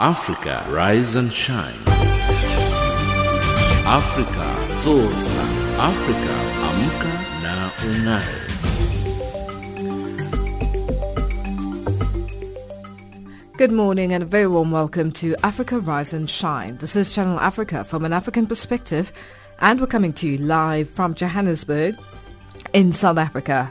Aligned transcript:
Africa 0.00 0.64
Rise 0.70 1.16
and 1.16 1.32
Shine. 1.32 1.74
Africa 3.84 4.54
Zorza. 4.78 5.44
Africa 5.76 6.34
Amka 6.68 7.12
na 7.42 7.70
Ung'are. 7.82 8.38
Good 13.56 13.72
morning 13.72 14.12
and 14.12 14.22
a 14.22 14.26
very 14.26 14.46
warm 14.46 14.70
welcome 14.70 15.10
to 15.10 15.34
Africa 15.42 15.80
Rise 15.80 16.12
and 16.12 16.30
Shine. 16.30 16.76
This 16.76 16.94
is 16.94 17.10
Channel 17.10 17.40
Africa 17.40 17.82
from 17.82 18.04
an 18.04 18.12
African 18.12 18.46
perspective 18.46 19.10
and 19.58 19.80
we're 19.80 19.88
coming 19.88 20.12
to 20.12 20.28
you 20.28 20.38
live 20.38 20.88
from 20.88 21.14
Johannesburg 21.14 21.96
in 22.72 22.92
South 22.92 23.18
Africa. 23.18 23.68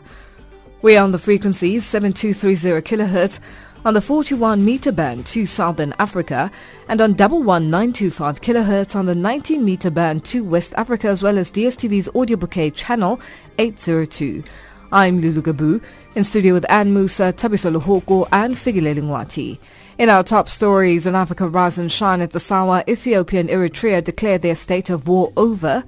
We're 0.82 1.02
on 1.02 1.14
the 1.14 1.20
frequencies 1.20 1.86
7230 1.86 2.82
kilohertz 2.82 3.39
on 3.88 3.93
the 3.93 4.01
41 4.01 4.65
meter 4.65 4.91
band 4.91 5.25
to 5.25 5.45
Southern 5.45 5.93
Africa 5.97 6.51
and 6.89 6.99
on 6.99 7.11
11925 7.11 8.41
kilohertz 8.41 8.93
on 8.98 9.05
the 9.05 9.16
19 9.16 9.63
meter 9.63 9.89
band 9.89 10.25
to 10.25 10.43
West 10.43 10.73
Africa 10.75 11.07
as 11.07 11.23
well 11.23 11.38
as 11.38 11.53
DSTV's 11.53 12.09
audio 12.13 12.35
bouquet 12.35 12.70
channel 12.71 13.17
802. 13.59 14.43
I'm 14.91 15.21
Lulu 15.21 15.41
Gabu 15.41 15.81
in 16.15 16.26
studio 16.26 16.53
with 16.53 16.70
Anne 16.70 16.93
Musa, 16.93 17.31
Tabiso 17.31 17.73
Luhoko 17.73 18.27
and 18.34 18.55
Figile 18.55 18.93
Lingwati. 18.93 19.57
In 19.98 20.09
our 20.09 20.21
top 20.21 20.49
stories 20.49 21.07
on 21.07 21.15
Africa 21.15 21.48
Rise 21.48 21.77
and 21.77 21.90
Shine 21.90 22.20
at 22.20 22.31
the 22.31 22.41
Sawa, 22.41 22.84
Ethiopia 22.90 23.40
and 23.40 23.48
Eritrea 23.48 24.04
declare 24.04 24.38
their 24.38 24.55
state 24.55 24.90
of 24.90 25.07
war 25.07 25.31
over. 25.38 25.85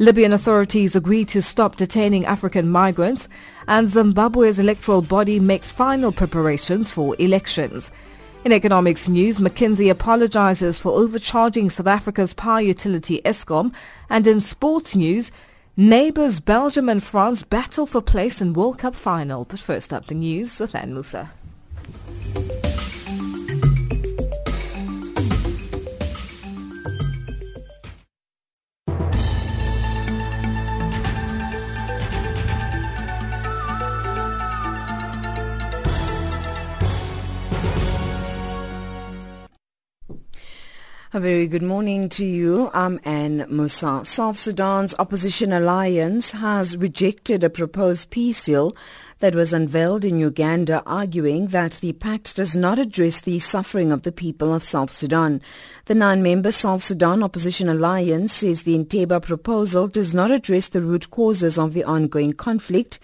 Libyan 0.00 0.32
authorities 0.32 0.94
agree 0.94 1.24
to 1.24 1.42
stop 1.42 1.74
detaining 1.74 2.24
African 2.24 2.68
migrants 2.68 3.28
and 3.66 3.88
Zimbabwe's 3.88 4.60
electoral 4.60 5.02
body 5.02 5.40
makes 5.40 5.72
final 5.72 6.12
preparations 6.12 6.92
for 6.92 7.16
elections. 7.18 7.90
In 8.44 8.52
economics 8.52 9.08
news, 9.08 9.38
McKinsey 9.38 9.90
apologizes 9.90 10.78
for 10.78 10.92
overcharging 10.92 11.68
South 11.68 11.88
Africa's 11.88 12.32
power 12.32 12.60
utility 12.60 13.20
Eskom. 13.24 13.74
And 14.08 14.24
in 14.28 14.40
sports 14.40 14.94
news, 14.94 15.32
neighbours 15.76 16.38
Belgium 16.38 16.88
and 16.88 17.02
France 17.02 17.42
battle 17.42 17.84
for 17.84 18.00
place 18.00 18.40
in 18.40 18.52
World 18.52 18.78
Cup 18.78 18.94
final. 18.94 19.46
But 19.46 19.58
first 19.58 19.92
up, 19.92 20.06
the 20.06 20.14
news 20.14 20.60
with 20.60 20.76
Anne 20.76 20.94
Musa. 20.94 21.32
A 41.10 41.20
very 41.20 41.46
good 41.46 41.62
morning 41.62 42.10
to 42.10 42.26
you. 42.26 42.70
I'm 42.74 43.00
Anne 43.02 43.46
Musa. 43.48 44.02
South 44.04 44.38
Sudan's 44.38 44.94
opposition 44.98 45.54
alliance 45.54 46.32
has 46.32 46.76
rejected 46.76 47.42
a 47.42 47.48
proposed 47.48 48.10
peace 48.10 48.44
deal 48.44 48.74
that 49.20 49.34
was 49.34 49.54
unveiled 49.54 50.04
in 50.04 50.18
Uganda 50.18 50.82
arguing 50.84 51.46
that 51.46 51.78
the 51.80 51.94
pact 51.94 52.36
does 52.36 52.54
not 52.54 52.78
address 52.78 53.22
the 53.22 53.38
suffering 53.38 53.90
of 53.90 54.02
the 54.02 54.12
people 54.12 54.52
of 54.52 54.62
South 54.62 54.92
Sudan. 54.92 55.40
The 55.86 55.94
nine-member 55.94 56.52
South 56.52 56.82
Sudan 56.82 57.22
Opposition 57.22 57.70
Alliance 57.70 58.34
says 58.34 58.64
the 58.64 58.76
Entebbe 58.76 59.22
proposal 59.22 59.88
does 59.88 60.14
not 60.14 60.30
address 60.30 60.68
the 60.68 60.82
root 60.82 61.10
causes 61.10 61.58
of 61.58 61.72
the 61.72 61.84
ongoing 61.84 62.34
conflict 62.34 62.98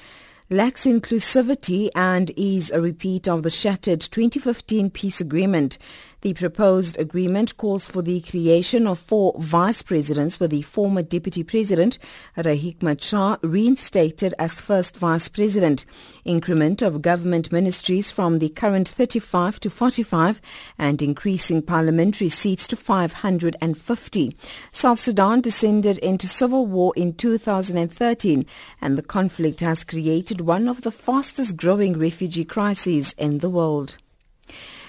lacks 0.50 0.84
inclusivity 0.84 1.88
and 1.94 2.30
is 2.36 2.70
a 2.70 2.80
repeat 2.80 3.26
of 3.26 3.42
the 3.42 3.50
shattered 3.50 4.00
2015 4.00 4.90
peace 4.90 5.20
agreement. 5.20 5.78
The 6.20 6.32
proposed 6.32 6.98
agreement 6.98 7.54
calls 7.58 7.86
for 7.86 8.00
the 8.00 8.22
creation 8.22 8.86
of 8.86 8.98
four 8.98 9.34
vice 9.38 9.82
presidents 9.82 10.40
with 10.40 10.52
the 10.52 10.62
former 10.62 11.02
deputy 11.02 11.42
president, 11.42 11.98
Riek 12.34 12.82
Machar, 12.82 13.38
reinstated 13.42 14.34
as 14.38 14.58
first 14.58 14.96
vice 14.96 15.28
president, 15.28 15.84
increment 16.24 16.80
of 16.80 17.02
government 17.02 17.52
ministries 17.52 18.10
from 18.10 18.38
the 18.38 18.48
current 18.48 18.88
35 18.88 19.60
to 19.60 19.68
45 19.68 20.40
and 20.78 21.02
increasing 21.02 21.60
parliamentary 21.60 22.30
seats 22.30 22.66
to 22.68 22.76
550. 22.76 24.36
South 24.72 25.00
Sudan 25.00 25.42
descended 25.42 25.98
into 25.98 26.26
civil 26.26 26.66
war 26.66 26.94
in 26.96 27.12
2013 27.12 28.46
and 28.80 28.96
the 28.96 29.02
conflict 29.02 29.60
has 29.60 29.84
created 29.84 30.33
one 30.40 30.68
of 30.68 30.82
the 30.82 30.90
fastest 30.90 31.56
growing 31.56 31.98
refugee 31.98 32.44
crises 32.44 33.14
in 33.18 33.38
the 33.38 33.50
world. 33.50 33.96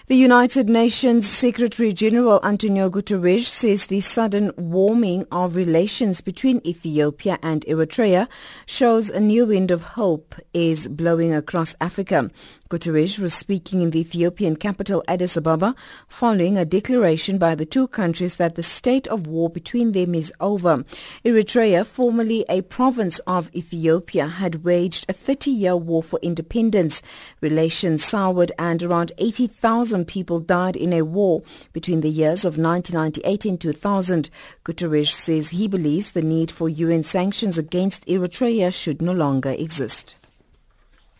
The 0.07 0.16
United 0.16 0.69
Nations 0.69 1.28
Secretary 1.28 1.91
General 1.91 2.39
Antonio 2.44 2.91
Guterres 2.91 3.47
says 3.47 3.88
the 3.88 4.01
sudden 4.01 4.51
warming 4.55 5.25
of 5.31 5.55
relations 5.55 6.22
between 6.22 6.61
Ethiopia 6.63 7.39
and 7.41 7.66
Eritrea 7.66 8.28
shows 8.67 9.09
a 9.09 9.19
new 9.19 9.47
wind 9.47 9.72
of 9.72 9.81
hope 9.81 10.35
is 10.53 10.88
blowing 10.88 11.34
across 11.34 11.73
Africa. 11.81 12.29
Guterres 12.67 13.19
was 13.19 13.35
speaking 13.35 13.83
in 13.83 13.91
the 13.91 13.99
Ethiopian 13.99 14.55
capital 14.55 15.03
Addis 15.07 15.37
Ababa 15.37 15.75
following 16.07 16.57
a 16.57 16.65
declaration 16.65 17.37
by 17.37 17.53
the 17.53 17.63
two 17.63 17.87
countries 17.87 18.37
that 18.37 18.55
the 18.55 18.63
state 18.63 19.07
of 19.07 19.27
war 19.27 19.51
between 19.51 19.91
them 19.91 20.15
is 20.15 20.33
over. 20.39 20.83
Eritrea, 21.23 21.85
formerly 21.85 22.43
a 22.49 22.63
province 22.63 23.19
of 23.27 23.53
Ethiopia, 23.55 24.25
had 24.25 24.63
waged 24.63 25.05
a 25.07 25.13
30-year 25.13 25.77
war 25.77 26.01
for 26.01 26.17
independence. 26.23 27.03
Relations 27.39 28.03
soured 28.03 28.51
and 28.57 28.81
around 28.81 29.11
80,000 29.19 30.05
people 30.05 30.39
died 30.39 30.75
in 30.75 30.91
a 30.91 31.03
war 31.03 31.43
between 31.71 32.01
the 32.01 32.09
years 32.09 32.45
of 32.45 32.57
1998 32.57 33.45
and 33.45 33.61
2000. 33.61 34.31
Guterres 34.63 35.13
says 35.13 35.49
he 35.49 35.67
believes 35.67 36.11
the 36.11 36.23
need 36.23 36.49
for 36.49 36.67
UN 36.67 37.03
sanctions 37.03 37.59
against 37.59 38.07
Eritrea 38.07 38.73
should 38.73 39.03
no 39.03 39.13
longer 39.13 39.51
exist 39.51 40.15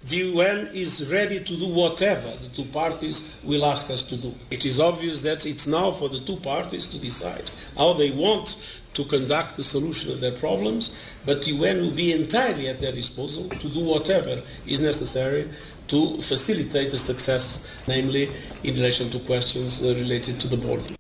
the 0.06 0.18
UN 0.18 0.68
is 0.68 1.12
ready 1.12 1.40
to 1.40 1.58
do 1.58 1.68
whatever 1.68 2.30
the 2.38 2.50
two 2.50 2.66
parties 2.66 3.40
will 3.44 3.66
ask 3.66 3.90
us 3.90 4.04
to 4.04 4.16
do. 4.16 4.34
It 4.52 4.64
is 4.64 4.80
obvious 4.80 5.24
that 5.24 5.46
it's 5.48 5.66
now 5.66 5.92
for 5.92 6.10
the 6.10 6.20
two 6.20 6.38
parties 6.38 6.86
to 6.88 7.00
decide 7.00 7.50
how 7.76 7.94
they 7.94 8.12
want 8.12 8.80
to 8.94 9.04
conduct 9.06 9.56
the 9.56 9.64
solution 9.64 10.12
of 10.12 10.22
their 10.22 10.32
problems, 10.32 10.96
but 11.26 11.44
the 11.44 11.52
UN 11.54 11.82
will 11.82 11.92
be 11.92 12.14
entirely 12.14 12.68
at 12.68 12.80
their 12.80 12.92
disposal 12.92 13.50
to 13.50 13.68
do 13.68 13.84
whatever 13.84 14.42
is 14.68 14.80
necessary 14.80 15.50
to 15.88 16.22
facilitate 16.22 16.92
the 16.92 17.00
success, 17.00 17.66
namely 17.88 18.32
in 18.64 18.76
relation 18.76 19.10
to 19.10 19.20
questions 19.20 19.82
uh, 19.82 19.88
related 19.96 20.40
to 20.40 20.48
the 20.48 20.58
border. 20.58 20.96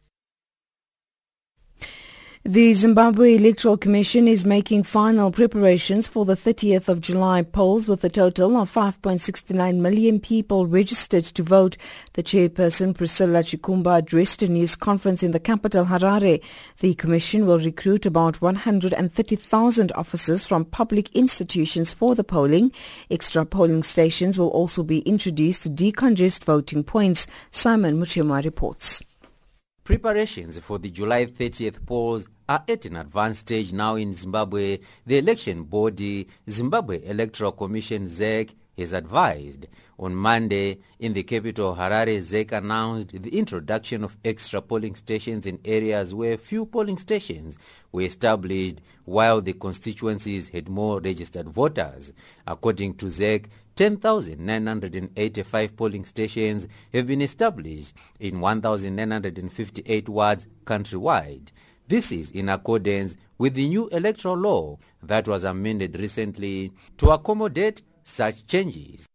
The 2.47 2.73
Zimbabwe 2.73 3.37
Electoral 3.37 3.75
Commission 3.75 4.27
is 4.27 4.45
making 4.45 4.83
final 4.83 5.31
preparations 5.31 6.07
for 6.07 6.25
the 6.25 6.35
30th 6.35 6.87
of 6.87 7.01
July 7.01 7.41
polls 7.41 7.87
with 7.87 8.03
a 8.03 8.09
total 8.09 8.55
of 8.57 8.71
5.69 8.71 9.77
million 9.77 10.19
people 10.19 10.67
registered 10.67 11.23
to 11.23 11.41
vote. 11.41 11.75
The 12.13 12.21
chairperson 12.21 12.95
Priscilla 12.95 13.39
Chigumba 13.39 13.97
addressed 13.97 14.43
a 14.43 14.47
news 14.47 14.75
conference 14.75 15.23
in 15.23 15.31
the 15.31 15.39
capital 15.39 15.85
Harare. 15.85 16.39
The 16.81 16.93
commission 16.93 17.47
will 17.47 17.57
recruit 17.57 18.05
about 18.05 18.39
130,000 18.43 19.91
officers 19.93 20.43
from 20.43 20.65
public 20.65 21.11
institutions 21.15 21.91
for 21.93 22.13
the 22.13 22.23
polling. 22.23 22.71
Extra 23.09 23.43
polling 23.43 23.81
stations 23.81 24.37
will 24.37 24.49
also 24.49 24.83
be 24.83 24.99
introduced 24.99 25.63
to 25.63 25.69
decongest 25.71 26.43
voting 26.43 26.83
points. 26.83 27.25
Simon 27.49 27.99
Muchema 27.99 28.45
reports. 28.45 29.01
Preparations 29.85 30.57
for 30.57 30.79
the 30.79 30.89
July 30.89 31.27
30th 31.27 31.85
polls 31.85 32.27
are 32.49 32.63
at 32.67 32.85
an 32.85 32.97
advanced 32.97 33.41
stage 33.41 33.71
now 33.71 33.93
in 33.93 34.13
Zimbabwe. 34.13 34.79
The 35.05 35.19
election 35.19 35.61
body, 35.61 36.27
Zimbabwe 36.49 37.05
Electoral 37.05 37.51
Commission 37.51 38.07
ZEC, 38.07 38.55
has 38.77 38.93
advised. 38.93 39.67
On 39.97 40.13
Monday, 40.13 40.79
in 40.99 41.13
the 41.13 41.23
capital 41.23 41.75
Harare, 41.75 42.19
ZEC 42.19 42.51
announced 42.51 43.21
the 43.21 43.37
introduction 43.37 44.03
of 44.03 44.17
extra 44.25 44.61
polling 44.61 44.95
stations 44.95 45.45
in 45.45 45.59
areas 45.63 46.13
where 46.13 46.37
few 46.37 46.65
polling 46.65 46.97
stations 46.97 47.57
were 47.91 48.01
established 48.01 48.81
while 49.05 49.41
the 49.41 49.53
constituencies 49.53 50.49
had 50.49 50.67
more 50.67 50.99
registered 50.99 51.47
voters. 51.47 52.11
According 52.45 52.95
to 52.95 53.05
ZEC, 53.05 53.45
10,985 53.75 55.75
polling 55.75 56.05
stations 56.05 56.67
have 56.93 57.07
been 57.07 57.21
established 57.21 57.93
in 58.19 58.39
1,958 58.39 60.09
wards 60.09 60.47
countrywide. 60.65 61.49
This 61.87 62.11
is 62.11 62.31
in 62.31 62.49
accordance 62.49 63.15
with 63.37 63.53
the 63.53 63.67
new 63.67 63.87
electoral 63.89 64.37
law 64.37 64.79
that 65.03 65.27
was 65.27 65.43
amended 65.43 65.99
recently 65.99 66.71
to 66.97 67.11
accommodate 67.11 67.81
such 68.05 68.47
changes. 68.47 69.07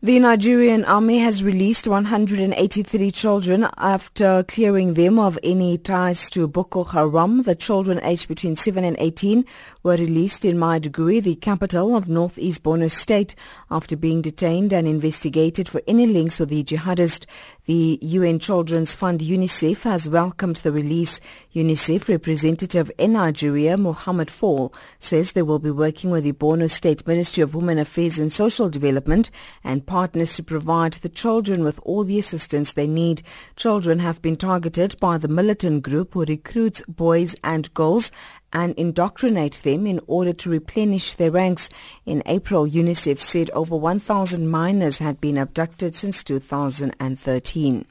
The 0.00 0.20
Nigerian 0.20 0.84
army 0.84 1.18
has 1.18 1.42
released 1.42 1.88
183 1.88 3.10
children 3.10 3.66
after 3.76 4.44
clearing 4.44 4.94
them 4.94 5.18
of 5.18 5.36
any 5.42 5.76
ties 5.76 6.30
to 6.30 6.46
Boko 6.46 6.84
Haram. 6.84 7.42
The 7.42 7.56
children 7.56 7.98
aged 8.04 8.28
between 8.28 8.54
7 8.54 8.84
and 8.84 8.94
18 9.00 9.44
were 9.82 9.96
released 9.96 10.44
in 10.44 10.56
Maiduguri, 10.56 11.20
the 11.20 11.34
capital 11.34 11.96
of 11.96 12.08
northeast 12.08 12.62
Borno 12.62 12.88
state, 12.88 13.34
after 13.72 13.96
being 13.96 14.22
detained 14.22 14.72
and 14.72 14.86
investigated 14.86 15.68
for 15.68 15.82
any 15.88 16.06
links 16.06 16.38
with 16.38 16.50
the 16.50 16.62
jihadist. 16.62 17.26
The 17.68 17.98
UN 18.00 18.38
Children's 18.38 18.94
Fund 18.94 19.20
UNICEF 19.20 19.82
has 19.82 20.08
welcomed 20.08 20.56
the 20.56 20.72
release. 20.72 21.20
UNICEF 21.54 22.08
representative 22.08 22.90
in 22.96 23.12
Nigeria, 23.12 23.76
Mohammed 23.76 24.30
Fall, 24.30 24.72
says 24.98 25.32
they 25.32 25.42
will 25.42 25.58
be 25.58 25.70
working 25.70 26.08
with 26.08 26.24
the 26.24 26.32
Borno 26.32 26.70
State 26.70 27.06
Ministry 27.06 27.42
of 27.42 27.54
Women 27.54 27.78
Affairs 27.78 28.18
and 28.18 28.32
Social 28.32 28.70
Development 28.70 29.30
and 29.62 29.84
partners 29.84 30.34
to 30.36 30.42
provide 30.42 30.94
the 30.94 31.10
children 31.10 31.62
with 31.62 31.78
all 31.82 32.04
the 32.04 32.18
assistance 32.18 32.72
they 32.72 32.86
need. 32.86 33.20
Children 33.54 33.98
have 33.98 34.22
been 34.22 34.36
targeted 34.36 34.98
by 34.98 35.18
the 35.18 35.28
militant 35.28 35.82
group 35.82 36.14
who 36.14 36.24
recruits 36.24 36.80
boys 36.88 37.36
and 37.44 37.74
girls 37.74 38.10
and 38.52 38.74
indoctrinate 38.76 39.60
them 39.62 39.86
in 39.86 40.00
order 40.06 40.32
to 40.32 40.50
replenish 40.50 41.14
their 41.14 41.30
ranks. 41.30 41.68
In 42.06 42.22
April, 42.26 42.66
UNICEF 42.66 43.20
said 43.20 43.50
over 43.50 43.76
1,000 43.76 44.48
minors 44.48 44.98
had 44.98 45.20
been 45.20 45.38
abducted 45.38 45.94
since 45.94 46.24
2013. 46.24 47.86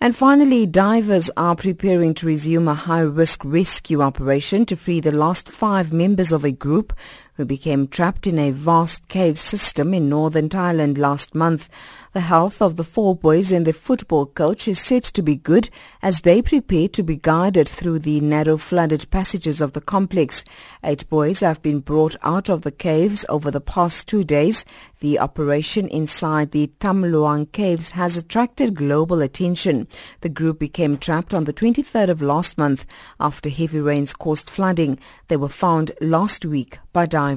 And 0.00 0.14
finally, 0.14 0.64
divers 0.64 1.28
are 1.36 1.56
preparing 1.56 2.14
to 2.14 2.26
resume 2.26 2.68
a 2.68 2.74
high-risk 2.74 3.44
rescue 3.44 4.00
operation 4.00 4.64
to 4.66 4.76
free 4.76 5.00
the 5.00 5.10
last 5.10 5.48
five 5.48 5.92
members 5.92 6.30
of 6.30 6.44
a 6.44 6.52
group 6.52 6.92
who 7.38 7.44
became 7.44 7.86
trapped 7.86 8.26
in 8.26 8.36
a 8.36 8.50
vast 8.50 9.06
cave 9.06 9.38
system 9.38 9.94
in 9.94 10.08
northern 10.08 10.48
Thailand 10.48 10.98
last 10.98 11.36
month. 11.36 11.70
The 12.12 12.20
health 12.22 12.60
of 12.60 12.76
the 12.76 12.84
four 12.84 13.14
boys 13.14 13.52
and 13.52 13.64
the 13.64 13.72
football 13.72 14.26
coach 14.26 14.66
is 14.66 14.80
said 14.80 15.04
to 15.04 15.22
be 15.22 15.36
good 15.36 15.70
as 16.02 16.22
they 16.22 16.42
prepare 16.42 16.88
to 16.88 17.04
be 17.04 17.14
guided 17.14 17.68
through 17.68 18.00
the 18.00 18.20
narrow 18.20 18.56
flooded 18.56 19.08
passages 19.10 19.60
of 19.60 19.72
the 19.72 19.80
complex. 19.80 20.42
Eight 20.82 21.08
boys 21.08 21.40
have 21.40 21.62
been 21.62 21.78
brought 21.78 22.16
out 22.24 22.48
of 22.48 22.62
the 22.62 22.72
caves 22.72 23.24
over 23.28 23.52
the 23.52 23.60
past 23.60 24.08
two 24.08 24.24
days. 24.24 24.64
The 24.98 25.20
operation 25.20 25.86
inside 25.86 26.50
the 26.50 26.72
Tham 26.80 27.04
Luang 27.04 27.46
caves 27.46 27.90
has 27.90 28.16
attracted 28.16 28.74
global 28.74 29.20
attention. 29.20 29.86
The 30.22 30.28
group 30.28 30.58
became 30.58 30.98
trapped 30.98 31.32
on 31.32 31.44
the 31.44 31.52
23rd 31.52 32.08
of 32.08 32.20
last 32.20 32.58
month 32.58 32.84
after 33.20 33.48
heavy 33.48 33.78
rains 33.78 34.12
caused 34.12 34.50
flooding. 34.50 34.98
They 35.28 35.36
were 35.36 35.48
found 35.48 35.92
last 36.00 36.44
week 36.44 36.78
by 36.92 37.06
divers. 37.06 37.27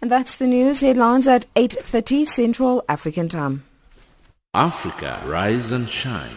And 0.00 0.10
that's 0.10 0.36
the 0.36 0.46
news 0.46 0.80
headlines 0.80 1.26
at 1.26 1.46
8.30 1.54 2.26
Central 2.26 2.84
African 2.88 3.28
Time. 3.28 3.64
Africa, 4.54 5.20
rise 5.26 5.72
and 5.72 5.88
shine. 5.88 6.30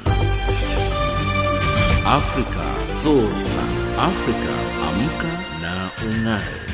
Africa, 2.05 2.67
zorka. 2.99 3.81
Africa, 3.97 4.55
amka 4.87 5.61
na 5.61 5.89
ungae. 6.05 6.70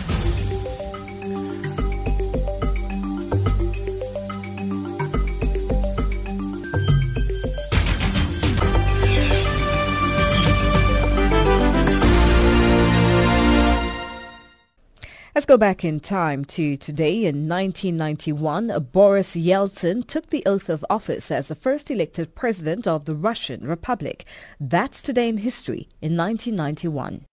Let's 15.37 15.45
go 15.45 15.55
back 15.55 15.85
in 15.85 15.99
time 15.99 16.45
to 16.45 16.75
today. 16.77 17.25
In 17.25 17.47
1991, 17.47 18.87
Boris 18.91 19.35
Yeltsin 19.35 20.07
took 20.07 20.31
the 20.31 20.43
oath 20.47 20.67
of 20.67 20.83
office 20.89 21.29
as 21.29 21.47
the 21.47 21.53
first 21.53 21.91
elected 21.91 22.33
president 22.33 22.87
of 22.87 23.05
the 23.05 23.13
Russian 23.13 23.63
Republic. 23.63 24.25
That's 24.59 24.99
today 24.99 25.29
in 25.29 25.37
history 25.37 25.89
in 26.01 26.17
1991. 26.17 27.27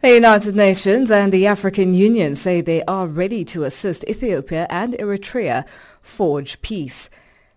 The 0.00 0.10
United 0.12 0.56
Nations 0.56 1.08
and 1.08 1.32
the 1.32 1.46
African 1.46 1.94
Union 1.94 2.34
say 2.34 2.60
they 2.60 2.82
are 2.86 3.06
ready 3.06 3.44
to 3.44 3.62
assist 3.62 4.02
Ethiopia 4.08 4.66
and 4.68 4.94
Eritrea 4.94 5.68
forge 6.02 6.60
peace. 6.62 7.08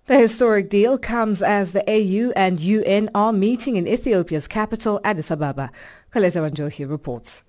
The 0.07 0.18
historic 0.18 0.69
deal 0.69 0.98
comes 0.98 1.42
as 1.42 1.74
the 1.74 1.83
AU 1.86 2.31
and 2.33 2.62
UN 2.62 3.09
are 3.13 3.33
meeting 3.33 3.75
in 3.75 3.86
Ethiopia's 3.86 4.48
capital, 4.48 5.01
Addis 5.04 5.30
Ababa. 5.31 5.69
Coletta 6.13 6.50
Wanjohi 6.50 6.89
reports. 6.89 7.44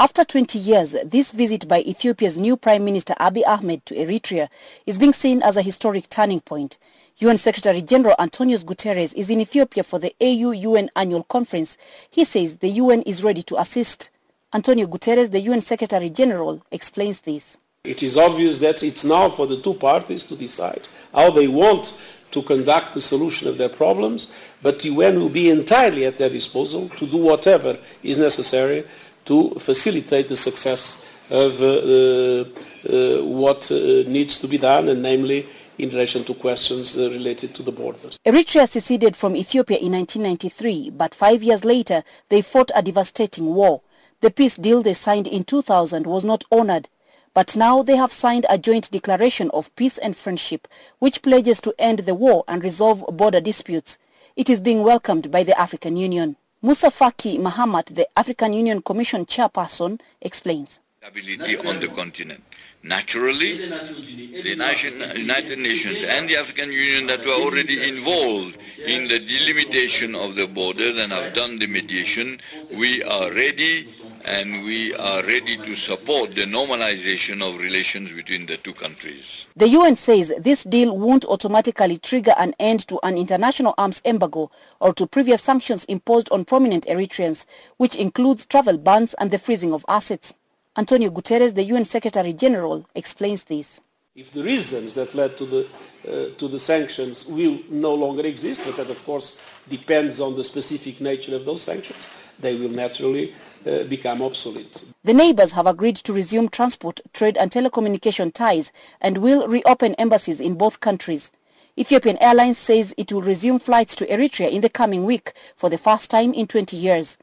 After 0.00 0.24
20 0.24 0.58
years, 0.58 0.96
this 1.04 1.30
visit 1.30 1.68
by 1.68 1.82
Ethiopia's 1.82 2.36
new 2.36 2.56
Prime 2.56 2.84
Minister 2.84 3.14
Abiy 3.20 3.46
Ahmed 3.46 3.86
to 3.86 3.94
Eritrea 3.94 4.48
is 4.86 4.98
being 4.98 5.12
seen 5.12 5.40
as 5.40 5.56
a 5.56 5.62
historic 5.62 6.08
turning 6.08 6.40
point. 6.40 6.76
UN 7.18 7.36
Secretary 7.36 7.80
General 7.80 8.16
Antonio 8.18 8.56
Guterres 8.58 9.14
is 9.14 9.30
in 9.30 9.40
Ethiopia 9.40 9.84
for 9.84 10.00
the 10.00 10.12
AU-UN 10.20 10.90
annual 10.96 11.22
conference. 11.22 11.76
He 12.10 12.24
says 12.24 12.56
the 12.56 12.70
UN 12.70 13.02
is 13.02 13.22
ready 13.22 13.44
to 13.44 13.60
assist. 13.60 14.10
Antonio 14.52 14.88
Guterres, 14.88 15.30
the 15.30 15.42
UN 15.42 15.60
Secretary 15.60 16.10
General, 16.10 16.60
explains 16.72 17.20
this. 17.20 17.56
It 17.84 18.02
is 18.02 18.18
obvious 18.18 18.58
that 18.58 18.82
it's 18.82 19.04
now 19.04 19.30
for 19.30 19.46
the 19.46 19.56
two 19.58 19.72
parties 19.72 20.24
to 20.24 20.36
decide 20.36 20.82
how 21.14 21.30
they 21.30 21.48
want 21.48 21.98
to 22.30 22.42
conduct 22.42 22.92
the 22.92 23.00
solution 23.00 23.48
of 23.48 23.56
their 23.56 23.70
problems, 23.70 24.30
but 24.60 24.80
the 24.80 24.90
UN 24.90 25.18
will 25.18 25.30
be 25.30 25.48
entirely 25.48 26.04
at 26.04 26.18
their 26.18 26.28
disposal 26.28 26.90
to 26.90 27.06
do 27.06 27.16
whatever 27.16 27.78
is 28.02 28.18
necessary 28.18 28.84
to 29.24 29.54
facilitate 29.58 30.28
the 30.28 30.36
success 30.36 31.08
of 31.30 31.58
uh, 31.62 31.64
uh, 31.64 33.24
what 33.24 33.72
uh, 33.72 33.76
needs 34.06 34.36
to 34.36 34.46
be 34.46 34.58
done, 34.58 34.90
and 34.90 35.00
namely 35.00 35.48
in 35.78 35.88
relation 35.88 36.22
to 36.24 36.34
questions 36.34 36.98
uh, 36.98 37.08
related 37.10 37.54
to 37.54 37.62
the 37.62 37.72
borders. 37.72 38.18
Eritrea 38.26 38.68
seceded 38.68 39.16
from 39.16 39.34
Ethiopia 39.34 39.78
in 39.78 39.92
1993, 39.92 40.90
but 40.90 41.14
five 41.14 41.42
years 41.42 41.64
later 41.64 42.04
they 42.28 42.42
fought 42.42 42.70
a 42.74 42.82
devastating 42.82 43.46
war. 43.54 43.80
The 44.20 44.30
peace 44.30 44.56
deal 44.56 44.82
they 44.82 44.92
signed 44.92 45.26
in 45.26 45.44
2000 45.44 46.06
was 46.06 46.24
not 46.24 46.44
honored. 46.52 46.90
But 47.32 47.56
now 47.56 47.82
they 47.82 47.96
have 47.96 48.12
signed 48.12 48.44
a 48.48 48.58
joint 48.58 48.90
declaration 48.90 49.50
of 49.52 49.74
peace 49.76 49.98
and 49.98 50.16
friendship, 50.16 50.66
which 50.98 51.22
pledges 51.22 51.60
to 51.60 51.74
end 51.78 52.00
the 52.00 52.14
war 52.14 52.44
and 52.48 52.64
resolve 52.64 53.04
border 53.16 53.40
disputes. 53.40 53.98
It 54.34 54.50
is 54.50 54.60
being 54.60 54.82
welcomed 54.82 55.30
by 55.30 55.44
the 55.44 55.58
African 55.58 55.96
Union. 55.96 56.36
Musa 56.60 56.88
Faki 56.88 57.38
Mahamat, 57.38 57.94
the 57.94 58.06
African 58.18 58.52
Union 58.52 58.82
Commission 58.82 59.26
chairperson, 59.26 60.00
explains. 60.20 60.80
Stability 60.98 61.56
on 61.56 61.80
the 61.80 61.88
continent. 61.88 62.42
Naturally, 62.82 63.68
the 63.68 64.48
United 64.48 65.58
Nations 65.58 65.98
and 66.08 66.26
the 66.26 66.36
African 66.36 66.72
Union 66.72 67.06
that 67.08 67.24
were 67.26 67.32
already 67.32 67.86
involved 67.86 68.56
in 68.86 69.06
the 69.06 69.18
delimitation 69.18 70.14
of 70.14 70.34
the 70.34 70.46
borders 70.46 70.96
and 70.98 71.12
have 71.12 71.34
done 71.34 71.58
the 71.58 71.66
mediation, 71.66 72.40
we 72.72 73.02
are 73.02 73.30
ready 73.32 73.86
and 74.24 74.64
we 74.64 74.94
are 74.94 75.22
ready 75.24 75.58
to 75.58 75.74
support 75.74 76.34
the 76.34 76.44
normalization 76.46 77.42
of 77.46 77.60
relations 77.60 78.12
between 78.12 78.46
the 78.46 78.56
two 78.56 78.72
countries. 78.72 79.46
The 79.56 79.68
UN 79.68 79.94
says 79.96 80.32
this 80.38 80.64
deal 80.64 80.96
won't 80.96 81.26
automatically 81.26 81.98
trigger 81.98 82.34
an 82.38 82.54
end 82.58 82.88
to 82.88 82.98
an 83.02 83.18
international 83.18 83.74
arms 83.76 84.00
embargo 84.06 84.50
or 84.80 84.94
to 84.94 85.06
previous 85.06 85.42
sanctions 85.42 85.84
imposed 85.84 86.30
on 86.30 86.46
prominent 86.46 86.86
Eritreans, 86.86 87.44
which 87.76 87.94
includes 87.94 88.46
travel 88.46 88.78
bans 88.78 89.14
and 89.14 89.30
the 89.30 89.38
freezing 89.38 89.74
of 89.74 89.84
assets. 89.86 90.32
Antonio 90.80 91.10
Guterres, 91.10 91.54
the 91.54 91.64
UN 91.64 91.84
Secretary 91.84 92.32
General, 92.32 92.86
explains 92.94 93.44
this. 93.44 93.82
If 94.16 94.30
the 94.30 94.42
reasons 94.42 94.94
that 94.94 95.14
led 95.14 95.36
to 95.36 95.44
the, 95.44 95.66
uh, 96.08 96.34
to 96.38 96.48
the 96.48 96.58
sanctions 96.58 97.26
will 97.26 97.58
no 97.68 97.92
longer 97.94 98.24
exist, 98.26 98.62
but 98.64 98.78
that 98.78 98.88
of 98.88 99.04
course 99.04 99.38
depends 99.68 100.20
on 100.20 100.36
the 100.38 100.42
specific 100.42 101.02
nature 101.02 101.36
of 101.36 101.44
those 101.44 101.60
sanctions, 101.60 102.06
they 102.38 102.54
will 102.56 102.70
naturally 102.70 103.34
uh, 103.66 103.82
become 103.84 104.22
obsolete. 104.22 104.86
The 105.04 105.12
neighbors 105.12 105.52
have 105.52 105.66
agreed 105.66 105.96
to 105.96 106.14
resume 106.14 106.48
transport, 106.48 107.02
trade 107.12 107.36
and 107.36 107.50
telecommunication 107.50 108.32
ties 108.32 108.72
and 109.02 109.18
will 109.18 109.46
reopen 109.48 109.94
embassies 109.96 110.40
in 110.40 110.54
both 110.54 110.80
countries. 110.80 111.30
Ethiopian 111.78 112.16
Airlines 112.22 112.56
says 112.56 112.94
it 112.96 113.12
will 113.12 113.20
resume 113.20 113.58
flights 113.58 113.94
to 113.96 114.06
Eritrea 114.06 114.50
in 114.50 114.62
the 114.62 114.70
coming 114.70 115.04
week 115.04 115.34
for 115.54 115.68
the 115.68 115.76
first 115.76 116.08
time 116.10 116.32
in 116.32 116.46
20 116.46 116.74
years. 116.74 117.18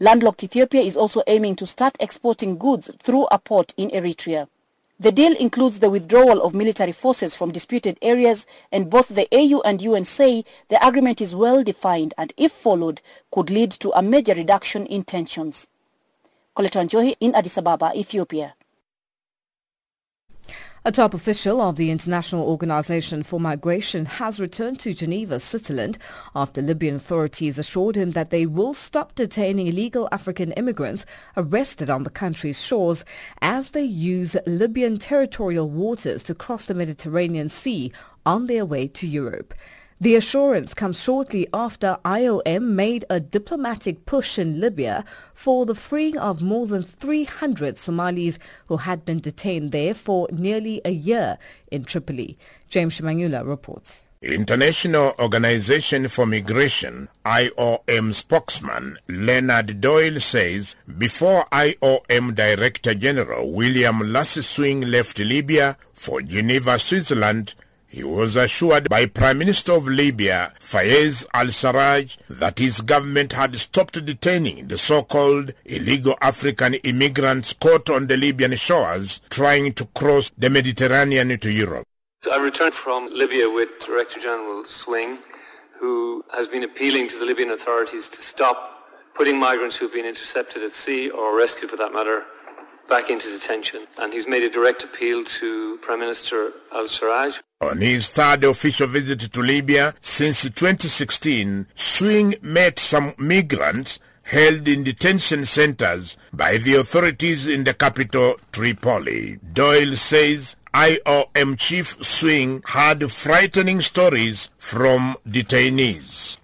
Landlocked 0.00 0.44
Ethiopia 0.44 0.80
is 0.80 0.96
also 0.96 1.22
aiming 1.26 1.56
to 1.56 1.66
start 1.66 1.96
exporting 1.98 2.56
goods 2.56 2.88
through 3.00 3.26
a 3.32 3.38
port 3.38 3.74
in 3.76 3.90
Eritrea. 3.90 4.46
The 5.00 5.10
deal 5.10 5.34
includes 5.36 5.80
the 5.80 5.90
withdrawal 5.90 6.40
of 6.40 6.54
military 6.54 6.92
forces 6.92 7.34
from 7.34 7.50
disputed 7.50 7.98
areas 8.00 8.46
and 8.70 8.90
both 8.90 9.08
the 9.08 9.26
AU 9.32 9.60
and 9.64 9.82
UN 9.82 10.04
say 10.04 10.44
the 10.68 10.84
agreement 10.86 11.20
is 11.20 11.34
well 11.34 11.64
defined 11.64 12.14
and 12.16 12.32
if 12.36 12.52
followed 12.52 13.00
could 13.32 13.50
lead 13.50 13.72
to 13.72 13.90
a 13.90 14.02
major 14.02 14.34
reduction 14.34 14.86
in 14.86 15.02
tensions. 15.02 15.66
Coletta 16.56 16.80
Wanjohi 16.80 17.16
in 17.20 17.34
Addis 17.34 17.58
Ababa, 17.58 17.90
Ethiopia. 17.94 18.54
A 20.84 20.92
top 20.92 21.12
official 21.12 21.60
of 21.60 21.76
the 21.76 21.90
International 21.90 22.48
Organization 22.48 23.22
for 23.22 23.38
Migration 23.38 24.06
has 24.06 24.40
returned 24.40 24.80
to 24.80 24.94
Geneva, 24.94 25.38
Switzerland, 25.38 25.98
after 26.34 26.62
Libyan 26.62 26.96
authorities 26.96 27.58
assured 27.58 27.96
him 27.96 28.12
that 28.12 28.30
they 28.30 28.46
will 28.46 28.72
stop 28.72 29.14
detaining 29.14 29.66
illegal 29.66 30.08
African 30.12 30.52
immigrants 30.52 31.04
arrested 31.36 31.90
on 31.90 32.04
the 32.04 32.10
country's 32.10 32.62
shores 32.62 33.04
as 33.42 33.72
they 33.72 33.84
use 33.84 34.36
Libyan 34.46 34.98
territorial 34.98 35.68
waters 35.68 36.22
to 36.22 36.34
cross 36.34 36.66
the 36.66 36.74
Mediterranean 36.74 37.48
Sea 37.48 37.92
on 38.24 38.46
their 38.46 38.64
way 38.64 38.88
to 38.88 39.06
Europe. 39.06 39.52
The 40.00 40.14
assurance 40.14 40.74
comes 40.74 41.02
shortly 41.02 41.48
after 41.52 41.98
IOM 42.04 42.62
made 42.68 43.04
a 43.10 43.18
diplomatic 43.18 44.06
push 44.06 44.38
in 44.38 44.60
Libya 44.60 45.04
for 45.34 45.66
the 45.66 45.74
freeing 45.74 46.16
of 46.16 46.40
more 46.40 46.68
than 46.68 46.84
300 46.84 47.76
Somalis 47.76 48.38
who 48.68 48.76
had 48.76 49.04
been 49.04 49.18
detained 49.18 49.72
there 49.72 49.94
for 49.94 50.28
nearly 50.30 50.80
a 50.84 50.92
year 50.92 51.36
in 51.72 51.82
Tripoli. 51.82 52.38
James 52.68 52.96
Shimanyula 52.96 53.44
reports. 53.44 54.04
International 54.22 55.14
Organization 55.18 56.08
for 56.08 56.26
Migration, 56.26 57.08
IOM 57.24 58.14
spokesman 58.14 58.98
Leonard 59.08 59.80
Doyle 59.80 60.20
says 60.20 60.76
before 60.96 61.44
IOM 61.46 62.36
Director 62.36 62.94
General 62.94 63.50
William 63.50 64.00
Lacy 64.12 64.42
Swing 64.42 64.82
left 64.82 65.18
Libya 65.18 65.76
for 65.92 66.22
Geneva, 66.22 66.78
Switzerland, 66.78 67.56
he 67.88 68.04
was 68.04 68.36
assured 68.36 68.88
by 68.88 69.06
Prime 69.06 69.38
Minister 69.38 69.72
of 69.72 69.88
Libya, 69.88 70.52
Fayez 70.60 71.24
al-Sarraj, 71.32 72.18
that 72.28 72.58
his 72.58 72.82
government 72.82 73.32
had 73.32 73.56
stopped 73.56 74.04
detaining 74.04 74.68
the 74.68 74.76
so-called 74.76 75.54
illegal 75.64 76.14
African 76.20 76.74
immigrants 76.74 77.54
caught 77.54 77.88
on 77.88 78.06
the 78.06 78.16
Libyan 78.16 78.54
shores 78.56 79.20
trying 79.30 79.72
to 79.72 79.86
cross 79.86 80.30
the 80.36 80.50
Mediterranean 80.50 81.38
to 81.38 81.50
Europe. 81.50 81.86
I 82.30 82.36
returned 82.36 82.74
from 82.74 83.08
Libya 83.12 83.48
with 83.48 83.70
Director 83.84 84.20
General 84.20 84.64
Swing, 84.66 85.18
who 85.80 86.24
has 86.34 86.46
been 86.46 86.64
appealing 86.64 87.08
to 87.08 87.18
the 87.18 87.24
Libyan 87.24 87.50
authorities 87.50 88.08
to 88.10 88.20
stop 88.20 88.86
putting 89.14 89.38
migrants 89.38 89.76
who 89.76 89.86
have 89.86 89.94
been 89.94 90.04
intercepted 90.04 90.62
at 90.62 90.74
sea 90.74 91.08
or 91.10 91.36
rescued 91.36 91.70
for 91.70 91.76
that 91.76 91.92
matter 91.92 92.24
back 92.88 93.08
into 93.08 93.30
detention. 93.30 93.86
And 93.98 94.12
he's 94.12 94.26
made 94.26 94.42
a 94.42 94.50
direct 94.50 94.82
appeal 94.84 95.24
to 95.24 95.78
Prime 95.78 96.00
Minister 96.00 96.52
al-Sarraj. 96.72 97.38
On 97.60 97.80
his 97.80 98.08
third 98.08 98.44
official 98.44 98.86
visit 98.86 99.18
to 99.32 99.42
Libya 99.42 99.92
since 100.00 100.42
2016, 100.42 101.66
Swing 101.74 102.36
met 102.40 102.78
some 102.78 103.14
migrants 103.18 103.98
held 104.22 104.68
in 104.68 104.84
detention 104.84 105.44
centers 105.44 106.16
by 106.32 106.58
the 106.58 106.74
authorities 106.74 107.48
in 107.48 107.64
the 107.64 107.74
capital, 107.74 108.36
Tripoli. 108.52 109.40
Doyle 109.52 109.96
says 109.96 110.54
IOM 110.72 111.58
chief 111.58 111.96
Swing 112.00 112.62
had 112.64 113.10
frightening 113.10 113.80
stories 113.80 114.50
from 114.58 115.16
detainees 115.28 116.38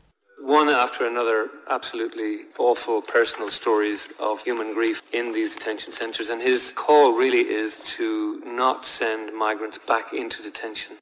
one 0.44 0.68
after 0.68 1.06
another 1.06 1.48
absolutely 1.68 2.40
awful 2.58 3.02
personal 3.02 3.50
stories 3.50 4.08
of 4.18 4.40
human 4.40 4.74
grief 4.74 5.02
in 5.12 5.32
these 5.32 5.54
detention 5.54 5.92
centres 5.92 6.28
and 6.30 6.40
his 6.40 6.72
call 6.74 7.12
really 7.12 7.40
is 7.40 7.80
to 7.80 8.40
not 8.44 8.86
send 8.86 9.34
migrants 9.36 9.78
back 9.78 10.12
into 10.12 10.42
detention. 10.42 10.92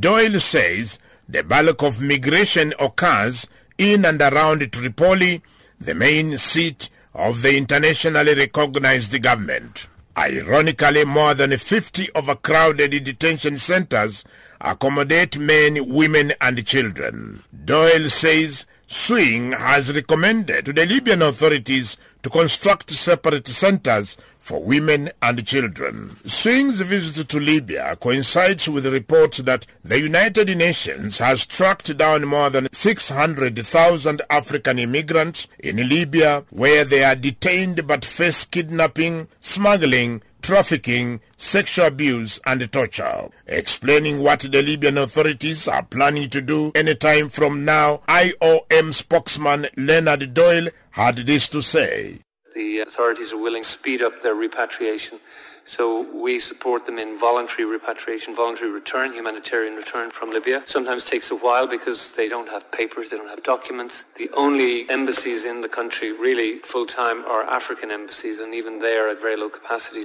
Doyle 0.00 0.40
says 0.40 0.98
the 1.28 1.42
bulk 1.42 1.82
of 1.82 2.00
migration 2.00 2.72
occurs 2.80 3.46
in 3.76 4.04
and 4.04 4.20
around 4.20 4.70
Tripoli, 4.72 5.42
the 5.80 5.94
main 5.94 6.36
seat 6.38 6.90
of 7.14 7.42
the 7.42 7.56
internationally 7.56 8.34
recognized 8.34 9.20
government. 9.22 9.88
Ironically, 10.16 11.04
more 11.04 11.34
than 11.34 11.56
50 11.56 12.08
overcrowded 12.14 12.90
detention 13.04 13.56
centers 13.56 14.24
accommodate 14.60 15.38
men, 15.38 15.88
women 15.88 16.32
and 16.40 16.66
children. 16.66 17.44
Doyle 17.64 18.08
says 18.08 18.66
Swing 18.90 19.52
has 19.52 19.94
recommended 19.94 20.64
to 20.64 20.72
the 20.72 20.86
Libyan 20.86 21.20
authorities 21.20 21.98
to 22.22 22.30
construct 22.30 22.88
separate 22.88 23.46
centers 23.46 24.16
for 24.38 24.62
women 24.62 25.10
and 25.20 25.46
children. 25.46 26.16
Swing's 26.24 26.80
visit 26.80 27.28
to 27.28 27.38
Libya 27.38 27.96
coincides 27.96 28.66
with 28.66 28.86
reports 28.86 29.38
that 29.38 29.66
the 29.84 30.00
United 30.00 30.56
Nations 30.56 31.18
has 31.18 31.44
tracked 31.44 31.94
down 31.98 32.24
more 32.24 32.48
than 32.48 32.66
600,000 32.72 34.22
African 34.30 34.78
immigrants 34.78 35.48
in 35.58 35.76
Libya 35.76 36.44
where 36.48 36.86
they 36.86 37.04
are 37.04 37.14
detained 37.14 37.86
but 37.86 38.06
face 38.06 38.46
kidnapping, 38.46 39.28
smuggling, 39.42 40.22
trafficking, 40.48 41.20
sexual 41.36 41.84
abuse 41.84 42.40
and 42.46 42.72
torture. 42.72 43.28
Explaining 43.48 44.22
what 44.22 44.40
the 44.40 44.62
Libyan 44.62 44.96
authorities 44.96 45.68
are 45.68 45.82
planning 45.82 46.30
to 46.30 46.40
do 46.40 46.72
anytime 46.74 47.28
from 47.28 47.66
now, 47.66 48.00
IOM 48.08 48.94
spokesman 48.94 49.66
Leonard 49.76 50.32
Doyle 50.32 50.68
had 50.92 51.16
this 51.16 51.50
to 51.50 51.60
say. 51.60 52.20
The 52.54 52.78
authorities 52.78 53.30
are 53.30 53.36
willing 53.36 53.62
to 53.62 53.68
speed 53.68 54.00
up 54.00 54.22
their 54.22 54.34
repatriation. 54.34 55.20
So 55.66 56.10
we 56.18 56.40
support 56.40 56.86
them 56.86 56.98
in 56.98 57.20
voluntary 57.20 57.66
repatriation, 57.66 58.34
voluntary 58.34 58.70
return, 58.70 59.12
humanitarian 59.12 59.74
return 59.76 60.10
from 60.10 60.30
Libya. 60.30 60.62
Sometimes 60.64 61.04
takes 61.04 61.30
a 61.30 61.36
while 61.36 61.66
because 61.66 62.12
they 62.12 62.26
don't 62.26 62.48
have 62.48 62.72
papers, 62.72 63.10
they 63.10 63.18
don't 63.18 63.28
have 63.28 63.42
documents. 63.42 64.04
The 64.16 64.30
only 64.32 64.88
embassies 64.88 65.44
in 65.44 65.60
the 65.60 65.68
country 65.68 66.12
really 66.12 66.60
full-time 66.60 67.22
are 67.26 67.42
African 67.42 67.90
embassies 67.90 68.38
and 68.38 68.54
even 68.54 68.80
they 68.80 68.96
are 68.96 69.10
at 69.10 69.20
very 69.20 69.36
low 69.36 69.50
capacity. 69.50 70.04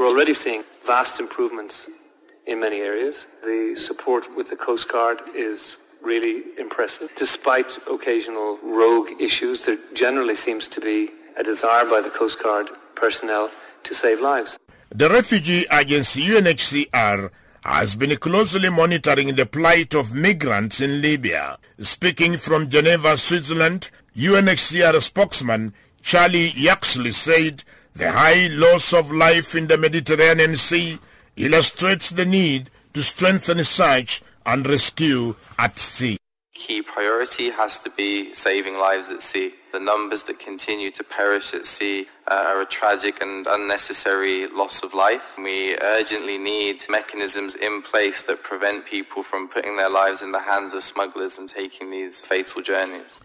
We're 0.00 0.08
already 0.08 0.32
seeing 0.32 0.64
vast 0.86 1.20
improvements 1.20 1.86
in 2.46 2.58
many 2.58 2.78
areas. 2.78 3.26
The 3.42 3.74
support 3.76 4.34
with 4.34 4.48
the 4.48 4.56
Coast 4.56 4.90
Guard 4.90 5.20
is 5.34 5.76
really 6.00 6.44
impressive. 6.58 7.10
Despite 7.16 7.76
occasional 7.86 8.58
rogue 8.62 9.08
issues, 9.20 9.66
there 9.66 9.76
generally 9.92 10.36
seems 10.36 10.68
to 10.68 10.80
be 10.80 11.10
a 11.36 11.42
desire 11.42 11.84
by 11.84 12.00
the 12.00 12.08
Coast 12.08 12.42
Guard 12.42 12.70
personnel 12.94 13.50
to 13.84 13.94
save 13.94 14.22
lives. 14.22 14.58
The 14.88 15.10
refugee 15.10 15.66
agency 15.70 16.22
UNHCR 16.28 17.30
has 17.64 17.94
been 17.94 18.16
closely 18.16 18.70
monitoring 18.70 19.34
the 19.36 19.44
plight 19.44 19.94
of 19.94 20.14
migrants 20.14 20.80
in 20.80 21.02
Libya. 21.02 21.58
Speaking 21.82 22.38
from 22.38 22.70
Geneva, 22.70 23.18
Switzerland, 23.18 23.90
UNHCR 24.16 24.98
spokesman 25.02 25.74
Charlie 26.02 26.52
Yaxley 26.56 27.12
said 27.12 27.64
the 28.00 28.10
high 28.10 28.46
loss 28.52 28.94
of 28.94 29.12
life 29.12 29.54
in 29.54 29.66
the 29.66 29.76
Mediterranean 29.76 30.56
Sea 30.56 30.98
illustrates 31.36 32.08
the 32.08 32.24
need 32.24 32.70
to 32.94 33.02
strengthen 33.02 33.62
search 33.62 34.22
and 34.46 34.66
rescue 34.66 35.34
at 35.58 35.78
sea. 35.78 36.16
Key 36.54 36.80
priority 36.80 37.50
has 37.50 37.78
to 37.80 37.90
be 37.90 38.34
saving 38.34 38.78
lives 38.78 39.10
at 39.10 39.20
sea. 39.20 39.52
The 39.74 39.80
numbers 39.80 40.22
that 40.24 40.38
continue 40.38 40.90
to 40.92 41.04
perish 41.04 41.52
at 41.52 41.66
sea 41.66 42.06
uh, 42.26 42.42
are 42.48 42.62
a 42.62 42.64
tragic 42.64 43.20
and 43.20 43.46
unnecessary 43.46 44.46
loss 44.46 44.82
of 44.82 44.94
life. 44.94 45.36
We 45.36 45.76
urgently 45.82 46.38
need 46.38 46.82
mechanisms 46.88 47.54
in 47.54 47.82
place 47.82 48.22
that 48.22 48.42
prevent 48.42 48.86
people 48.86 49.22
from 49.22 49.46
putting 49.48 49.76
their 49.76 49.90
lives 49.90 50.22
in 50.22 50.32
the 50.32 50.40
hands 50.40 50.72
of 50.72 50.84
smugglers 50.84 51.36
and 51.36 51.50
taking 51.50 51.90
these 51.90 52.22
fatal 52.22 52.62
journeys. 52.62 53.20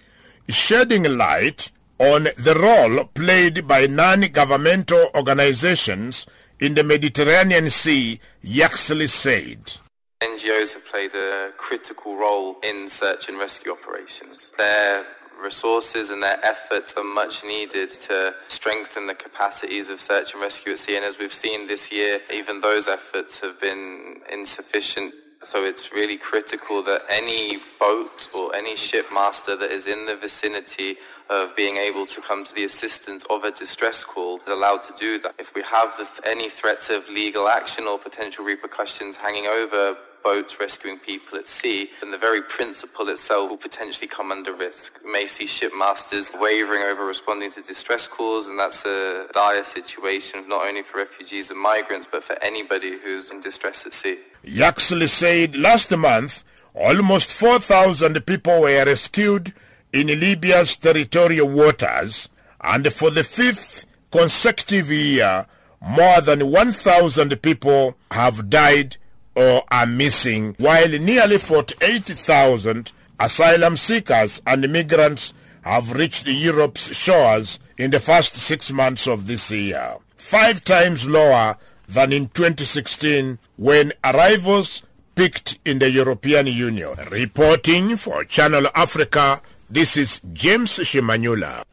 Shedding 0.49 1.17
light 1.17 1.71
on 1.99 2.23
the 2.37 2.55
role 2.55 3.05
played 3.13 3.67
by 3.67 3.87
non-governmental 3.87 5.09
organizations 5.15 6.25
in 6.59 6.75
the 6.75 6.83
Mediterranean 6.83 7.69
Sea, 7.69 8.19
Yaxley 8.41 9.07
said. 9.07 9.73
NGOs 10.21 10.73
have 10.73 10.85
played 10.85 11.13
a 11.13 11.51
critical 11.57 12.15
role 12.15 12.57
in 12.63 12.89
search 12.89 13.29
and 13.29 13.37
rescue 13.37 13.71
operations. 13.71 14.51
Their 14.57 15.05
resources 15.41 16.09
and 16.09 16.23
their 16.23 16.43
efforts 16.45 16.93
are 16.93 17.03
much 17.03 17.43
needed 17.43 17.89
to 17.89 18.33
strengthen 18.47 19.07
the 19.07 19.15
capacities 19.15 19.89
of 19.89 19.99
search 19.99 20.33
and 20.33 20.41
rescue 20.41 20.73
at 20.73 20.79
sea. 20.79 20.95
And 20.95 21.05
as 21.05 21.19
we've 21.19 21.33
seen 21.33 21.67
this 21.67 21.91
year, 21.91 22.19
even 22.33 22.61
those 22.61 22.87
efforts 22.87 23.39
have 23.39 23.59
been 23.59 24.21
insufficient 24.31 25.13
so 25.45 25.63
it's 25.63 25.91
really 25.91 26.17
critical 26.17 26.81
that 26.83 27.03
any 27.07 27.59
boat 27.79 28.29
or 28.35 28.55
any 28.55 28.75
shipmaster 28.75 29.55
that 29.59 29.71
is 29.71 29.85
in 29.85 30.07
the 30.07 30.15
vicinity 30.15 30.97
of 31.29 31.55
being 31.55 31.77
able 31.77 32.05
to 32.05 32.21
come 32.21 32.45
to 32.45 32.53
the 32.53 32.63
assistance 32.63 33.25
of 33.29 33.43
a 33.43 33.51
distress 33.51 34.03
call 34.03 34.37
is 34.37 34.47
allowed 34.47 34.83
to 34.83 34.93
do 34.99 35.19
that. 35.19 35.33
If 35.39 35.53
we 35.55 35.61
have 35.63 36.21
any 36.25 36.49
threats 36.49 36.89
of 36.89 37.07
legal 37.09 37.47
action 37.47 37.85
or 37.85 37.97
potential 37.97 38.45
repercussions 38.45 39.15
hanging 39.15 39.47
over 39.47 39.97
boats 40.23 40.59
rescuing 40.59 40.97
people 40.97 41.37
at 41.37 41.47
sea, 41.47 41.91
then 42.01 42.09
the 42.09 42.17
very 42.17 42.41
principle 42.41 43.07
itself 43.09 43.47
will 43.47 43.57
potentially 43.57 44.07
come 44.07 44.31
under 44.31 44.53
risk. 44.55 44.99
We 45.05 45.11
may 45.11 45.27
see 45.27 45.45
shipmasters 45.45 46.31
wavering 46.39 46.81
over 46.81 47.05
responding 47.05 47.51
to 47.51 47.61
distress 47.61 48.07
calls, 48.07 48.47
and 48.47 48.57
that's 48.57 48.83
a 48.85 49.27
dire 49.33 49.63
situation 49.63 50.47
not 50.47 50.67
only 50.67 50.81
for 50.81 50.97
refugees 50.97 51.51
and 51.51 51.59
migrants, 51.59 52.07
but 52.11 52.23
for 52.23 52.41
anybody 52.41 52.97
who's 53.03 53.29
in 53.29 53.39
distress 53.39 53.85
at 53.85 53.93
sea. 53.93 54.17
Yaxley 54.43 55.07
said 55.07 55.55
last 55.55 55.91
month 55.95 56.43
almost 56.73 57.31
4,000 57.31 58.25
people 58.25 58.61
were 58.61 58.83
rescued 58.83 59.53
in 59.95 60.07
Libya's 60.07 60.75
territorial 60.75 61.47
waters, 61.47 62.27
and 62.61 62.91
for 62.91 63.09
the 63.09 63.23
fifth 63.23 63.85
consecutive 64.11 64.91
year, 64.91 65.45
more 65.81 66.19
than 66.19 66.51
1,000 66.51 67.41
people 67.41 67.95
have 68.11 68.49
died 68.49 68.97
or 69.35 69.63
are 69.71 69.85
missing, 69.85 70.53
while 70.59 70.89
nearly 70.89 71.37
48,000 71.37 72.91
asylum 73.19 73.77
seekers 73.77 74.41
and 74.45 74.71
migrants 74.71 75.33
have 75.61 75.93
reached 75.93 76.27
Europe's 76.27 76.93
shores 76.95 77.59
in 77.77 77.91
the 77.91 77.99
first 77.99 78.35
six 78.35 78.71
months 78.71 79.07
of 79.07 79.27
this 79.27 79.49
year, 79.49 79.95
five 80.17 80.63
times 80.63 81.07
lower 81.07 81.55
than 81.87 82.11
in 82.11 82.27
2016 82.29 83.39
when 83.55 83.93
arrivals 84.03 84.83
peaked 85.15 85.57
in 85.63 85.79
the 85.79 85.89
European 85.89 86.47
Union. 86.47 86.93
Reporting 87.09 87.95
for 87.95 88.25
Channel 88.25 88.67
Africa, 88.75 89.41
this 89.69 89.97
is 89.97 90.21
James 90.33 90.77
Shimanyula. 90.77 91.63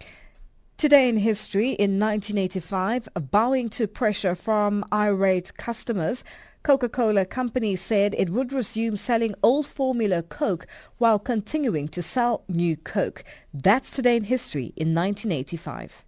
Today 0.77 1.09
in 1.09 1.19
history, 1.19 1.71
in 1.71 1.99
1985, 1.99 3.09
bowing 3.31 3.69
to 3.71 3.87
pressure 3.87 4.35
from 4.35 4.85
irate 4.93 5.57
customers, 5.57 6.25
Coca-Cola 6.63 7.25
Company 7.25 7.77
said 7.77 8.15
it 8.17 8.31
would 8.31 8.53
resume 8.53 8.97
selling 8.97 9.35
old 9.43 9.67
formula 9.67 10.23
Coke 10.23 10.67
while 10.99 11.19
continuing 11.19 11.89
to 11.89 12.03
sell 12.03 12.45
new 12.49 12.77
Coke. 12.77 13.25
That's 13.53 13.91
today 13.91 14.17
in 14.17 14.25
history 14.25 14.73
in 14.77 14.95
1985. 14.95 16.05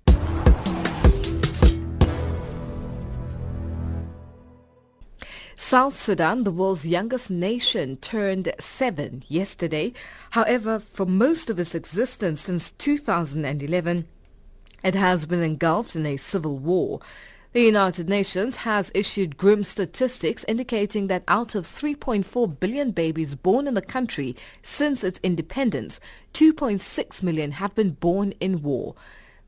South 5.56 6.00
Sudan, 6.00 6.42
the 6.42 6.50
world's 6.50 6.84
youngest 6.84 7.30
nation, 7.30 7.96
turned 7.96 8.52
seven 8.58 9.22
yesterday. 9.28 9.92
However, 10.30 10.80
for 10.80 11.06
most 11.06 11.48
of 11.48 11.60
its 11.60 11.74
existence 11.74 12.40
since 12.40 12.72
2011, 12.72 14.08
it 14.82 14.94
has 14.94 15.26
been 15.26 15.42
engulfed 15.42 15.94
in 15.94 16.06
a 16.06 16.16
civil 16.16 16.58
war. 16.58 17.00
The 17.52 17.62
United 17.62 18.08
Nations 18.08 18.56
has 18.56 18.90
issued 18.96 19.36
grim 19.36 19.62
statistics 19.62 20.44
indicating 20.48 21.06
that 21.06 21.22
out 21.28 21.54
of 21.54 21.64
3.4 21.64 22.58
billion 22.58 22.90
babies 22.90 23.36
born 23.36 23.68
in 23.68 23.74
the 23.74 23.80
country 23.80 24.34
since 24.62 25.04
its 25.04 25.20
independence, 25.22 26.00
2.6 26.32 27.22
million 27.22 27.52
have 27.52 27.72
been 27.76 27.90
born 27.90 28.32
in 28.40 28.60
war. 28.60 28.96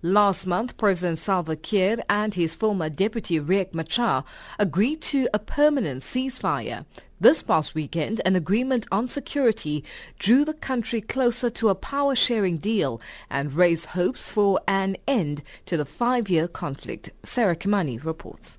Last 0.03 0.47
month, 0.47 0.77
President 0.77 1.19
Salva 1.19 1.57
Kiir 1.57 2.01
and 2.11 2.35
his 2.35 2.55
former 2.55 2.91
deputy 2.91 3.41
Riek 3.41 3.73
Machar 3.73 4.25
agreed 4.59 5.01
to 5.03 5.27
a 5.33 5.39
permanent 5.39 6.03
ceasefire. 6.03 6.85
This 7.19 7.43
past 7.43 7.75
weekend, 7.75 8.21
an 8.27 8.37
agreement 8.37 8.87
on 8.93 9.09
security 9.09 9.83
drew 10.19 10.45
the 10.45 10.53
country 10.53 11.01
closer 11.01 11.49
to 11.49 11.71
a 11.71 11.75
power-sharing 11.75 12.59
deal 12.59 13.01
and 13.31 13.55
raised 13.55 13.87
hopes 13.87 14.31
for 14.31 14.61
an 14.69 14.99
end 15.09 15.43
to 15.65 15.79
the 15.79 15.87
five-year 15.87 16.47
conflict. 16.47 17.11
Sarah 17.23 17.57
Kimani 17.57 18.05
reports. 18.05 18.59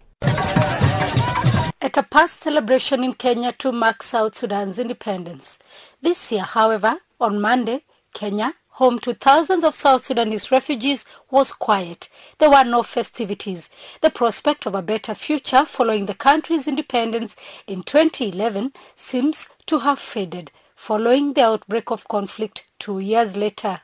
At 1.79 1.97
a 1.97 2.03
past 2.03 2.39
celebration 2.41 3.03
in 3.03 3.13
Kenya 3.13 3.51
to 3.59 3.71
mark 3.71 4.01
South 4.01 4.33
Sudan's 4.33 4.79
independence. 4.79 5.59
This 6.01 6.31
year, 6.31 6.41
however, 6.41 6.97
on 7.21 7.39
Monday, 7.39 7.83
Kenya 8.15 8.55
home 8.77 8.99
to 8.99 9.11
thousands 9.11 9.63
of 9.63 9.73
South 9.73 10.05
Sudanese 10.05 10.51
refugees, 10.51 11.03
was 11.31 11.51
quiet. 11.51 12.09
There 12.37 12.51
were 12.51 12.63
no 12.63 12.83
festivities. 12.83 13.71
The 14.01 14.11
prospect 14.11 14.67
of 14.67 14.75
a 14.75 14.83
better 14.83 15.15
future 15.15 15.65
following 15.65 16.05
the 16.05 16.13
country's 16.13 16.67
independence 16.67 17.35
in 17.65 17.81
2011 17.81 18.73
seems 18.93 19.49
to 19.65 19.79
have 19.79 19.97
faded 19.97 20.51
following 20.75 21.33
the 21.33 21.43
outbreak 21.43 21.89
of 21.89 22.07
conflict 22.07 22.65
two 22.77 22.99
years 22.99 23.35
later. 23.35 23.81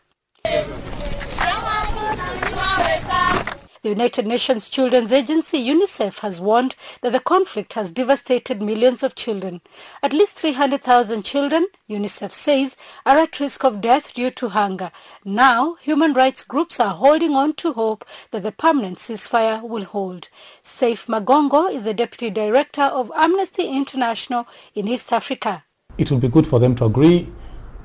The 3.83 3.89
United 3.89 4.25
Nations 4.25 4.69
Children's 4.69 5.11
Agency, 5.11 5.57
UNICEF, 5.59 6.19
has 6.19 6.39
warned 6.39 6.73
that 7.01 7.11
the 7.11 7.19
conflict 7.19 7.73
has 7.73 7.91
devastated 7.91 8.61
millions 8.61 9.03
of 9.03 9.13
children. 9.13 9.59
At 10.01 10.13
least 10.13 10.37
300,000 10.37 11.21
children, 11.23 11.67
UNICEF 11.89 12.31
says, 12.31 12.77
are 13.05 13.17
at 13.17 13.41
risk 13.41 13.65
of 13.65 13.81
death 13.81 14.13
due 14.13 14.31
to 14.31 14.47
hunger. 14.47 14.89
Now, 15.25 15.75
human 15.81 16.13
rights 16.13 16.43
groups 16.43 16.79
are 16.79 16.93
holding 16.93 17.33
on 17.33 17.55
to 17.55 17.73
hope 17.73 18.05
that 18.31 18.43
the 18.43 18.53
permanent 18.53 18.99
ceasefire 18.99 19.61
will 19.61 19.83
hold. 19.83 20.29
Seif 20.63 21.07
Magango 21.07 21.69
is 21.69 21.83
the 21.83 21.93
Deputy 21.93 22.29
Director 22.29 22.83
of 22.83 23.11
Amnesty 23.17 23.67
International 23.67 24.47
in 24.75 24.87
East 24.87 25.11
Africa. 25.11 25.65
It 25.97 26.09
will 26.09 26.19
be 26.19 26.29
good 26.29 26.47
for 26.47 26.57
them 26.57 26.73
to 26.75 26.85
agree 26.85 27.27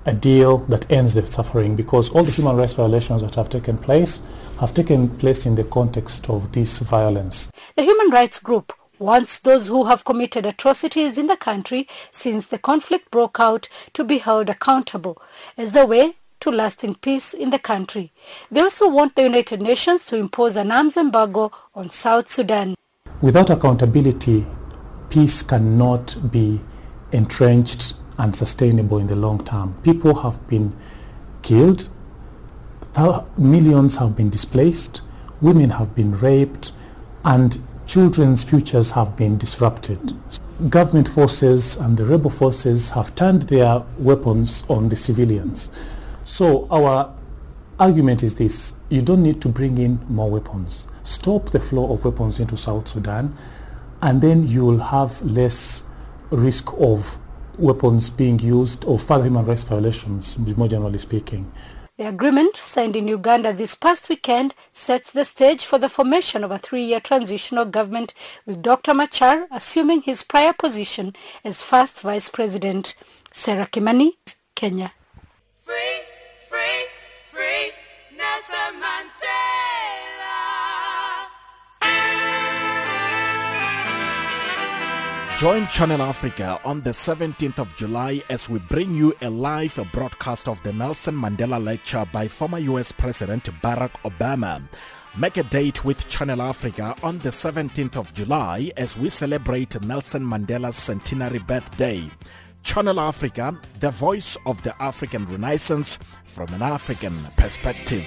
a 0.07 0.13
deal 0.13 0.59
that 0.69 0.91
ends 0.91 1.15
the 1.15 1.27
suffering 1.27 1.77
because 1.77 2.11
all 2.11 2.25
the 2.25 2.31
human 2.31 2.57
rights 2.57 2.73
violations 2.73 3.23
that 3.23 3.35
have 3.35 3.49
taken 3.49 3.77
place 3.77 4.23
have 4.61 4.75
taken 4.75 5.09
place 5.19 5.47
in 5.47 5.55
the 5.55 5.65
context 5.65 6.29
of 6.31 6.53
this 6.53 6.79
violence. 6.79 7.51
The 7.77 7.83
human 7.83 8.11
rights 8.11 8.39
group 8.39 8.73
wants 8.99 9.39
those 9.39 9.69
who 9.69 9.85
have 9.85 10.05
committed 10.05 10.45
atrocities 10.47 11.19
in 11.19 11.27
the 11.27 11.37
country 11.37 11.87
since 12.11 12.47
the 12.47 12.59
conflict 12.59 13.11
broke 13.11 13.39
out 13.39 13.69
to 13.93 14.05
be 14.05 14.19
held 14.19 14.51
accountable 14.51 15.21
as 15.57 15.77
a 15.77 15.87
way 15.87 16.17
to 16.41 16.51
lasting 16.51 16.95
peace 16.95 17.35
in 17.35 17.51
the 17.51 17.59
country. 17.59 18.13
They 18.51 18.61
also 18.61 18.89
want 18.89 19.15
the 19.15 19.23
United 19.23 19.61
Nations 19.61 20.05
to 20.07 20.17
impose 20.17 20.57
an 20.57 20.71
arms 20.71 20.97
embargo 20.97 21.53
on 21.75 21.91
South 21.91 22.29
Sudan. 22.29 22.75
Without 23.21 23.51
accountability, 23.51 24.47
peace 25.11 25.43
cannot 25.43 26.31
be 26.31 26.61
entrenched 27.13 27.95
and 28.19 28.35
sustainable 28.35 28.99
in 28.99 29.07
the 29.07 29.17
long 29.17 29.43
term. 29.45 29.75
People 29.83 30.23
have 30.23 30.47
been 30.49 30.73
killed, 31.43 31.89
millions 33.37 33.97
have 33.97 34.17
been 34.17 34.29
displaced, 34.29 35.01
women 35.41 35.71
have 35.71 35.95
been 35.95 36.19
raped, 36.19 36.73
and 37.25 37.63
children's 37.87 38.45
futures 38.45 38.91
have 38.93 39.17
been 39.17 39.39
disrupted. 39.39 40.15
Government 40.69 41.09
forces 41.09 41.77
and 41.77 41.97
the 41.97 42.05
rebel 42.05 42.31
forces 42.31 42.91
have 42.91 43.15
turned 43.15 43.43
their 43.43 43.85
weapons 43.99 44.65
on 44.69 44.89
the 44.89 44.97
civilians. 44.97 45.71
So 46.25 46.67
our 46.71 47.15
argument 47.79 48.23
is 48.25 48.35
this, 48.35 48.75
you 48.89 49.01
don't 49.01 49.23
need 49.23 49.41
to 49.43 49.49
bring 49.49 49.79
in 49.79 50.01
more 50.09 50.29
weapons. 50.29 50.85
Stop 51.05 51.51
the 51.51 51.61
flow 51.61 51.93
of 51.93 52.05
weapons 52.05 52.41
into 52.41 52.57
South 52.57 52.89
Sudan 52.89 53.37
and 54.03 54.21
then 54.21 54.49
you 54.49 54.65
will 54.65 54.79
have 54.79 55.23
less 55.23 55.85
risk 56.31 56.73
of 56.79 57.19
weapons 57.59 58.11
being 58.11 58.39
used 58.39 58.85
or 58.85 58.99
further 58.99 59.25
human 59.25 59.45
rights 59.45 59.65
violations, 59.65 60.39
more 60.39 60.69
generally 60.69 60.99
speaking. 60.99 61.51
The 61.99 62.07
agreement 62.07 62.57
signed 62.57 62.95
in 62.95 63.09
Uganda 63.09 63.53
this 63.53 63.75
past 63.75 64.09
weekend 64.09 64.55
sets 64.73 65.11
the 65.11 65.25
stage 65.25 65.65
for 65.65 65.79
the 65.79 65.89
formation 65.89 66.45
of 66.45 66.53
a 66.53 66.59
three-year 66.59 67.01
transitional 67.01 67.65
government 67.65 68.15
with 68.47 68.63
Dr. 68.63 68.95
Machar 68.95 69.49
assuming 69.51 70.03
his 70.03 70.23
prior 70.23 70.53
position 70.53 71.17
as 71.43 71.61
first 71.61 71.99
vice 72.01 72.29
president. 72.29 72.95
Sarah 73.33 73.67
Kimani, 73.67 74.13
Kenya. 74.55 74.93
Free, 75.63 75.75
free, 75.75 75.98
Join 85.39 85.69
Channel 85.69 86.03
Africa 86.03 86.61
on 86.65 86.81
the 86.81 86.91
17th 86.91 87.61
of 87.61 87.77
July 87.77 88.25
as 88.29 88.49
we 88.49 88.59
bring 88.59 88.93
you 88.93 89.15
a 89.23 89.31
live 89.31 89.79
broadcast 89.93 90.49
of 90.49 90.61
the 90.65 90.73
Nelson 90.73 91.15
Mandela 91.15 91.63
Lecture 91.63 92.05
by 92.13 92.27
former 92.27 92.59
US 92.59 92.91
President 92.91 93.45
Barack 93.63 93.93
Obama. 94.05 94.61
Make 95.17 95.37
a 95.37 95.45
date 95.45 95.85
with 95.85 96.09
Channel 96.09 96.43
Africa 96.43 96.97
on 97.05 97.21
the 97.21 97.29
17th 97.29 97.95
of 97.95 98.13
July 98.15 98.73
as 98.77 98.97
we 98.97 99.09
celebrate 99.11 99.81
Nelson 99.81 100.25
Mandela's 100.25 100.75
centenary 100.75 101.39
birthday. 101.39 102.11
Channel 102.65 102.99
Africa, 102.99 103.57
the 103.79 103.93
voice 103.93 104.37
of 104.45 104.61
the 104.65 104.75
African 104.83 105.25
Renaissance 105.27 106.01
from 106.25 106.53
an 106.53 106.63
African 106.63 107.17
perspective. 107.37 108.05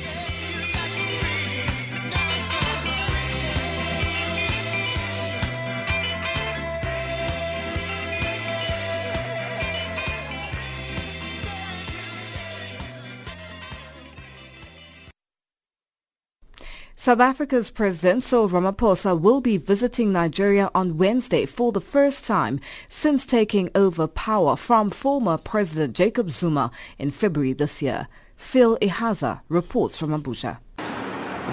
South 17.04 17.20
Africa's 17.20 17.72
President 17.72 18.22
Cyril 18.24 18.48
Ramaphosa 18.48 19.20
will 19.20 19.42
be 19.42 19.58
visiting 19.58 20.12
Nigeria 20.12 20.70
on 20.76 21.00
Wednesday 21.00 21.48
for 21.48 21.72
the 21.72 21.82
first 21.82 22.26
time 22.26 22.60
since 22.90 23.26
taking 23.26 23.72
over 23.74 24.06
power 24.06 24.56
from 24.56 24.92
former 24.92 25.40
President 25.40 25.96
Jacob 25.96 26.30
Zuma 26.30 26.70
in 27.00 27.10
February 27.10 27.54
this 27.54 27.82
year. 27.82 28.08
Phil 28.38 28.78
Ihaza 28.84 29.42
reports 29.50 29.98
from 29.98 30.12
Abuja. 30.12 30.60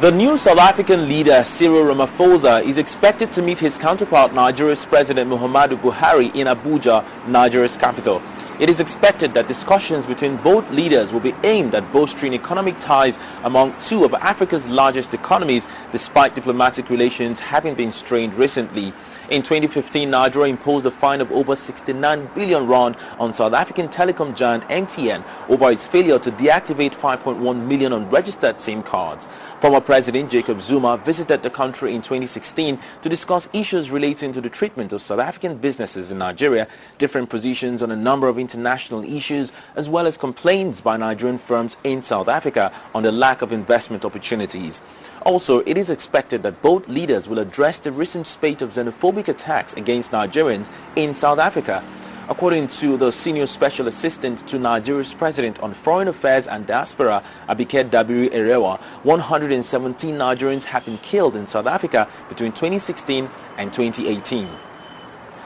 The 0.03 0.13
new 0.13 0.37
South 0.37 0.59
African 0.59 1.09
leader 1.09 1.43
Cyril 1.43 1.95
Ramaphosa 1.95 2.63
is 2.63 2.77
expected 2.77 3.33
to 3.33 3.41
meet 3.41 3.59
his 3.59 3.79
counterpart 3.79 4.35
Nigeria's 4.35 4.85
President 4.85 5.31
Muhammadu 5.31 5.81
Buhari 5.81 6.27
in 6.35 6.47
Abuja, 6.47 7.03
Nigeria's 7.27 7.79
capital. 7.79 8.21
It 8.59 8.69
is 8.69 8.81
expected 8.81 9.35
that 9.35 9.47
discussions 9.47 10.05
between 10.05 10.37
both 10.39 10.69
leaders 10.73 11.13
will 11.13 11.21
be 11.21 11.35
aimed 11.45 11.77
at 11.77 11.93
bolstering 11.93 12.35
economic 12.35 12.81
ties 12.81 13.17
among 13.45 13.73
two 13.81 14.05
of 14.05 14.13
Africa's 14.15 14.67
largest 14.67 15.15
economies 15.15 15.69
despite 15.93 16.35
diplomatic 16.35 16.91
relations 16.91 17.39
having 17.39 17.77
been 17.77 17.93
strained 17.93 18.35
recently. 18.35 18.93
In 19.31 19.43
2015, 19.43 20.09
Nigeria 20.11 20.49
imposed 20.51 20.87
a 20.87 20.91
fine 20.91 21.21
of 21.21 21.31
over 21.33 21.55
69 21.55 22.31
billion 22.35 22.67
rand 22.67 22.97
on 23.19 23.35
South 23.35 23.53
African 23.53 23.87
telecom 23.89 24.35
giant 24.35 24.67
MTN 24.69 25.23
over 25.51 25.71
its 25.71 25.87
failure 25.87 26.19
to 26.19 26.31
deactivate 26.31 26.95
5.1 26.95 27.67
million 27.67 27.93
unregistered 27.93 28.59
SIM 28.59 28.83
cards. 28.83 29.29
Former 29.61 29.83
President 29.83 30.31
Jacob 30.31 30.63
Zuma 30.63 30.97
visited 30.97 31.43
the 31.43 31.51
country 31.51 31.95
in 31.95 32.01
2016 32.01 32.79
to 33.03 33.09
discuss 33.11 33.47
issues 33.53 33.91
relating 33.91 34.33
to 34.33 34.41
the 34.41 34.49
treatment 34.49 34.95
of 34.95 35.03
South 35.03 35.21
African 35.21 35.59
businesses 35.59 36.11
in 36.11 36.17
Nigeria, 36.17 36.67
different 36.97 37.29
positions 37.29 37.83
on 37.83 37.91
a 37.91 37.97
number 37.97 38.29
of 38.29 38.39
international 38.39 39.05
issues, 39.05 39.53
as 39.77 39.91
well 39.91 40.07
as 40.07 40.17
complaints 40.17 40.81
by 40.81 40.97
Nigerian 40.97 41.37
firms 41.39 41.77
in 41.85 42.01
South 42.01 42.29
Africa 42.29 42.73
on 42.95 43.03
the 43.03 43.13
lack 43.13 43.43
of 43.43 43.53
investment 43.53 44.07
opportunities. 44.07 44.81
Also, 45.23 45.61
it 45.67 45.77
is 45.77 45.91
expected 45.91 46.43
that 46.43 46.63
both 46.63 46.89
leaders 46.89 47.29
will 47.29 47.39
address 47.39 47.79
the 47.79 47.93
recent 47.93 48.27
spate 48.27 48.63
of 48.63 48.73
xenophobic 48.73 49.29
attacks 49.29 49.75
against 49.75 50.13
Nigerians 50.13 50.71
in 50.97 51.13
South 51.15 51.39
Africa. 51.39 51.83
According 52.31 52.69
to 52.69 52.99
the 52.99 53.11
senior 53.11 53.47
special 53.47 53.89
assistant 53.89 54.47
to 54.49 54.59
Nigeria's 54.59 55.15
president 55.15 55.61
on 55.61 55.73
foreign 55.73 56.09
affairs 56.09 56.47
and 56.47 56.67
diaspora, 56.67 57.23
Abike 57.49 57.89
Dabiri 57.89 58.29
Erewa, 58.31 58.79
117 59.03 60.15
Nigerians 60.15 60.65
have 60.65 60.85
been 60.85 60.99
killed 60.99 61.37
in 61.37 61.47
South 61.47 61.67
Africa 61.67 62.07
between 62.29 62.53
2016 62.53 63.31
and 63.57 63.73
2018. 63.73 64.47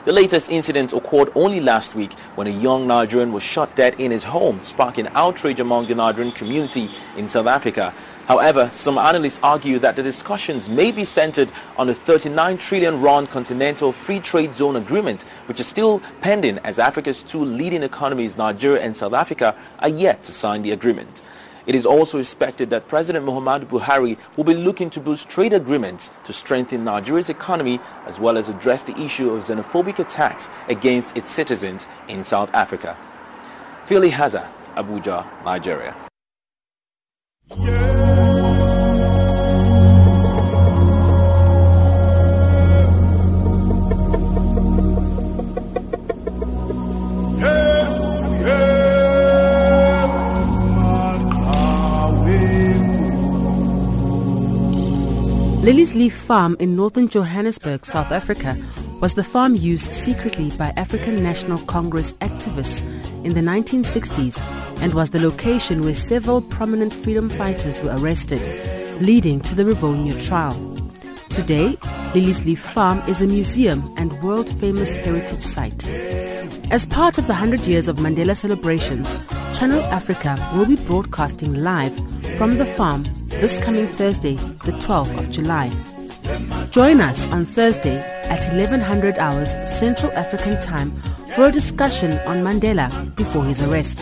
The 0.04 0.10
latest 0.12 0.50
incident 0.50 0.92
occurred 0.92 1.30
only 1.36 1.60
last 1.60 1.94
week 1.94 2.14
when 2.34 2.48
a 2.48 2.50
young 2.50 2.88
Nigerian 2.88 3.30
was 3.30 3.44
shot 3.44 3.76
dead 3.76 3.94
in 4.00 4.10
his 4.10 4.24
home, 4.24 4.60
sparking 4.60 5.06
outrage 5.14 5.60
among 5.60 5.86
the 5.86 5.94
Nigerian 5.94 6.32
community 6.32 6.90
in 7.16 7.28
South 7.28 7.46
Africa. 7.46 7.94
However, 8.26 8.68
some 8.72 8.98
analysts 8.98 9.38
argue 9.44 9.78
that 9.78 9.94
the 9.94 10.02
discussions 10.02 10.68
may 10.68 10.90
be 10.90 11.04
centered 11.04 11.52
on 11.76 11.86
the 11.86 11.94
39 11.94 12.58
trillion 12.58 13.00
rand 13.00 13.30
continental 13.30 13.92
free 13.92 14.18
trade 14.18 14.56
zone 14.56 14.74
agreement, 14.74 15.22
which 15.46 15.60
is 15.60 15.68
still 15.68 16.02
pending 16.20 16.58
as 16.64 16.80
Africa's 16.80 17.22
two 17.22 17.44
leading 17.44 17.84
economies, 17.84 18.36
Nigeria 18.36 18.82
and 18.82 18.96
South 18.96 19.12
Africa, 19.12 19.54
are 19.78 19.88
yet 19.88 20.24
to 20.24 20.32
sign 20.32 20.62
the 20.62 20.72
agreement. 20.72 21.22
It 21.66 21.74
is 21.74 21.86
also 21.86 22.18
expected 22.18 22.70
that 22.70 22.88
President 22.88 23.24
Muhammadu 23.24 23.66
Buhari 23.66 24.18
will 24.36 24.44
be 24.44 24.54
looking 24.54 24.90
to 24.90 25.00
boost 25.00 25.28
trade 25.28 25.52
agreements 25.52 26.10
to 26.24 26.32
strengthen 26.32 26.84
Nigeria's 26.84 27.28
economy 27.30 27.78
as 28.06 28.18
well 28.18 28.36
as 28.36 28.48
address 28.48 28.82
the 28.82 28.98
issue 28.98 29.30
of 29.30 29.44
xenophobic 29.44 29.98
attacks 29.98 30.48
against 30.68 31.16
its 31.16 31.30
citizens 31.30 31.86
in 32.08 32.24
South 32.24 32.52
Africa. 32.52 32.96
Phil 33.86 34.02
Ihaza, 34.02 34.46
Abuja, 34.74 35.24
Nigeria. 35.44 35.94
Liliesleaf 55.72 56.12
Farm 56.12 56.54
in 56.60 56.76
northern 56.76 57.08
Johannesburg, 57.08 57.86
South 57.86 58.12
Africa, 58.12 58.54
was 59.00 59.14
the 59.14 59.24
farm 59.24 59.54
used 59.54 59.94
secretly 59.94 60.50
by 60.50 60.70
African 60.76 61.22
National 61.22 61.56
Congress 61.60 62.12
activists 62.20 62.82
in 63.24 63.32
the 63.32 63.40
1960s 63.40 64.38
and 64.82 64.92
was 64.92 65.08
the 65.08 65.18
location 65.18 65.82
where 65.82 65.94
several 65.94 66.42
prominent 66.42 66.92
freedom 66.92 67.30
fighters 67.30 67.82
were 67.82 67.96
arrested, 67.96 68.42
leading 69.00 69.40
to 69.40 69.54
the 69.54 69.64
Rivonia 69.64 70.12
trial. 70.26 70.52
Today, 71.30 71.78
Liliesleaf 72.12 72.58
Farm 72.58 72.98
is 73.08 73.22
a 73.22 73.26
museum 73.26 73.82
and 73.96 74.12
world-famous 74.22 74.94
heritage 74.96 75.40
site. 75.40 75.82
As 76.70 76.86
part 76.86 77.18
of 77.18 77.26
the 77.26 77.32
100 77.32 77.60
years 77.62 77.88
of 77.88 77.96
Mandela 77.96 78.36
celebrations, 78.36 79.12
Channel 79.58 79.80
Africa 79.84 80.36
will 80.54 80.66
be 80.66 80.76
broadcasting 80.76 81.62
live 81.62 81.94
from 82.38 82.56
the 82.58 82.64
farm 82.64 83.04
this 83.28 83.58
coming 83.58 83.86
Thursday, 83.86 84.34
the 84.64 84.72
12th 84.72 85.18
of 85.18 85.30
July. 85.30 85.70
Join 86.70 87.00
us 87.00 87.30
on 87.32 87.44
Thursday 87.44 87.98
at 88.30 88.40
1100 88.48 89.18
hours 89.18 89.50
Central 89.78 90.10
African 90.12 90.60
Time 90.62 90.90
for 91.34 91.46
a 91.46 91.52
discussion 91.52 92.12
on 92.26 92.38
Mandela 92.38 92.88
before 93.16 93.44
his 93.44 93.60
arrest. 93.62 93.98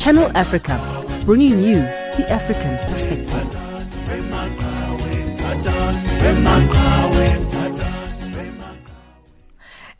Channel 0.00 0.30
Africa, 0.36 0.78
bringing 1.24 1.62
you 1.62 1.80
the 2.16 2.26
African 2.30 2.76
perspective. 2.90 3.58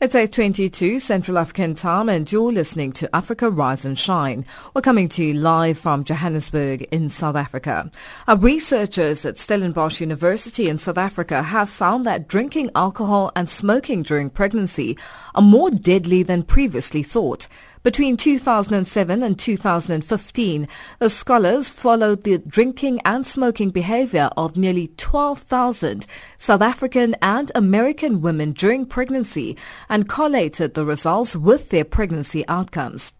It's 0.01 0.15
8.22 0.15 1.01
Central 1.01 1.37
African 1.37 1.75
time 1.75 2.07
and 2.07 2.31
you're 2.31 2.53
listening 2.53 2.93
to 2.93 3.13
Africa 3.13 3.49
Rise 3.49 3.83
and 3.83 3.99
Shine. 3.99 4.45
We're 4.73 4.81
coming 4.81 5.09
to 5.09 5.21
you 5.25 5.33
live 5.33 5.77
from 5.77 6.05
Johannesburg 6.05 6.83
in 6.83 7.09
South 7.09 7.35
Africa. 7.35 7.91
Our 8.25 8.37
researchers 8.37 9.25
at 9.25 9.37
Stellenbosch 9.37 9.99
University 9.99 10.69
in 10.69 10.77
South 10.77 10.97
Africa 10.97 11.43
have 11.43 11.69
found 11.69 12.05
that 12.05 12.29
drinking 12.29 12.71
alcohol 12.75 13.33
and 13.35 13.49
smoking 13.49 14.03
during 14.03 14.29
pregnancy 14.29 14.97
are 15.35 15.41
more 15.41 15.69
deadly 15.69 16.23
than 16.23 16.43
previously 16.43 17.03
thought. 17.03 17.49
Between 17.81 18.17
2007 18.17 19.23
and 19.23 19.39
2015, 19.39 20.67
the 20.99 21.09
scholars 21.09 21.69
followed 21.69 22.23
the 22.23 22.39
drinking 22.39 22.99
and 23.05 23.25
smoking 23.25 23.69
behavior 23.69 24.29
of 24.35 24.57
nearly 24.57 24.89
12,000 24.97 26.05
South 26.37 26.61
African 26.61 27.15
and 27.21 27.53
American 27.55 28.21
women 28.21 28.51
during 28.51 28.85
pregnancy 28.85 29.55
and 29.87 30.09
collated 30.09 30.73
the 30.73 30.83
results 30.83 31.37
with 31.37 31.69
their 31.69 31.85
pregnancy 31.85 32.45
outcomes. 32.49 33.13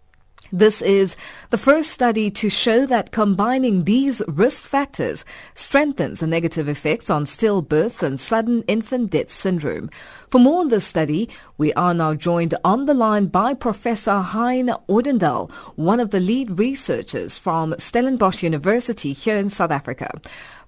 This 0.52 0.82
is 0.82 1.16
the 1.52 1.60
first 1.60 1.92
study 1.92 2.32
to 2.32 2.50
show 2.50 2.88
that 2.88 3.12
combining 3.12 3.84
these 3.84 4.20
risk 4.28 4.64
factors 4.64 5.24
strengthens 5.54 6.22
the 6.22 6.28
negative 6.28 6.68
effects 6.68 7.12
on 7.12 7.26
stillbirths 7.26 8.02
and 8.02 8.20
sudden 8.20 8.64
infant 8.64 9.12
death 9.12 9.32
syndrome. 9.32 9.92
For 10.30 10.40
more 10.40 10.62
on 10.62 10.70
this 10.70 10.88
study, 10.88 11.30
we 11.60 11.72
are 11.74 11.94
now 11.94 12.16
joined 12.16 12.56
on 12.64 12.86
the 12.86 12.96
line 12.96 13.28
by 13.28 13.54
Professor 13.54 14.22
Hein 14.22 14.72
Odendaal, 14.90 15.52
one 15.76 16.00
of 16.00 16.10
the 16.10 16.20
lead 16.20 16.58
researchers 16.58 17.38
from 17.38 17.76
Stellenbosch 17.78 18.42
University 18.42 19.14
here 19.14 19.38
in 19.38 19.50
South 19.50 19.72
Africa. 19.72 20.20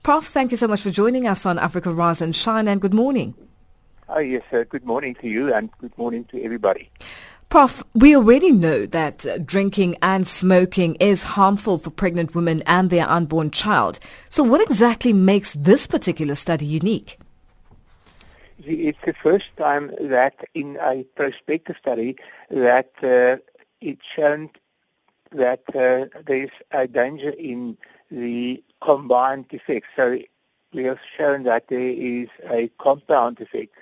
Prof, 0.04 0.28
thank 0.28 0.52
you 0.52 0.58
so 0.58 0.68
much 0.68 0.82
for 0.82 0.92
joining 0.92 1.26
us 1.26 1.44
on 1.46 1.58
Africa 1.58 1.92
Rise 1.92 2.22
and 2.22 2.36
Shine 2.36 2.68
and 2.68 2.80
good 2.80 2.94
morning. 2.94 3.34
Oh, 4.10 4.20
yes, 4.20 4.44
uh, 4.52 4.66
good 4.68 4.86
morning 4.86 5.16
to 5.22 5.28
you 5.30 5.54
and 5.54 5.72
good 5.80 5.98
morning 5.98 6.26
to 6.26 6.44
everybody. 6.44 6.90
Prof, 7.52 7.84
we 7.94 8.16
already 8.16 8.54
know 8.54 8.86
that 8.86 9.26
uh, 9.26 9.38
drinking 9.40 9.98
and 10.02 10.26
smoking 10.26 10.96
is 11.02 11.24
harmful 11.24 11.78
for 11.80 11.90
pregnant 11.90 12.34
women 12.34 12.64
and 12.66 12.90
their 12.90 13.06
unborn 13.10 13.52
child. 13.52 14.00
So 14.30 14.42
what 14.42 14.62
exactly 14.62 15.12
makes 15.12 15.54
this 15.56 15.86
particular 15.86 16.36
study 16.36 16.66
unique? 16.66 17.20
It's 18.64 18.98
the 19.06 19.14
first 19.14 19.48
time 19.58 19.92
that 20.00 20.36
in 20.54 20.78
a 20.82 21.04
prospective 21.04 21.76
study 21.76 22.16
that 22.50 22.92
uh, 23.04 23.44
it's 23.82 24.06
shown 24.06 24.52
that 25.34 25.64
uh, 25.76 26.06
there's 26.26 26.52
a 26.72 26.88
danger 26.88 27.32
in 27.32 27.76
the 28.10 28.64
combined 28.80 29.48
effects. 29.50 29.90
So 29.98 30.20
we 30.72 30.86
have 30.86 31.00
shown 31.18 31.44
that 31.44 31.68
there 31.68 31.82
is 31.82 32.30
a 32.50 32.70
compound 32.78 33.42
effect. 33.42 33.74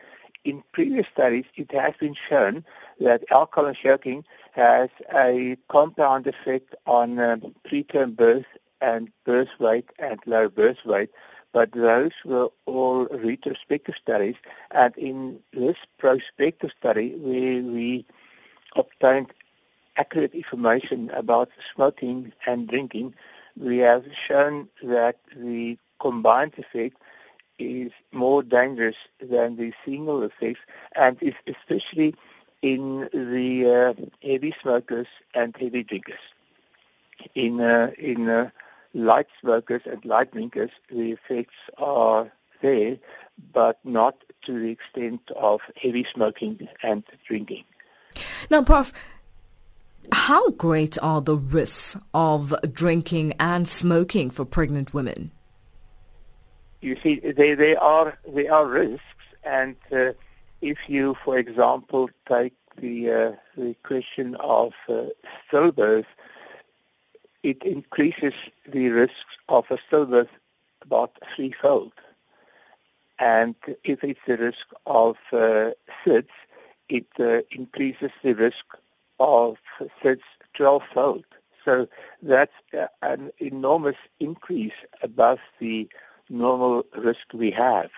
In 0.43 0.63
previous 0.71 1.05
studies, 1.13 1.45
it 1.55 1.71
has 1.73 1.93
been 1.99 2.15
shown 2.15 2.65
that 2.99 3.23
alcohol 3.31 3.67
and 3.67 3.77
smoking 3.77 4.23
has 4.51 4.89
a 5.15 5.57
compound 5.69 6.27
effect 6.27 6.75
on 6.85 7.19
um, 7.19 7.55
preterm 7.67 8.15
birth 8.15 8.45
and 8.81 9.11
birth 9.25 9.49
weight 9.59 9.89
and 9.99 10.19
low 10.25 10.49
birth 10.49 10.85
weight, 10.85 11.09
but 11.51 11.71
those 11.71 12.11
were 12.25 12.49
all 12.65 13.05
retrospective 13.05 13.95
studies. 13.95 14.35
And 14.71 14.95
in 14.97 15.39
this 15.53 15.77
prospective 15.97 16.71
study, 16.77 17.15
where 17.15 17.61
we 17.61 18.05
obtained 18.75 19.31
accurate 19.97 20.33
information 20.33 21.09
about 21.11 21.49
smoking 21.73 22.31
and 22.45 22.67
drinking, 22.67 23.15
we 23.57 23.79
have 23.79 24.05
shown 24.13 24.69
that 24.83 25.17
the 25.35 25.77
combined 25.99 26.53
effect 26.57 26.95
is 27.57 27.91
more 28.13 28.41
dangerous 28.41 28.95
than 29.19 29.57
the 29.57 29.73
single 29.83 30.23
effect 30.23 30.59
and 30.95 31.21
is 31.21 31.33
especially 31.45 32.15
in 32.61 33.09
the 33.13 33.65
uh, 33.65 33.93
heavy 34.21 34.53
smokers 34.61 35.07
and 35.33 35.55
heavy 35.57 35.83
drinkers. 35.83 36.19
In 37.35 37.59
uh, 37.59 37.91
in 37.97 38.29
uh, 38.29 38.49
light 38.93 39.27
smokers 39.41 39.81
and 39.85 40.03
light 40.05 40.31
drinkers, 40.31 40.71
the 40.89 41.11
effects 41.11 41.55
are 41.77 42.31
there, 42.61 42.97
but 43.53 43.79
not 43.83 44.15
to 44.43 44.59
the 44.59 44.69
extent 44.69 45.21
of 45.35 45.61
heavy 45.75 46.03
smoking 46.03 46.67
and 46.81 47.03
drinking. 47.27 47.63
Now, 48.49 48.63
Prof, 48.63 48.93
How 50.11 50.49
great 50.51 50.97
are 51.01 51.21
the 51.21 51.35
risks 51.35 51.97
of 52.13 52.53
drinking 52.71 53.33
and 53.39 53.67
smoking 53.67 54.29
for 54.29 54.45
pregnant 54.45 54.93
women? 54.93 55.31
You 56.81 56.97
see, 57.03 57.19
there, 57.19 57.55
there 57.55 57.81
are 57.81 58.17
there 58.27 58.53
are 58.53 58.65
risks, 58.65 59.03
and 59.43 59.75
uh, 59.91 60.13
if 60.61 60.89
you, 60.89 61.15
for 61.23 61.37
example, 61.37 62.09
take 62.27 62.53
the 62.77 63.11
uh, 63.11 63.31
the 63.57 63.75
question 63.83 64.35
of 64.35 64.73
uh, 64.87 65.05
stillbirth, 65.51 66.05
it 67.43 67.63
increases 67.63 68.33
the 68.67 68.89
risks 68.89 69.37
of 69.47 69.65
a 69.69 69.77
stillbirth 69.77 70.29
about 70.81 71.11
threefold. 71.33 71.93
And 73.19 73.55
if 73.83 74.03
it's 74.03 74.19
the 74.25 74.37
risk 74.37 74.67
of 74.85 75.17
uh, 75.33 75.71
SIDS, 76.05 76.29
it 76.87 77.07
uh, 77.19 77.41
increases 77.51 78.11
the 78.23 78.33
risk 78.33 78.65
of 79.19 79.57
SIDS 80.01 80.23
12-fold. 80.55 81.25
So 81.65 81.87
that's 82.21 82.53
an 83.01 83.31
enormous 83.39 83.97
increase 84.19 84.73
above 85.01 85.39
the 85.59 85.89
normal 86.29 86.85
risk 86.95 87.33
we 87.33 87.51
have. 87.51 87.89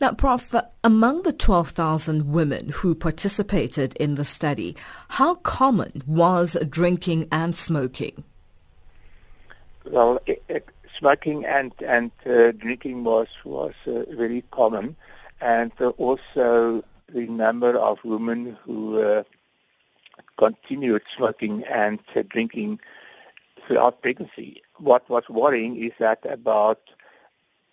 Now, 0.00 0.12
Prof, 0.12 0.54
among 0.84 1.22
the 1.22 1.32
12,000 1.32 2.32
women 2.32 2.68
who 2.70 2.94
participated 2.94 3.94
in 3.96 4.14
the 4.14 4.24
study, 4.24 4.76
how 5.08 5.36
common 5.36 6.02
was 6.06 6.56
drinking 6.68 7.28
and 7.32 7.54
smoking? 7.54 8.24
Well, 9.84 10.20
it, 10.26 10.42
it, 10.48 10.68
smoking 10.96 11.44
and 11.46 11.72
and 11.86 12.10
uh, 12.26 12.52
drinking 12.52 13.04
was 13.04 13.28
was 13.44 13.74
uh, 13.86 14.04
very 14.10 14.44
common, 14.50 14.96
and 15.40 15.72
uh, 15.80 15.88
also 15.90 16.84
the 17.12 17.26
number 17.26 17.76
of 17.76 17.98
women 18.04 18.56
who 18.62 19.00
uh, 19.00 19.22
continued 20.36 21.02
smoking 21.14 21.64
and 21.64 21.98
drinking 22.28 22.78
throughout 23.66 24.02
pregnancy. 24.02 24.62
What 24.76 25.08
was 25.08 25.28
worrying 25.28 25.76
is 25.76 25.92
that 25.98 26.24
about 26.24 26.80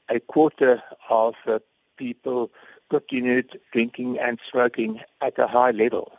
a 0.10 0.20
quarter 0.20 0.82
of 1.10 1.36
uh, 1.46 1.60
people 1.98 2.52
continued 2.90 3.60
drinking 3.72 4.20
and 4.20 4.40
smoking 4.50 5.02
at 5.22 5.38
a 5.38 5.48
high 5.48 5.72
level 5.72 6.18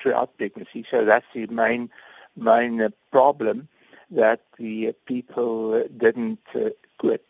throughout 0.00 0.36
pregnancy. 0.36 0.84
So 0.90 1.04
that's 1.04 1.26
the 1.34 1.46
main 1.46 1.90
main 2.36 2.92
problem 3.10 3.68
that 4.10 4.40
the 4.58 4.92
people 5.06 5.86
didn't 5.96 6.40
uh, 6.54 6.70
quit. 6.98 7.24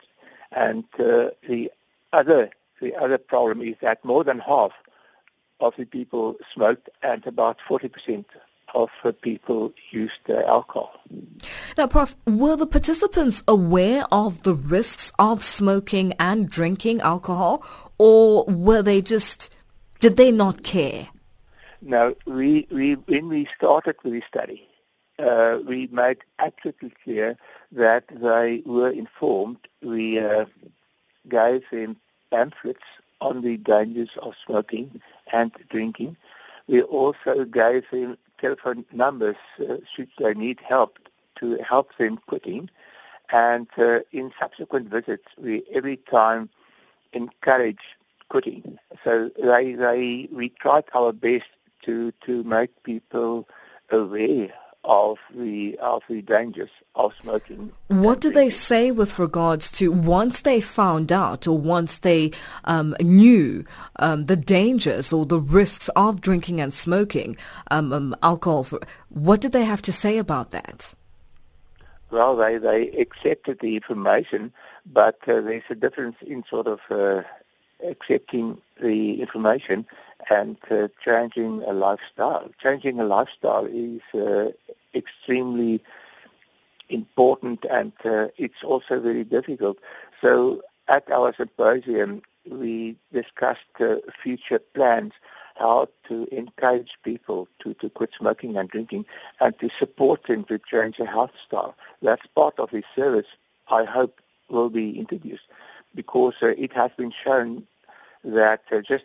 And 0.53 0.85
uh, 0.99 1.31
the 1.49 1.71
other 2.13 2.51
the 2.81 2.95
other 2.97 3.19
problem 3.19 3.63
is 3.63 3.77
that 3.81 4.05
more 4.05 4.25
than 4.25 4.39
half 4.41 4.73
of 5.61 5.75
the 5.77 5.85
people 5.85 6.37
smoked 6.53 6.89
and 7.03 7.27
about 7.27 7.59
40% 7.69 8.25
of 8.75 8.91
people 9.23 9.73
used 9.91 10.29
alcohol. 10.29 11.01
Now, 11.79 11.87
Prof, 11.87 12.17
were 12.27 12.57
the 12.57 12.67
participants 12.67 13.43
aware 13.47 14.05
of 14.11 14.43
the 14.43 14.55
risks 14.55 15.13
of 15.19 15.45
smoking 15.45 16.13
and 16.19 16.49
drinking 16.49 17.01
alcohol, 17.01 17.65
or 17.99 18.45
were 18.45 18.83
they 18.83 19.01
just, 19.01 19.55
did 20.01 20.17
they 20.17 20.33
not 20.33 20.63
care? 20.63 21.09
No, 21.81 22.17
we, 22.27 22.67
we 22.71 22.95
when 22.95 23.29
we 23.29 23.47
started 23.55 23.97
with 24.03 24.15
the 24.15 24.23
study, 24.27 24.67
uh, 25.19 25.59
we 25.67 25.87
made 25.93 26.19
absolutely 26.39 26.93
clear 27.05 27.37
that 27.73 28.05
they 28.09 28.63
were 28.65 28.91
informed. 28.91 29.59
We 29.83 30.19
uh, 30.19 30.47
gave 31.29 31.63
them 31.71 31.97
pamphlets 32.31 32.81
on 33.21 33.43
the 33.43 33.59
dangers 33.59 34.11
of 34.23 34.35
smoking 34.47 35.01
and 35.33 35.53
drinking. 35.69 36.17
We 36.67 36.83
also 36.83 37.45
gave 37.45 37.85
them 37.91 38.17
telephone 38.41 38.85
numbers 38.93 39.37
uh, 39.61 39.77
should 39.91 40.09
they 40.19 40.35
need 40.35 40.61
help 40.61 40.99
to 41.37 41.59
help 41.63 41.97
them 41.99 42.19
quitting. 42.27 42.71
And 43.33 43.67
uh, 43.79 44.01
in 44.13 44.33
subsequent 44.41 44.89
visits, 44.89 45.25
we 45.39 45.63
every 45.73 45.97
time 45.97 46.51
encourage 47.13 47.97
quitting. 48.29 48.79
So 49.03 49.31
they, 49.43 49.75
they, 49.75 50.29
we 50.33 50.51
tried 50.51 50.85
our 50.95 51.13
best 51.13 51.47
to, 51.85 52.13
to 52.27 52.45
make 52.45 52.83
people 52.83 53.49
aware 53.91 54.53
of 54.85 55.19
the 55.35 55.79
of 55.79 56.03
the 56.09 56.23
dangers 56.23 56.71
of 56.95 57.13
smoking. 57.21 57.73
What 57.89 58.21
do 58.21 58.31
they 58.31 58.51
say 58.51 58.91
with 58.91 59.19
regards 59.19 59.71
to 59.73 59.91
once 59.91 60.43
they 60.43 60.61
found 60.61 61.11
out 61.11 61.47
or 61.47 61.59
once 61.59 61.99
they 61.99 62.33
um, 62.65 62.95
knew 63.01 63.65
um, 63.97 64.27
the 64.27 64.37
dangers 64.37 65.13
or 65.13 65.27
the 65.27 65.41
risks 65.41 65.89
of 65.97 66.21
drinking 66.21 66.61
and 66.61 66.73
smoking 66.73 67.37
um, 67.71 67.93
um 67.93 68.15
alcohol? 68.23 68.65
For, 68.65 68.81
what 69.09 69.41
did 69.41 69.53
they 69.53 69.65
have 69.65 69.83
to 69.83 69.93
say 69.93 70.19
about 70.19 70.51
that? 70.51 70.95
Well, 72.11 72.37
they 72.37 72.59
they 72.59 72.91
accepted 72.91 73.59
the 73.61 73.77
information, 73.77 74.53
but 74.87 75.19
uh, 75.27 75.41
there's 75.41 75.63
a 75.71 75.75
difference 75.75 76.17
in 76.21 76.45
sort 76.49 76.67
of 76.67 76.81
uh, 76.91 77.23
accepting 77.83 78.61
the 78.81 79.21
information 79.21 79.87
and 80.31 80.57
uh, 80.71 80.89
changing 81.05 81.63
a 81.67 81.73
lifestyle. 81.73 82.51
Changing 82.63 83.01
a 83.01 83.05
lifestyle 83.05 83.67
is 83.67 84.03
uh, 84.15 84.51
extremely 84.95 85.83
important 86.89 87.65
and 87.71 87.93
uh, 88.05 88.29
it's 88.37 88.63
also 88.63 89.01
very 89.01 89.25
difficult. 89.25 89.79
So 90.21 90.63
at 90.89 91.11
our 91.11 91.35
symposium, 91.35 92.23
we 92.49 92.97
discussed 93.13 93.61
uh, 93.81 93.97
future 94.23 94.59
plans 94.59 95.13
how 95.57 95.89
to 96.09 96.29
encourage 96.33 96.99
people 97.05 97.49
to, 97.61 97.75
to 97.75 97.89
quit 97.89 98.11
smoking 98.19 98.57
and 98.57 98.69
drinking 98.69 99.07
and 99.41 99.59
to 99.61 99.71
support 99.79 100.25
them 100.25 100.45
to 100.45 100.59
change 100.59 100.97
their 100.99 101.07
health 101.07 101.31
style. 101.47 101.75
That's 102.03 102.27
part 102.35 102.59
of 102.59 102.71
this 102.71 102.85
service 102.95 103.27
I 103.69 103.85
hope 103.85 104.21
will 104.49 104.69
be 104.69 104.99
introduced 104.99 105.45
because 105.95 106.35
uh, 106.43 106.49
it 106.49 106.73
has 106.73 106.91
been 106.97 107.11
shown 107.11 107.67
that 108.25 108.63
uh, 108.73 108.81
just 108.81 109.05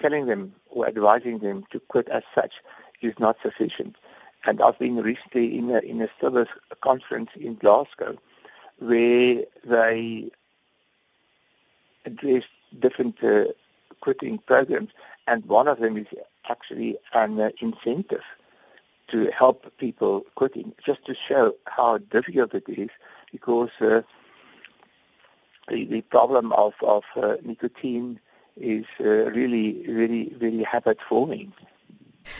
telling 0.00 0.26
them 0.26 0.54
or 0.70 0.86
advising 0.86 1.38
them 1.38 1.64
to 1.70 1.80
quit 1.80 2.08
as 2.08 2.22
such 2.34 2.54
is 3.00 3.14
not 3.18 3.36
sufficient. 3.42 3.96
And 4.46 4.60
I've 4.62 4.78
been 4.78 4.96
recently 4.96 5.58
in 5.58 5.70
a, 5.70 5.78
in 5.80 6.00
a 6.00 6.08
service 6.20 6.48
conference 6.80 7.30
in 7.36 7.56
Glasgow 7.56 8.16
where 8.78 9.44
they 9.64 10.30
addressed 12.04 12.46
different 12.78 13.22
uh, 13.22 13.46
quitting 14.00 14.38
programs, 14.38 14.90
and 15.26 15.44
one 15.46 15.68
of 15.68 15.80
them 15.80 15.96
is 15.96 16.06
actually 16.48 16.96
an 17.12 17.40
uh, 17.40 17.50
incentive 17.60 18.22
to 19.08 19.30
help 19.36 19.76
people 19.78 20.24
quitting, 20.34 20.72
just 20.84 21.04
to 21.06 21.14
show 21.14 21.54
how 21.66 21.98
difficult 21.98 22.54
it 22.54 22.64
is, 22.68 22.90
because 23.32 23.70
uh, 23.80 24.02
the, 25.68 25.84
the 25.86 26.02
problem 26.02 26.52
of, 26.52 26.74
of 26.82 27.02
uh, 27.16 27.36
nicotine 27.42 28.20
is 28.60 28.84
uh, 29.00 29.30
really, 29.32 29.84
really, 29.86 30.34
really 30.40 30.62
habit 30.62 30.98
forming. 31.08 31.52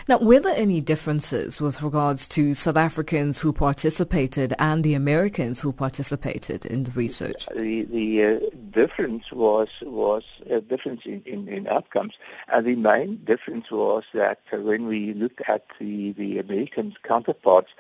Now, 0.07 0.19
were 0.19 0.41
there 0.41 0.57
any 0.57 0.81
differences 0.81 1.61
with 1.61 1.83
regards 1.83 2.29
to 2.29 2.55
South 2.55 2.77
Africans 2.77 3.41
who 3.41 3.53
participated 3.53 4.55
and 4.59 4.85
the 4.85 4.95
Americans 4.95 5.61
who 5.61 5.73
participated 5.73 6.67
in 6.67 6.85
the 6.85 6.91
research? 6.93 7.47
The, 7.55 7.83
the 7.85 8.25
uh, 8.25 8.41
difference 8.71 9.33
was 9.33 9.69
was 9.83 10.25
a 10.49 10.61
difference 10.61 11.03
in, 11.05 11.23
in, 11.25 11.49
in, 11.49 11.67
outcomes, 11.69 12.15
and 12.49 12.67
the 12.67 12.77
main 12.77 13.17
difference 13.25 13.71
was 13.71 14.05
that 14.15 14.41
uh, 14.53 14.59
when 14.59 14.87
we 14.87 15.15
looked 15.15 15.43
at 15.49 15.65
the, 15.79 16.13
the 16.13 16.39
American 16.39 16.95
counterparts, 17.03 17.71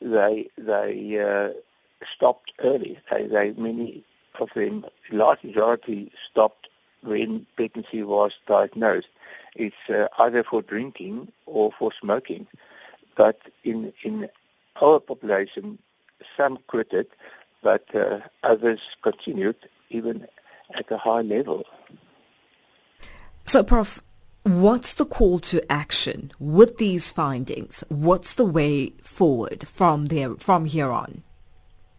they 0.00 0.48
they 0.56 1.18
uh, 1.18 1.50
stopped 2.10 2.52
early. 2.60 2.98
They, 3.10 3.26
they 3.26 3.52
many 3.52 4.04
of 4.40 4.50
them, 4.54 4.84
large 5.10 5.42
majority, 5.42 6.12
stopped 6.30 6.68
when 7.06 7.46
pregnancy 7.56 8.02
was 8.02 8.32
diagnosed. 8.46 9.08
It's 9.54 9.76
uh, 9.88 10.08
either 10.18 10.42
for 10.42 10.62
drinking 10.62 11.32
or 11.46 11.72
for 11.78 11.92
smoking. 11.92 12.46
But 13.16 13.40
in, 13.64 13.92
in 14.02 14.28
our 14.82 15.00
population, 15.00 15.78
some 16.36 16.58
quit 16.66 16.92
it, 16.92 17.10
but 17.62 17.94
uh, 17.94 18.20
others 18.42 18.80
continued 19.02 19.56
even 19.90 20.26
at 20.74 20.90
a 20.90 20.98
high 20.98 21.22
level. 21.22 21.64
So, 23.46 23.62
Prof, 23.62 24.02
what's 24.42 24.94
the 24.94 25.06
call 25.06 25.38
to 25.38 25.72
action 25.72 26.32
with 26.38 26.78
these 26.78 27.10
findings? 27.10 27.84
What's 27.88 28.34
the 28.34 28.44
way 28.44 28.90
forward 29.02 29.66
from 29.68 30.06
there 30.06 30.34
from 30.34 30.66
here 30.66 30.90
on? 30.90 31.22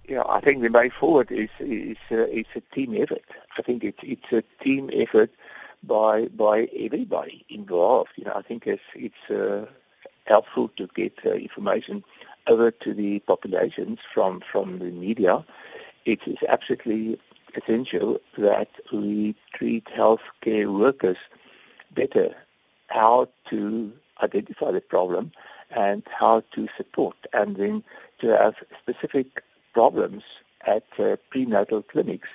Yeah, 0.07 0.23
I 0.27 0.39
think 0.39 0.61
the 0.63 0.69
way 0.69 0.89
forward 0.89 1.31
is 1.31 1.49
is 1.59 1.97
uh, 2.11 2.27
a 2.27 2.45
team 2.73 2.95
effort. 2.95 3.25
I 3.57 3.61
think 3.61 3.83
it's 3.83 3.99
it's 4.01 4.31
a 4.31 4.43
team 4.63 4.89
effort 4.93 5.31
by 5.83 6.27
by 6.27 6.69
everybody 6.77 7.43
involved. 7.49 8.11
You 8.15 8.25
know, 8.25 8.33
I 8.33 8.41
think 8.41 8.67
it's 8.67 8.89
it's 8.95 9.29
uh, 9.29 9.65
helpful 10.25 10.69
to 10.77 10.87
get 10.95 11.13
uh, 11.25 11.31
information 11.31 12.05
over 12.47 12.71
to 12.71 12.93
the 12.93 13.19
populations 13.19 13.99
from 14.13 14.41
from 14.49 14.79
the 14.79 14.91
media. 14.91 15.43
It 16.05 16.25
is 16.25 16.37
absolutely 16.47 17.19
essential 17.55 18.21
that 18.37 18.69
we 18.93 19.35
treat 19.53 19.85
healthcare 19.85 20.71
workers 20.73 21.17
better. 21.91 22.33
How 22.87 23.27
to 23.49 23.91
identify 24.23 24.71
the 24.71 24.79
problem 24.79 25.33
and 25.71 26.01
how 26.09 26.43
to 26.53 26.69
support, 26.77 27.17
and 27.33 27.57
then 27.57 27.83
to 28.19 28.27
have 28.37 28.55
specific 28.81 29.43
problems 29.77 30.23
at 30.65 30.87
uh, 30.97 31.15
prenatal 31.29 31.83
clinics 31.83 32.29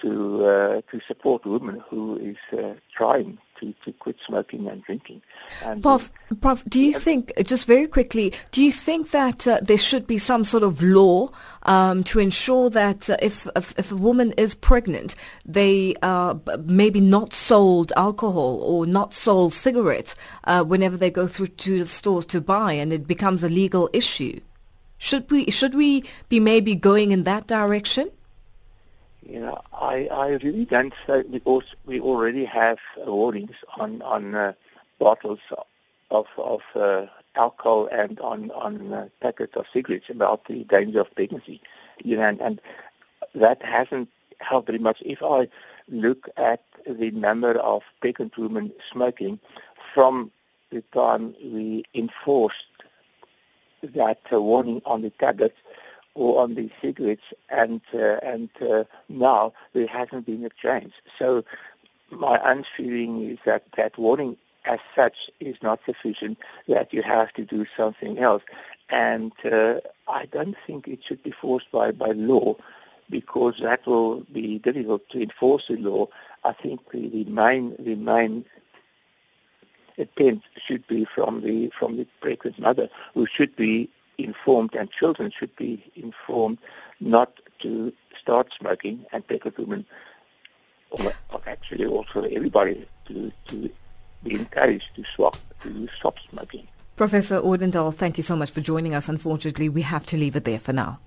to 0.00 0.10
uh, 0.46 0.80
to 0.90 1.00
support 1.08 1.40
women 1.44 1.82
who 1.88 2.02
is 2.30 2.40
uh, 2.56 2.74
trying 2.98 3.36
to, 3.58 3.74
to 3.84 3.92
quit 4.04 4.16
smoking 4.24 4.68
and 4.68 4.78
drinking. 4.84 5.20
And 5.64 5.82
Prof, 5.82 6.10
Prof, 6.40 6.64
do 6.68 6.80
you 6.80 6.94
think, 7.06 7.32
just 7.52 7.66
very 7.66 7.88
quickly, 7.88 8.32
do 8.52 8.62
you 8.62 8.70
think 8.70 9.10
that 9.10 9.46
uh, 9.46 9.58
there 9.60 9.78
should 9.88 10.06
be 10.06 10.18
some 10.18 10.44
sort 10.44 10.62
of 10.62 10.82
law 10.82 11.30
um, 11.64 12.04
to 12.04 12.20
ensure 12.20 12.70
that 12.70 13.10
uh, 13.10 13.16
if, 13.20 13.48
if, 13.56 13.74
if 13.76 13.90
a 13.90 13.96
woman 13.96 14.32
is 14.36 14.54
pregnant, 14.54 15.16
they 15.44 15.94
uh, 16.02 16.34
maybe 16.64 17.00
not 17.00 17.32
sold 17.32 17.92
alcohol 17.96 18.60
or 18.62 18.86
not 18.86 19.14
sold 19.14 19.52
cigarettes 19.52 20.14
uh, 20.44 20.62
whenever 20.62 20.96
they 20.96 21.10
go 21.10 21.26
through 21.26 21.48
to 21.48 21.78
the 21.80 21.86
stores 21.86 22.26
to 22.26 22.40
buy, 22.40 22.72
and 22.72 22.92
it 22.92 23.06
becomes 23.06 23.42
a 23.42 23.48
legal 23.48 23.88
issue? 23.92 24.38
Should 25.04 25.30
we 25.30 25.50
should 25.50 25.74
we 25.74 26.04
be 26.30 26.40
maybe 26.40 26.74
going 26.74 27.12
in 27.12 27.24
that 27.24 27.46
direction? 27.46 28.10
You 29.20 29.40
know, 29.40 29.60
I, 29.70 30.08
I 30.10 30.28
really 30.42 30.64
don't 30.64 30.94
say 31.06 31.24
because 31.30 31.64
we 31.84 32.00
already 32.00 32.46
have 32.46 32.78
warnings 32.96 33.56
on 33.76 34.00
on 34.00 34.34
uh, 34.34 34.54
bottles 34.98 35.40
of 36.10 36.26
of 36.38 36.62
uh, 36.74 37.04
alcohol 37.34 37.86
and 37.92 38.18
on 38.20 38.50
on 38.52 38.94
uh, 38.94 39.08
packets 39.20 39.54
of 39.56 39.66
cigarettes 39.74 40.08
about 40.08 40.46
the 40.46 40.64
danger 40.64 41.02
of 41.02 41.14
pregnancy. 41.14 41.60
You 42.02 42.16
know, 42.16 42.22
and, 42.22 42.40
and 42.40 42.60
that 43.34 43.62
hasn't 43.62 44.08
helped 44.40 44.68
very 44.68 44.78
much. 44.78 45.02
If 45.04 45.22
I 45.22 45.48
look 45.86 46.30
at 46.38 46.62
the 46.86 47.10
number 47.10 47.58
of 47.58 47.82
pregnant 48.00 48.38
women 48.38 48.72
smoking 48.90 49.38
from 49.92 50.30
the 50.70 50.80
time 50.94 51.34
we 51.44 51.84
enforced 51.92 52.64
that 53.92 54.20
uh, 54.32 54.40
warning 54.40 54.82
on 54.84 55.02
the 55.02 55.10
tablets 55.10 55.58
or 56.14 56.42
on 56.42 56.54
the 56.54 56.70
cigarettes, 56.80 57.24
and 57.48 57.80
uh, 57.92 58.18
and 58.22 58.48
uh, 58.62 58.84
now 59.08 59.52
there 59.72 59.86
hasn't 59.86 60.26
been 60.26 60.44
a 60.44 60.50
change. 60.50 60.92
So 61.18 61.44
my 62.10 62.62
feeling 62.76 63.30
is 63.30 63.38
that 63.44 63.64
that 63.76 63.98
warning 63.98 64.36
as 64.64 64.78
such 64.94 65.30
is 65.40 65.56
not 65.62 65.80
sufficient, 65.84 66.38
that 66.68 66.92
you 66.92 67.02
have 67.02 67.32
to 67.34 67.44
do 67.44 67.66
something 67.76 68.18
else. 68.18 68.42
And 68.90 69.32
uh, 69.44 69.80
I 70.08 70.26
don't 70.26 70.56
think 70.66 70.88
it 70.88 71.02
should 71.04 71.22
be 71.22 71.30
forced 71.30 71.70
by, 71.70 71.90
by 71.90 72.12
law 72.12 72.56
because 73.10 73.58
that 73.58 73.86
will 73.86 74.20
be 74.32 74.58
difficult 74.58 75.08
to 75.10 75.22
enforce 75.22 75.68
the 75.68 75.76
law. 75.76 76.08
I 76.44 76.52
think 76.52 76.90
the, 76.90 77.08
the 77.08 77.24
main 77.24 77.74
the 77.78 77.94
main 77.94 78.44
attempt 79.98 80.46
should 80.56 80.86
be 80.86 81.04
from 81.04 81.42
the 81.42 81.70
from 81.78 81.96
the 81.96 82.06
pregnant 82.20 82.58
mother 82.58 82.88
who 83.14 83.26
should 83.26 83.54
be 83.56 83.88
informed 84.18 84.74
and 84.74 84.90
children 84.90 85.30
should 85.30 85.54
be 85.56 85.82
informed 85.96 86.58
not 87.00 87.32
to 87.60 87.92
start 88.20 88.52
smoking 88.58 89.04
and 89.12 89.26
pregnant 89.26 89.58
women 89.58 89.86
or, 90.90 91.12
or 91.30 91.40
actually 91.46 91.86
also 91.86 92.22
everybody 92.22 92.86
to, 93.06 93.32
to 93.46 93.70
be 94.22 94.34
encouraged 94.34 94.94
to 94.96 95.04
swap 95.04 95.36
to 95.62 95.88
stop 95.96 96.16
smoking. 96.30 96.66
Professor 96.96 97.40
Odendaal, 97.40 97.92
thank 97.92 98.16
you 98.16 98.22
so 98.22 98.36
much 98.36 98.50
for 98.50 98.60
joining 98.60 98.94
us. 98.94 99.08
Unfortunately, 99.08 99.68
we 99.68 99.82
have 99.82 100.06
to 100.06 100.16
leave 100.16 100.36
it 100.36 100.44
there 100.44 100.60
for 100.60 100.72
now. 100.72 101.00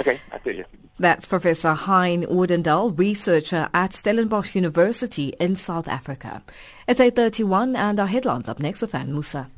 Okay. 0.00 0.18
Pleasure. 0.42 0.66
That's 0.98 1.26
Professor 1.26 1.74
Hein 1.74 2.24
Odendaal, 2.26 2.98
researcher 2.98 3.68
at 3.72 3.92
Stellenbosch 3.92 4.54
University 4.54 5.34
in 5.40 5.56
South 5.56 5.88
Africa. 5.88 6.42
It's 6.88 7.00
8.31 7.00 7.76
and 7.76 8.00
our 8.00 8.06
headlines 8.06 8.48
up 8.48 8.58
next 8.58 8.80
with 8.82 8.94
Anne 8.94 9.12
Musa. 9.12 9.50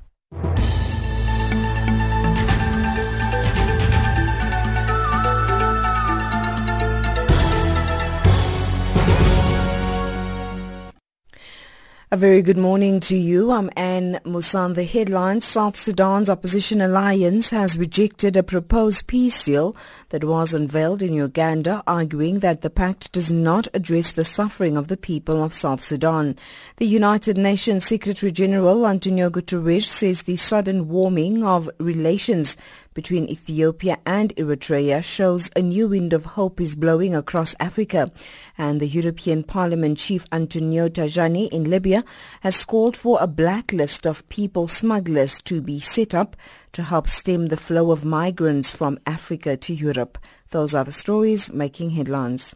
A 12.13 12.17
very 12.19 12.43
good 12.43 12.59
morning 12.59 13.01
to 13.09 13.17
you. 13.17 13.53
I'm 13.53 13.71
Anne 13.75 14.21
Musan. 14.27 14.75
The 14.75 14.85
headlines, 14.85 15.47
South 15.47 15.79
Sudan's 15.79 16.29
opposition 16.29 16.83
alliance 16.83 17.49
has 17.49 17.79
rejected 17.79 18.37
a 18.37 18.43
proposed 18.43 19.07
peace 19.07 19.45
deal 19.45 19.75
that 20.11 20.23
was 20.23 20.53
unveiled 20.53 21.03
in 21.03 21.15
Uganda, 21.15 21.83
arguing 21.87 22.41
that 22.41 22.61
the 22.61 22.69
pact 22.69 23.13
does 23.13 23.33
not 23.33 23.67
address 23.73 24.13
the 24.13 24.27
suffering 24.27 24.77
of 24.77 24.89
the 24.89 24.99
people 24.99 25.43
of 25.43 25.55
South 25.55 25.83
Sudan. 25.83 26.37
The 26.77 26.87
United 26.87 27.39
Nations 27.39 27.87
Secretary 27.87 28.31
General 28.31 28.87
Antonio 28.87 29.31
Guterres 29.31 29.87
says 29.87 30.25
the 30.25 30.37
sudden 30.37 30.89
warming 30.89 31.43
of 31.43 31.71
relations 31.79 32.59
between 32.95 33.27
Ethiopia 33.29 33.99
and 34.05 34.37
Eritrea 34.37 35.03
shows 35.03 35.51
a 35.57 35.63
new 35.63 35.89
wind 35.89 36.13
of 36.13 36.27
hope 36.27 36.61
is 36.61 36.75
blowing 36.75 37.15
across 37.15 37.55
Africa. 37.59 38.11
And 38.59 38.81
the 38.81 38.87
European 38.87 39.43
Parliament 39.45 39.97
Chief 39.97 40.27
Antonio 40.31 40.91
Tajani 40.91 41.49
in 41.49 41.71
Libya 41.71 42.02
has 42.41 42.65
called 42.65 42.97
for 42.97 43.19
a 43.21 43.27
blacklist 43.27 44.07
of 44.07 44.29
people 44.29 44.69
smugglers 44.69 45.43
to 45.43 45.61
be 45.61 45.81
set 45.81 46.15
up 46.15 46.37
to 46.73 46.83
help 46.83 47.09
stem 47.09 47.47
the 47.47 47.57
flow 47.57 47.91
of 47.91 48.05
migrants 48.05 48.75
from 48.75 48.99
Africa 49.07 49.57
to 49.57 49.75
Europe. 49.75 50.19
Those 50.51 50.75
are 50.75 50.85
the 50.85 50.93
stories 50.93 51.53
making 51.53 51.91
headlines. 51.91 52.55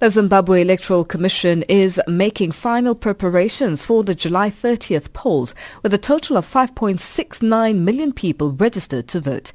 The 0.00 0.10
Zimbabwe 0.10 0.62
Electoral 0.62 1.04
Commission 1.04 1.62
is 1.64 2.00
making 2.08 2.52
final 2.52 2.94
preparations 2.94 3.84
for 3.84 4.02
the 4.02 4.14
July 4.14 4.48
30th 4.48 5.12
polls, 5.12 5.54
with 5.82 5.92
a 5.92 5.98
total 5.98 6.38
of 6.38 6.50
5.69 6.50 7.76
million 7.76 8.10
people 8.14 8.52
registered 8.52 9.08
to 9.08 9.20
vote. 9.20 9.52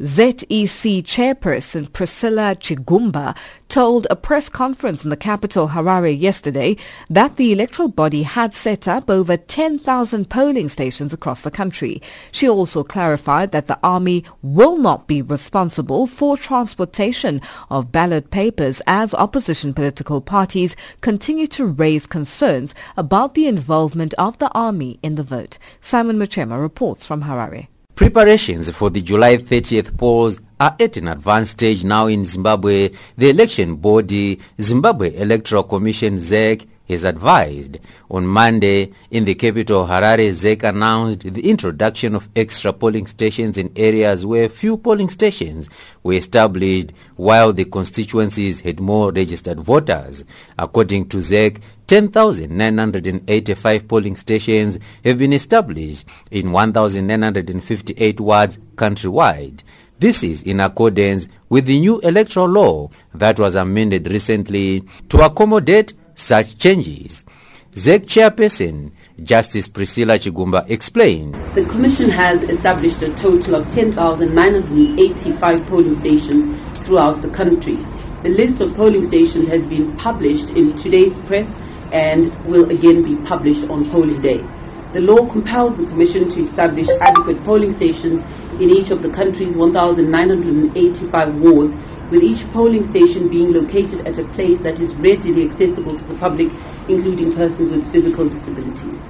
ZEC 0.00 1.04
chairperson 1.04 1.92
Priscilla 1.92 2.56
Chigumba 2.56 3.36
told 3.68 4.08
a 4.10 4.16
press 4.16 4.48
conference 4.48 5.04
in 5.04 5.10
the 5.10 5.16
capital 5.16 5.68
Harare 5.68 6.18
yesterday 6.18 6.76
that 7.08 7.36
the 7.36 7.52
electoral 7.52 7.86
body 7.86 8.24
had 8.24 8.52
set 8.52 8.88
up 8.88 9.08
over 9.08 9.36
10,000 9.36 10.28
polling 10.28 10.68
stations 10.68 11.12
across 11.12 11.42
the 11.42 11.50
country. 11.50 12.02
She 12.32 12.48
also 12.48 12.82
clarified 12.82 13.52
that 13.52 13.68
the 13.68 13.78
army 13.84 14.24
will 14.42 14.78
not 14.78 15.06
be 15.06 15.22
responsible 15.22 16.08
for 16.08 16.36
transportation 16.36 17.40
of 17.70 17.92
ballot 17.92 18.32
papers 18.32 18.82
as 18.88 19.14
opposition 19.14 19.72
political 19.72 20.20
parties 20.20 20.74
continue 21.02 21.46
to 21.46 21.66
raise 21.66 22.04
concerns 22.04 22.74
about 22.96 23.34
the 23.34 23.46
involvement 23.46 24.12
of 24.14 24.38
the 24.38 24.50
army 24.54 24.98
in 25.04 25.14
the 25.14 25.22
vote. 25.22 25.56
Simon 25.80 26.18
Muchemwa 26.18 26.60
reports 26.60 27.06
from 27.06 27.22
Harare. 27.22 27.68
Preparations 27.94 28.70
for 28.70 28.90
the 28.90 29.00
July 29.00 29.36
30th 29.36 29.96
polls 29.96 30.40
are 30.58 30.74
at 30.80 30.96
an 30.96 31.06
advanced 31.06 31.52
stage 31.52 31.84
now 31.84 32.08
in 32.08 32.24
Zimbabwe. 32.24 32.90
The 33.16 33.30
election 33.30 33.76
body, 33.76 34.40
Zimbabwe 34.60 35.14
Electoral 35.14 35.62
Commission 35.62 36.16
ZEC, 36.16 36.66
has 36.88 37.04
advised. 37.04 37.78
On 38.10 38.26
Monday, 38.26 38.92
in 39.12 39.24
the 39.24 39.36
capital 39.36 39.86
Harare, 39.86 40.28
ZEC 40.30 40.64
announced 40.64 41.20
the 41.20 41.48
introduction 41.48 42.16
of 42.16 42.28
extra 42.34 42.72
polling 42.72 43.06
stations 43.06 43.56
in 43.56 43.72
areas 43.76 44.26
where 44.26 44.48
few 44.48 44.76
polling 44.76 45.08
stations 45.08 45.70
were 46.02 46.14
established 46.14 46.92
while 47.14 47.52
the 47.52 47.64
constituencies 47.64 48.60
had 48.60 48.80
more 48.80 49.12
registered 49.12 49.60
voters. 49.60 50.24
According 50.58 51.08
to 51.10 51.18
ZEC, 51.18 51.60
10,985 51.86 53.88
polling 53.88 54.16
stations 54.16 54.78
have 55.04 55.18
been 55.18 55.32
established 55.32 56.06
in 56.30 56.52
1,958 56.52 58.20
wards 58.20 58.58
countrywide. 58.76 59.62
This 59.98 60.22
is 60.22 60.42
in 60.42 60.60
accordance 60.60 61.26
with 61.48 61.64
the 61.66 61.80
new 61.80 62.00
electoral 62.00 62.48
law 62.48 62.90
that 63.14 63.38
was 63.38 63.54
amended 63.54 64.10
recently 64.10 64.84
to 65.08 65.24
accommodate 65.24 65.94
such 66.14 66.58
changes. 66.58 67.24
ZEC 67.72 68.06
chairperson 68.06 68.92
Justice 69.22 69.68
Priscilla 69.68 70.18
Chigumba 70.18 70.68
explained. 70.70 71.34
The 71.54 71.64
Commission 71.64 72.10
has 72.10 72.42
established 72.48 73.02
a 73.02 73.10
total 73.16 73.56
of 73.56 73.64
10,985 73.74 75.66
polling 75.66 76.00
stations 76.00 76.86
throughout 76.86 77.20
the 77.22 77.30
country. 77.30 77.76
The 78.22 78.30
list 78.30 78.60
of 78.60 78.74
polling 78.74 79.08
stations 79.08 79.48
has 79.48 79.62
been 79.62 79.96
published 79.96 80.48
in 80.50 80.76
today's 80.78 81.12
press 81.26 81.46
and 81.92 82.32
will 82.46 82.70
again 82.70 83.02
be 83.02 83.16
published 83.26 83.68
on 83.70 83.90
polling 83.90 84.20
day. 84.22 84.44
The 84.92 85.00
law 85.00 85.28
compels 85.30 85.76
the 85.76 85.86
Commission 85.86 86.28
to 86.30 86.48
establish 86.48 86.88
adequate 87.00 87.42
polling 87.44 87.74
stations 87.76 88.22
in 88.60 88.70
each 88.70 88.90
of 88.90 89.02
the 89.02 89.10
country's 89.10 89.56
1,985 89.56 91.34
wards, 91.34 91.74
with 92.10 92.22
each 92.22 92.46
polling 92.52 92.88
station 92.90 93.28
being 93.28 93.52
located 93.52 94.06
at 94.06 94.18
a 94.18 94.24
place 94.34 94.60
that 94.62 94.78
is 94.78 94.94
readily 94.96 95.50
accessible 95.50 95.98
to 95.98 96.04
the 96.04 96.14
public, 96.14 96.52
including 96.88 97.34
persons 97.34 97.72
with 97.72 97.92
physical 97.92 98.28
disabilities. 98.28 99.00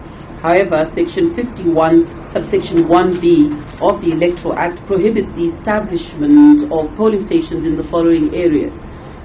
However, 0.40 0.90
Section 0.94 1.34
51, 1.34 2.32
subsection 2.32 2.84
1b 2.84 3.80
of 3.80 4.01
the 4.01 4.12
Electoral 4.12 4.55
Act 4.55 4.78
prohibits 4.86 5.32
the 5.34 5.49
establishment 5.49 6.70
of 6.72 6.94
polling 6.96 7.26
stations 7.26 7.64
in 7.66 7.76
the 7.76 7.84
following 7.84 8.34
areas. 8.34 8.72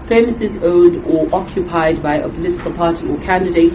Premises 0.10 0.58
owned 0.64 1.06
or 1.06 1.30
occupied 1.32 2.02
by 2.02 2.16
a 2.16 2.28
political 2.28 2.74
party 2.74 3.08
or 3.08 3.20
candidate, 3.20 3.74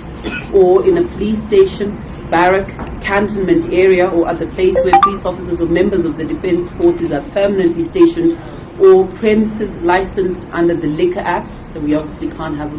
or 0.52 0.84
in 0.84 0.98
a 0.98 1.06
police 1.10 1.38
station, 1.46 1.94
barrack, 2.28 2.66
cantonment 3.04 3.72
area, 3.72 4.10
or 4.10 4.26
other 4.26 4.48
place 4.48 4.74
where 4.74 5.00
police 5.02 5.24
officers 5.24 5.60
or 5.60 5.66
members 5.66 6.04
of 6.04 6.16
the 6.16 6.24
defense 6.24 6.68
forces 6.76 7.12
are 7.12 7.22
permanently 7.30 7.88
stationed, 7.90 8.36
or 8.80 9.06
premises 9.18 9.70
licensed 9.84 10.44
under 10.50 10.74
the 10.74 10.88
Liquor 10.88 11.20
Act, 11.20 11.54
so 11.72 11.78
we 11.78 11.94
obviously 11.94 12.36
can't 12.36 12.56
have 12.56 12.72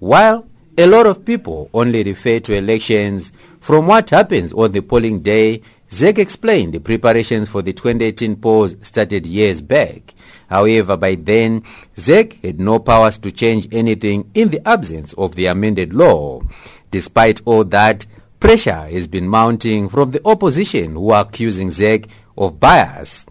While 0.00 0.48
a 0.76 0.88
lot 0.88 1.06
of 1.06 1.24
people 1.24 1.70
only 1.72 2.02
refer 2.02 2.40
to 2.40 2.52
elections 2.52 3.30
from 3.60 3.86
what 3.86 4.10
happens 4.10 4.52
on 4.52 4.72
the 4.72 4.82
polling 4.82 5.20
day, 5.20 5.62
ZEC 5.88 6.18
explained 6.18 6.72
the 6.74 6.80
preparations 6.80 7.48
for 7.48 7.62
the 7.62 7.72
2018 7.72 8.36
polls 8.36 8.74
started 8.82 9.24
years 9.24 9.60
back. 9.60 10.14
However, 10.48 10.96
by 10.96 11.14
then, 11.14 11.62
ZEC 11.94 12.42
had 12.44 12.58
no 12.58 12.80
powers 12.80 13.18
to 13.18 13.30
change 13.30 13.68
anything 13.72 14.30
in 14.34 14.50
the 14.50 14.66
absence 14.66 15.12
of 15.14 15.36
the 15.36 15.46
amended 15.46 15.94
law. 15.94 16.42
Despite 16.90 17.40
all 17.44 17.64
that, 17.64 18.04
pressure 18.40 18.72
has 18.72 19.06
been 19.06 19.28
mounting 19.28 19.88
from 19.88 20.10
the 20.10 20.20
opposition 20.26 20.92
who 20.92 21.10
are 21.10 21.22
accusing 21.22 21.68
ZEC 21.68 22.08
of 22.36 22.58
bias. 22.58 23.26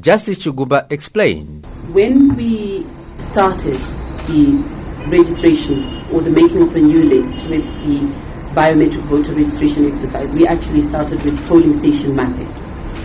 Justice 0.00 0.38
Chigumba 0.38 0.90
explained. 0.90 1.66
When 1.92 2.34
we 2.36 2.86
started 3.32 3.80
the 4.28 4.64
registration 5.08 6.06
or 6.10 6.22
the 6.22 6.30
making 6.30 6.62
of 6.62 6.74
a 6.74 6.80
new 6.80 7.04
list 7.04 7.48
with 7.48 7.64
the 7.84 8.27
biometric 8.54 9.04
voter 9.08 9.34
registration 9.34 9.92
exercise, 9.92 10.28
we 10.34 10.46
actually 10.46 10.88
started 10.88 11.22
with 11.22 11.38
polling 11.48 11.78
station 11.80 12.14
mapping. 12.14 12.48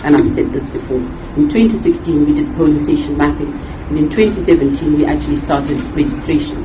And 0.03 0.15
I've 0.15 0.35
said 0.35 0.51
this 0.51 0.69
before. 0.71 1.03
In 1.37 1.49
2016, 1.49 2.25
we 2.25 2.33
did 2.33 2.55
polling 2.55 2.83
station 2.85 3.17
mapping. 3.17 3.53
And 3.89 3.97
in 3.97 4.09
2017, 4.09 4.97
we 4.97 5.05
actually 5.05 5.41
started 5.41 5.79
registration. 5.95 6.63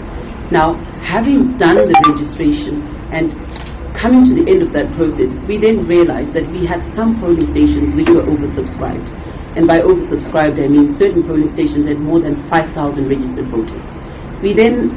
Now, 0.51 0.75
having 1.03 1.59
done 1.59 1.77
the 1.77 1.95
registration 2.09 2.83
and 3.13 3.33
coming 3.95 4.25
to 4.27 4.43
the 4.43 4.51
end 4.51 4.63
of 4.63 4.73
that 4.73 4.93
process, 4.95 5.29
we 5.47 5.57
then 5.59 5.87
realized 5.87 6.33
that 6.33 6.49
we 6.51 6.65
had 6.65 6.81
some 6.95 7.21
polling 7.21 7.51
stations 7.53 7.95
which 7.95 8.09
were 8.09 8.23
oversubscribed. 8.23 9.09
And 9.57 9.67
by 9.67 9.81
oversubscribed, 9.81 10.63
I 10.65 10.69
mean 10.69 10.99
certain 10.99 11.25
polling 11.25 11.53
stations 11.55 11.89
had 11.89 11.99
more 11.99 12.21
than 12.21 12.49
5,000 12.49 13.09
registered 13.09 13.49
voters. 13.49 13.85
We 14.41 14.53
then 14.53 14.97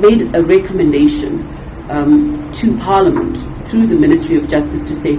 made 0.00 0.34
a 0.34 0.44
recommendation 0.44 1.52
um, 1.90 2.52
to 2.60 2.76
Parliament 2.78 3.36
through 3.70 3.86
the 3.86 3.94
Ministry 3.94 4.36
of 4.36 4.48
Justice 4.48 4.88
to 4.88 5.02
say, 5.02 5.16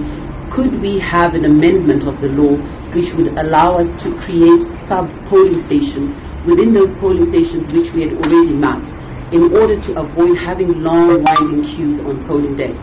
could 0.50 0.80
we 0.80 0.98
have 0.98 1.34
an 1.34 1.44
amendment 1.44 2.04
of 2.06 2.20
the 2.20 2.28
law 2.28 2.56
which 2.94 3.12
would 3.14 3.38
allow 3.38 3.78
us 3.78 4.02
to 4.02 4.18
create 4.20 4.62
sub-polling 4.88 5.66
stations 5.66 6.14
within 6.46 6.72
those 6.72 6.94
polling 6.96 7.30
stations 7.30 7.70
which 7.72 7.92
we 7.92 8.02
had 8.02 8.12
already 8.14 8.52
mapped 8.52 8.88
in 9.34 9.54
order 9.54 9.80
to 9.82 9.98
avoid 10.00 10.38
having 10.38 10.82
long 10.82 11.22
winding 11.22 11.64
queues 11.64 12.00
on 12.00 12.26
polling 12.26 12.56
day. 12.56 12.74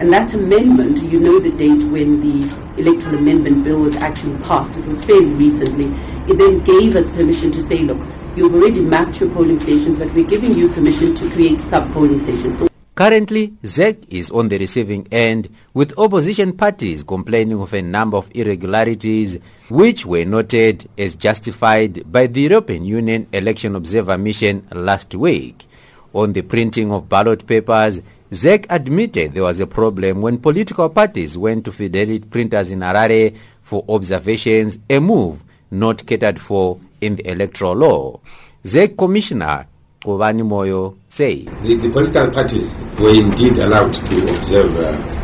And 0.00 0.12
that 0.12 0.34
amendment, 0.34 0.98
you 0.98 1.20
know 1.20 1.38
the 1.38 1.52
date 1.52 1.86
when 1.88 2.20
the 2.20 2.80
electoral 2.80 3.16
amendment 3.16 3.62
bill 3.62 3.80
was 3.82 3.94
actually 3.96 4.36
passed, 4.38 4.76
it 4.76 4.84
was 4.86 5.04
fairly 5.04 5.26
recently, 5.26 5.86
it 6.28 6.38
then 6.38 6.64
gave 6.64 6.96
us 6.96 7.08
permission 7.12 7.52
to 7.52 7.62
say, 7.68 7.78
look, 7.78 7.98
you've 8.34 8.52
already 8.52 8.80
mapped 8.80 9.20
your 9.20 9.30
polling 9.30 9.60
stations, 9.60 9.98
but 9.98 10.12
we're 10.12 10.26
giving 10.26 10.56
you 10.56 10.68
permission 10.70 11.14
to 11.14 11.30
create 11.30 11.60
sub-polling 11.70 12.24
stations. 12.24 12.58
So 12.58 12.71
Currently, 13.02 13.54
ZEC 13.64 14.04
is 14.10 14.30
on 14.30 14.48
the 14.48 14.58
receiving 14.58 15.08
end, 15.10 15.48
with 15.74 15.98
opposition 15.98 16.52
parties 16.52 17.02
complaining 17.02 17.60
of 17.60 17.72
a 17.74 17.82
number 17.82 18.16
of 18.16 18.30
irregularities 18.32 19.40
which 19.68 20.06
were 20.06 20.24
noted 20.24 20.88
as 20.96 21.16
justified 21.16 22.12
by 22.12 22.28
the 22.28 22.42
European 22.42 22.84
Union 22.84 23.26
Election 23.32 23.74
Observer 23.74 24.16
Mission 24.16 24.64
last 24.70 25.16
week. 25.16 25.66
On 26.12 26.32
the 26.32 26.42
printing 26.42 26.92
of 26.92 27.08
ballot 27.08 27.44
papers, 27.44 28.00
ZEC 28.30 28.66
admitted 28.70 29.32
there 29.32 29.42
was 29.42 29.58
a 29.58 29.66
problem 29.66 30.22
when 30.22 30.38
political 30.38 30.88
parties 30.88 31.36
went 31.36 31.64
to 31.64 31.72
Fidelity 31.72 32.20
printers 32.20 32.70
in 32.70 32.82
Harare 32.82 33.34
for 33.62 33.84
observations, 33.88 34.78
a 34.88 35.00
move 35.00 35.42
not 35.72 36.06
catered 36.06 36.38
for 36.38 36.78
in 37.00 37.16
the 37.16 37.28
electoral 37.28 37.74
law. 37.74 38.20
ZEC 38.62 38.96
Commissioner 38.96 39.66
Qhubani 40.04 40.42
Moyo 40.42 40.96
say. 41.08 41.44
The, 41.62 41.76
the, 41.76 41.90
political 41.90 42.30
parties 42.32 42.66
were 42.98 43.14
indeed 43.14 43.58
allowed 43.58 43.92
to 43.94 44.36
observe 44.36 44.74
uh, 44.76 45.22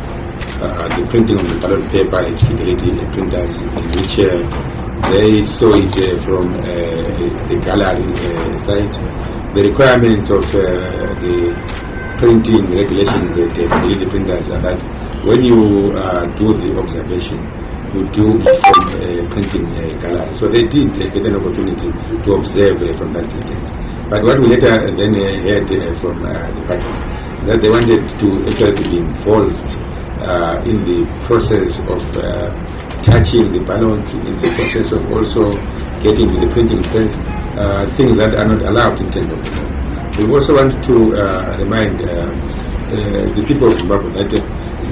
uh, 0.62 0.98
the 1.00 1.06
printing 1.08 1.38
of 1.40 1.48
the 1.48 1.58
ballot 1.60 1.90
paper 1.90 2.16
at 2.18 2.38
Fidelity 2.40 2.94
printers 3.12 3.56
in 3.58 3.84
which 3.90 4.14
uh, 4.22 5.10
they 5.10 5.44
saw 5.46 5.74
it 5.74 5.90
uh, 5.98 6.22
from 6.24 6.54
uh, 6.54 6.62
the 7.48 7.60
gallery 7.64 8.06
uh, 8.14 8.66
site. 8.66 8.94
The 9.56 9.62
requirements 9.70 10.30
of 10.30 10.42
the 10.52 11.54
printing 12.18 12.70
regulations 12.70 13.36
at 13.36 13.56
Fidelity 13.56 14.06
printers 14.06 14.48
are 14.50 14.60
that 14.62 14.78
when 15.24 15.42
you 15.42 15.90
do 16.38 16.54
the 16.54 16.78
observation, 16.78 17.38
you 17.94 18.06
do 18.12 18.38
it 18.42 18.66
from 18.66 18.88
a 18.94 19.28
printing 19.32 19.74
gallery. 20.00 20.36
So 20.36 20.46
they 20.48 20.68
did 20.68 20.94
get 20.94 21.16
an 21.16 21.34
opportunity 21.34 21.90
to 22.24 22.32
observe 22.34 22.78
from 22.98 23.12
that 23.14 23.28
distance. 23.30 23.77
But 24.08 24.24
what 24.24 24.40
we 24.40 24.46
later 24.46 24.90
then 24.96 25.14
uh, 25.14 25.42
heard 25.44 25.68
uh, 25.70 26.00
from 26.00 26.24
uh, 26.24 26.32
the 26.32 26.62
parties 26.64 27.44
that 27.46 27.60
they 27.60 27.68
wanted 27.68 28.08
to 28.20 28.48
actually 28.48 28.82
be 28.88 28.96
involved 29.04 29.68
uh, 30.24 30.62
in 30.64 30.80
the 30.88 31.04
process 31.26 31.76
of 31.80 32.00
uh, 32.16 32.48
touching 33.02 33.52
the 33.52 33.60
ballot, 33.60 34.08
in 34.24 34.40
the 34.40 34.48
process 34.56 34.92
of 34.92 35.04
also 35.12 35.52
getting 36.00 36.32
the 36.40 36.48
printing 36.54 36.82
press, 36.84 37.12
uh, 37.60 37.84
things 37.98 38.16
that 38.16 38.34
are 38.34 38.48
not 38.48 38.62
allowed 38.62 38.98
in 38.98 39.30
of. 39.30 40.16
We 40.16 40.24
also 40.34 40.54
want 40.56 40.82
to 40.86 40.96
remind 41.60 42.00
the 42.00 43.44
people 43.46 43.70
of 43.70 43.76
Zimbabwe 43.78 44.24
that 44.24 44.30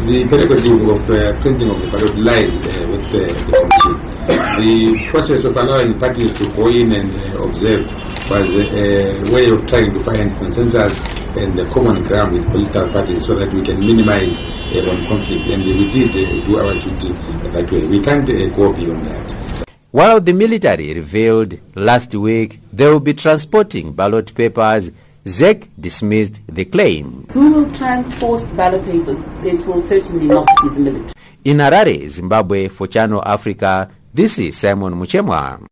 the 0.07 0.29
pedagogy 0.29 0.73
of 0.77 1.41
printing 1.41 1.71
of 1.71 1.81
the 1.81 1.89
ballot 1.91 2.17
lies 2.19 2.53
with 2.53 3.03
the, 3.13 3.33
the 3.33 3.53
commission. 3.65 4.13
The 4.61 5.09
process 5.11 5.43
of 5.45 5.57
allowing 5.57 5.99
parties 5.99 6.37
to 6.37 6.49
go 6.55 6.69
in 6.69 6.93
and 6.93 7.35
observe 7.35 7.87
was 8.31 8.49
a, 8.51 9.27
a, 9.27 9.31
way 9.33 9.49
of 9.51 9.67
trying 9.67 9.93
to 9.95 10.03
find 10.05 10.37
consensus 10.39 10.99
and 11.37 11.59
a 11.59 11.71
common 11.73 12.03
ground 12.03 12.33
with 12.33 12.47
political 12.51 12.89
parties 12.91 13.27
so 13.27 13.35
that 13.35 13.53
we 13.53 13.63
can 13.63 13.79
minimize 13.81 14.37
uh, 14.75 14.91
on 14.91 15.07
conflict. 15.07 15.47
And 15.49 15.63
we 15.65 15.91
did 15.93 16.11
uh, 16.11 16.47
do 16.47 16.59
our 16.59 16.75
duty 16.75 17.13
that 17.51 17.71
way. 17.71 17.87
We 17.87 18.01
can't 18.01 18.29
uh, 18.29 18.57
go 18.57 18.73
beyond 18.73 19.07
that. 19.07 19.67
While 19.91 20.21
the 20.21 20.33
military 20.33 20.93
revealed 20.95 21.59
last 21.75 22.15
week 22.15 22.61
they 22.73 22.87
will 22.89 23.01
be 23.01 23.15
transporting 23.15 23.93
ballot 23.93 24.35
papers, 24.35 24.91
ZEC 25.25 25.69
dismissed 25.81 26.41
the 26.49 26.65
claim. 26.65 27.27
Who 27.33 27.51
will 27.53 27.77
transport 27.77 28.43
ballot 28.57 28.85
papers? 28.85 29.19
It 29.45 29.67
will 29.67 29.89
certainly 29.89 30.27
not 30.27 30.47
be 30.63 30.69
the 30.69 30.75
military. 30.81 31.13
In 31.45 31.59
Harare, 31.59 32.09
Zimbabwe, 32.09 32.69
for 32.69 32.87
Channel 32.89 33.23
Africa, 33.25 33.89
this 34.13 34.39
is 34.39 34.57
Simon 34.57 34.95
Muchemwa. 34.95 35.67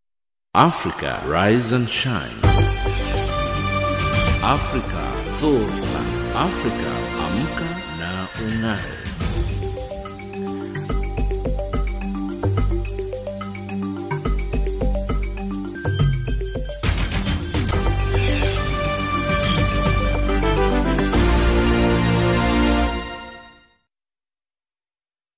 Africa, 0.57 1.21
rise 1.27 1.73
and 1.73 1.89
shine. 1.89 2.31
Africa, 4.41 5.03
zorka. 5.35 6.01
Africa, 6.33 6.91
amka 7.25 7.69
na 7.99 8.27
ung'are. 8.39 8.95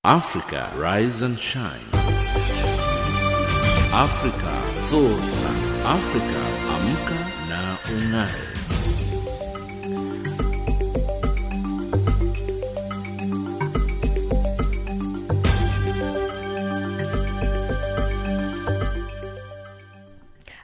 Africa, 0.03 0.71
rise 0.75 1.23
and 1.23 1.39
shine. 1.39 1.81
Africa, 3.91 4.66
zorka. 4.87 5.51
Africa, 5.83 6.41
amka 6.73 7.19
na. 8.11 8.27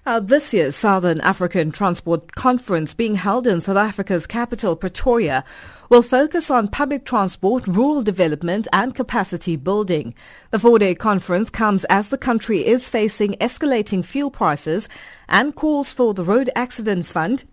Uh, 0.06 0.20
this 0.20 0.54
year's 0.54 0.76
Southern 0.76 1.20
African 1.22 1.72
Transport 1.72 2.36
Conference 2.36 2.94
being 2.94 3.16
held 3.16 3.48
in 3.48 3.60
South 3.60 3.78
Africa's 3.78 4.28
capital, 4.28 4.76
Pretoria, 4.76 5.44
will 5.90 6.02
focus 6.02 6.50
on 6.50 6.68
public 6.68 7.06
transport, 7.06 7.68
rural 7.68 8.02
development 8.02 8.68
and 8.74 8.96
capacity 8.96 9.56
building. 9.56 10.14
The 10.52 10.60
four-day 10.60 10.96
conference 10.96 11.50
comes 11.50 11.84
as 11.86 12.10
the 12.10 12.18
country 12.18 12.66
is 12.66 12.90
facing 12.90 13.34
escalating 13.34 14.04
fuel 14.04 14.32
prices 14.32 14.88
and 15.28 15.56
calls 15.56 15.92
for 15.92 16.14
the 16.14 16.24
Road 16.24 16.50
Accident 16.56 17.06
Fund 17.06 17.44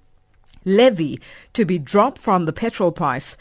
levy 0.64 1.20
to 1.52 1.64
be 1.64 1.78
dropped 1.78 2.18
from 2.18 2.44
the 2.44 2.52
petrol 2.52 2.92
price. 2.92 3.36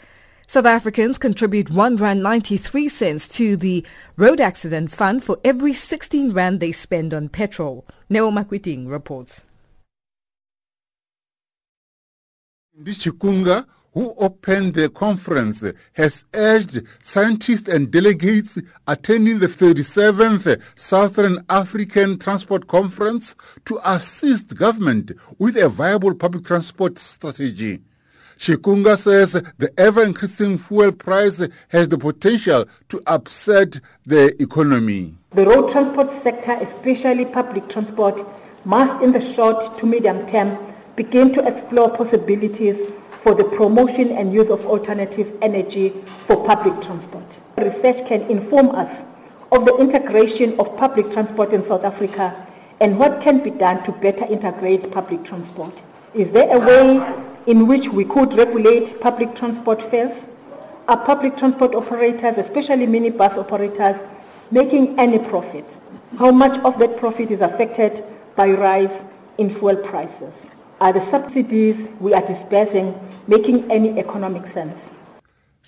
South 0.46 0.66
Africans 0.66 1.16
contribute 1.16 1.70
1 1.70 1.96
rand 1.96 2.22
93 2.22 2.88
cents 2.88 3.28
to 3.28 3.56
the 3.56 3.86
road 4.16 4.40
accident 4.40 4.90
fund 4.90 5.22
for 5.22 5.38
every 5.44 5.72
16 5.72 6.32
rand 6.32 6.58
they 6.58 6.72
spend 6.72 7.14
on 7.14 7.28
petrol. 7.28 7.84
Neo 8.08 8.30
Makwiting 8.32 8.88
reports. 8.88 9.42
Chikunga, 12.82 13.66
who 13.92 14.14
opened 14.18 14.74
the 14.74 14.88
conference, 14.88 15.64
has 15.94 16.24
urged 16.34 16.82
scientists 17.02 17.68
and 17.68 17.90
delegates 17.90 18.58
attending 18.86 19.38
the 19.38 19.48
37th 19.48 20.60
Southern 20.76 21.44
African 21.48 22.18
Transport 22.18 22.68
Conference 22.68 23.34
to 23.64 23.80
assist 23.84 24.54
government 24.54 25.12
with 25.38 25.56
a 25.56 25.68
viable 25.68 26.14
public 26.14 26.44
transport 26.44 26.98
strategy. 26.98 27.80
Chikunga 28.38 28.96
says 28.96 29.32
the 29.58 29.70
ever-increasing 29.78 30.56
fuel 30.56 30.92
price 30.92 31.46
has 31.68 31.88
the 31.88 31.98
potential 31.98 32.64
to 32.88 33.02
upset 33.06 33.78
the 34.06 34.40
economy. 34.42 35.14
The 35.32 35.44
road 35.44 35.70
transport 35.70 36.10
sector, 36.22 36.52
especially 36.52 37.26
public 37.26 37.68
transport, 37.68 38.26
must 38.64 39.02
in 39.02 39.12
the 39.12 39.20
short 39.20 39.78
to 39.78 39.86
medium 39.86 40.26
term 40.26 40.56
begin 40.96 41.32
to 41.34 41.46
explore 41.46 41.94
possibilities 41.94 42.78
for 43.22 43.34
the 43.34 43.44
promotion 43.44 44.12
and 44.12 44.32
use 44.32 44.48
of 44.48 44.64
alternative 44.66 45.36
energy 45.42 45.94
for 46.26 46.44
public 46.46 46.80
transport. 46.82 47.24
Research 47.58 48.06
can 48.06 48.22
inform 48.30 48.70
us 48.70 49.04
of 49.52 49.64
the 49.66 49.76
integration 49.76 50.58
of 50.58 50.76
public 50.76 51.10
transport 51.12 51.52
in 51.52 51.64
South 51.66 51.84
Africa 51.84 52.46
and 52.80 52.98
what 52.98 53.20
can 53.20 53.42
be 53.42 53.50
done 53.50 53.82
to 53.84 53.92
better 53.92 54.24
integrate 54.24 54.90
public 54.90 55.24
transport. 55.24 55.74
Is 56.14 56.30
there 56.30 56.54
a 56.54 56.58
way 56.58 57.24
in 57.46 57.66
which 57.66 57.88
we 57.88 58.04
could 58.04 58.32
regulate 58.34 59.00
public 59.00 59.34
transport 59.34 59.82
fares? 59.90 60.24
Are 60.88 61.04
public 61.04 61.36
transport 61.36 61.74
operators, 61.74 62.38
especially 62.38 62.86
minibus 62.86 63.36
operators, 63.36 63.96
making 64.50 64.98
any 64.98 65.18
profit? 65.18 65.76
How 66.18 66.32
much 66.32 66.58
of 66.64 66.78
that 66.78 66.96
profit 66.98 67.30
is 67.30 67.40
affected 67.40 68.02
by 68.34 68.50
rise 68.50 69.04
in 69.38 69.54
fuel 69.54 69.76
prices? 69.76 70.34
Are 70.80 70.94
the 70.94 71.10
subsidies 71.10 71.76
we 72.00 72.14
are 72.14 72.26
dispersing 72.26 72.94
making 73.26 73.70
any 73.70 73.98
economic 73.98 74.46
sense? 74.46 74.78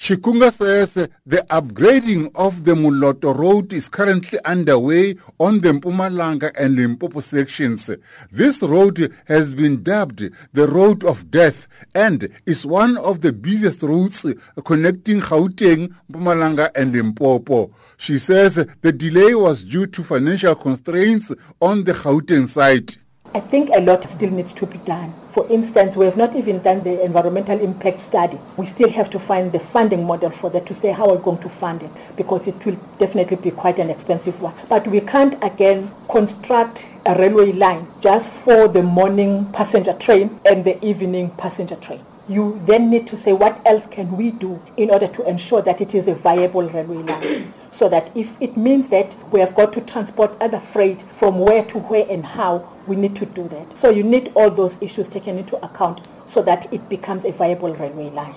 Chikunga 0.01 0.51
says 0.51 0.95
the 0.95 1.47
upgrading 1.51 2.31
of 2.35 2.65
the 2.65 2.73
Moloto 2.73 3.37
Road 3.37 3.75
is 3.75 3.91
currently 3.91 4.39
underway 4.47 5.17
on 5.39 5.61
the 5.61 5.69
Mpumalanga 5.69 6.51
and 6.59 6.77
Limpopo 6.77 7.21
sections. 7.21 7.91
This 8.31 8.63
road 8.63 9.15
has 9.27 9.53
been 9.53 9.83
dubbed 9.83 10.31
the 10.55 10.67
Road 10.67 11.05
of 11.05 11.31
Death 11.31 11.69
and 11.95 12.31
is 12.47 12.65
one 12.65 12.97
of 12.97 13.21
the 13.21 13.35
busiest 13.35 13.83
routes 13.83 14.25
connecting 14.65 15.21
Gauteng, 15.21 15.95
Mpumalanga 16.11 16.71
and 16.75 16.93
Limpopo. 16.93 17.71
She 17.99 18.19
says 18.19 18.55
the 18.81 18.93
delay 18.93 19.35
was 19.35 19.63
due 19.63 19.87
to 19.89 20.03
financial 20.03 20.55
constraints 20.55 21.31
on 21.61 21.85
the 21.85 21.93
Gauteng 21.93 22.49
site. 22.49 22.97
I 23.35 23.41
think 23.41 23.71
a 23.75 23.81
lot 23.81 24.05
still 24.11 24.29
needs 24.29 24.53
to 24.53 24.67
be 24.67 24.77
done. 24.77 25.15
For 25.31 25.49
instance, 25.49 25.97
we 25.97 26.05
have 26.05 26.19
not 26.19 26.37
even 26.37 26.61
done 26.61 26.83
the 26.83 27.03
environmental 27.03 27.59
impact 27.59 28.01
study. 28.01 28.39
We 28.59 28.67
still 28.67 28.91
have 28.91 29.09
to 29.09 29.19
find 29.19 29.51
the 29.51 29.59
funding 29.59 30.05
model 30.05 30.29
for 30.29 30.51
that 30.51 30.67
to 30.67 30.75
say 30.75 30.93
how 30.93 31.09
we're 31.09 31.17
going 31.17 31.39
to 31.39 31.49
fund 31.49 31.83
it 31.83 31.91
because 32.15 32.47
it 32.47 32.63
will 32.67 32.79
definitely 32.99 33.39
be 33.39 33.51
quite 33.51 33.79
an 33.79 33.89
expensive 33.89 34.43
one. 34.43 34.53
But 34.69 34.87
we 34.87 35.01
can't 35.01 35.43
again 35.43 35.91
construct 36.11 36.85
a 37.07 37.19
railway 37.19 37.53
line 37.53 37.87
just 38.01 38.31
for 38.31 38.69
the 38.69 38.83
morning 38.83 39.47
passenger 39.53 39.95
train 39.95 40.39
and 40.45 40.63
the 40.63 40.85
evening 40.85 41.31
passenger 41.31 41.77
train 41.77 42.05
you 42.29 42.61
then 42.67 42.91
need 42.91 43.07
to 43.09 43.17
say 43.17 43.33
what 43.33 43.61
else 43.67 43.87
can 43.87 44.17
we 44.17 44.31
do 44.31 44.61
in 44.77 44.91
order 44.91 45.09
to 45.09 45.29
ensure 45.29 45.63
that 45.63 45.81
it 45.81 45.95
is 45.95 46.09
a 46.09 46.15
viable 46.15 46.69
railway 46.69 47.03
line. 47.03 47.53
So 47.73 47.89
that 47.89 48.15
if 48.15 48.37
it 48.39 48.55
means 48.55 48.89
that 48.91 49.17
we 49.31 49.41
have 49.41 49.55
got 49.55 49.73
to 49.73 49.81
transport 49.81 50.37
other 50.43 50.61
freight 50.61 51.07
from 51.15 51.39
where 51.39 51.65
to 51.65 51.79
where 51.79 52.05
and 52.11 52.23
how, 52.23 52.69
we 52.87 52.97
need 52.97 53.17
to 53.17 53.25
do 53.25 53.49
that. 53.49 53.79
So 53.79 53.89
you 53.89 54.03
need 54.03 54.31
all 54.35 54.51
those 54.51 54.77
issues 54.83 55.09
taken 55.09 55.39
into 55.39 55.57
account 55.65 56.07
so 56.27 56.43
that 56.43 56.71
it 56.71 56.87
becomes 56.91 57.25
a 57.25 57.33
viable 57.33 57.75
railway 57.75 58.11
line. 58.11 58.35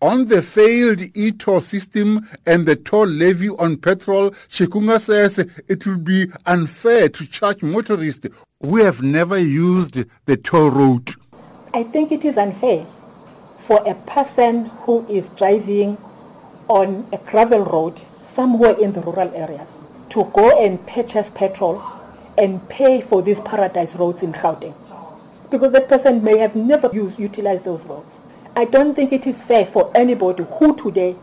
On 0.00 0.28
the 0.28 0.42
failed 0.42 1.00
e-toll 1.16 1.60
system 1.60 2.28
and 2.46 2.66
the 2.66 2.76
toll 2.76 3.08
levy 3.08 3.48
on 3.48 3.78
petrol, 3.78 4.30
Chikunga 4.48 5.00
says 5.00 5.38
it 5.66 5.84
will 5.84 5.98
be 5.98 6.30
unfair 6.46 7.08
to 7.08 7.26
charge 7.26 7.64
motorists 7.64 8.28
who 8.60 8.76
have 8.76 9.02
never 9.02 9.36
used 9.36 10.04
the 10.26 10.36
toll 10.36 10.70
route. 10.70 11.16
I 11.74 11.82
think 11.82 12.12
it 12.12 12.24
is 12.24 12.36
unfair 12.36 12.86
for 13.68 13.86
a 13.86 13.94
person 13.94 14.64
who 14.86 15.06
is 15.10 15.28
driving 15.36 15.98
on 16.68 17.06
a 17.12 17.18
gravel 17.18 17.60
road 17.66 18.00
somewhere 18.26 18.72
in 18.80 18.92
the 18.94 19.00
rural 19.02 19.30
areas 19.34 19.74
to 20.08 20.24
go 20.32 20.58
and 20.64 20.86
purchase 20.86 21.28
petrol 21.28 21.82
and 22.38 22.66
pay 22.70 22.98
for 23.02 23.20
these 23.20 23.40
paradise 23.40 23.94
roads 23.94 24.22
in 24.22 24.32
Gauteng. 24.32 24.72
Because 25.50 25.72
that 25.72 25.86
person 25.86 26.24
may 26.24 26.38
have 26.38 26.56
never 26.56 26.88
used, 26.94 27.18
utilized 27.18 27.64
those 27.64 27.84
roads. 27.84 28.18
I 28.56 28.64
don't 28.64 28.94
think 28.94 29.12
it 29.12 29.26
is 29.26 29.42
fair 29.42 29.66
for 29.66 29.92
anybody 29.94 30.46
who 30.58 30.74
today 30.74 31.14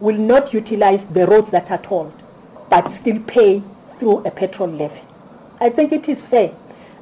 will 0.00 0.18
not 0.18 0.52
utilize 0.52 1.04
the 1.04 1.24
roads 1.28 1.50
that 1.52 1.70
are 1.70 1.78
tolled, 1.78 2.20
but 2.68 2.88
still 2.88 3.20
pay 3.28 3.62
through 4.00 4.26
a 4.26 4.32
petrol 4.32 4.68
levy. 4.68 5.02
I 5.60 5.70
think 5.70 5.92
it 5.92 6.08
is 6.08 6.26
fair 6.26 6.50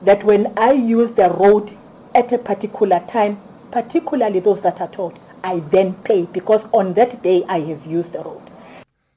that 0.03 0.25
when 0.25 0.53
I 0.59 0.73
use 0.73 1.13
the 1.13 1.31
road 1.31 1.75
at 2.15 2.33
a 2.33 2.39
particular 2.39 3.01
time 3.09 3.41
particularly 3.71 4.41
those 4.41 4.61
that 4.63 4.81
are 4.81 4.89
tolled, 4.89 5.19
I 5.43 5.61
then 5.71 5.95
pay 5.95 6.23
because 6.23 6.65
on 6.73 6.95
that 6.95 7.23
day 7.23 7.45
I 7.49 7.61
have 7.61 7.87
used 7.87 8.13
the 8.13 8.21
road. 8.21 8.43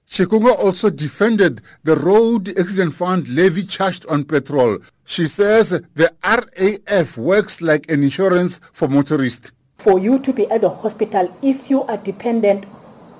Chikunga 0.09 0.55
also 0.57 0.89
defended 0.89 1.61
the 1.83 1.95
road 1.95 2.49
accident 2.57 2.93
fund 2.93 3.27
levy 3.27 3.63
charged 3.63 4.05
on 4.05 4.25
petrol. 4.25 4.77
She 5.05 5.27
says 5.27 5.69
the 5.69 6.13
RAF 6.23 7.17
works 7.17 7.61
like 7.61 7.89
an 7.89 8.03
insurance 8.03 8.61
for 8.73 8.87
motorists. 8.87 9.51
For 9.79 9.99
you 9.99 10.19
to 10.19 10.31
be 10.31 10.49
at 10.51 10.61
the 10.61 10.69
hospital, 10.69 11.35
if 11.41 11.69
you 11.69 11.83
are 11.83 11.97
dependent 11.97 12.65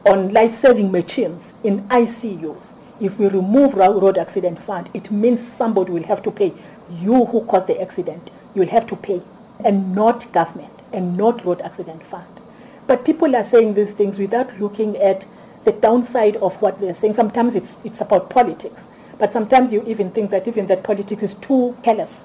on 0.05 0.31
life-saving 0.34 0.91
machines 0.91 1.53
in 1.63 1.81
ICUs, 1.89 2.67
if 3.01 3.17
we 3.17 3.27
remove 3.27 3.73
road 3.73 4.17
accident 4.17 4.61
fund, 4.61 4.89
it 4.93 5.09
means 5.11 5.41
somebody 5.57 5.91
will 5.91 6.03
have 6.03 6.21
to 6.23 6.31
pay. 6.31 6.53
You 6.91 7.25
who 7.25 7.43
caused 7.45 7.67
the 7.67 7.81
accident, 7.81 8.29
you 8.53 8.61
will 8.61 8.69
have 8.69 8.86
to 8.88 8.95
pay, 8.95 9.21
and 9.65 9.95
not 9.95 10.31
government 10.31 10.72
and 10.93 11.17
not 11.17 11.43
road 11.45 11.61
accident 11.61 12.03
fund. 12.03 12.27
But 12.87 13.05
people 13.05 13.35
are 13.35 13.43
saying 13.43 13.73
these 13.73 13.93
things 13.93 14.17
without 14.17 14.59
looking 14.59 14.97
at 14.97 15.25
the 15.63 15.71
downside 15.71 16.35
of 16.37 16.61
what 16.61 16.79
they're 16.79 16.93
saying. 16.93 17.15
Sometimes 17.15 17.55
it's, 17.55 17.75
it's 17.83 18.01
about 18.01 18.29
politics, 18.29 18.87
but 19.17 19.31
sometimes 19.31 19.71
you 19.71 19.83
even 19.87 20.11
think 20.11 20.31
that 20.31 20.47
even 20.47 20.67
that 20.67 20.83
politics 20.83 21.23
is 21.23 21.33
too 21.35 21.77
callous 21.83 22.21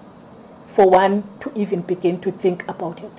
for 0.75 0.91
one 0.91 1.23
to 1.41 1.53
even 1.55 1.83
begin 1.83 2.21
to 2.21 2.31
think 2.33 2.67
about 2.69 3.03
it. 3.03 3.13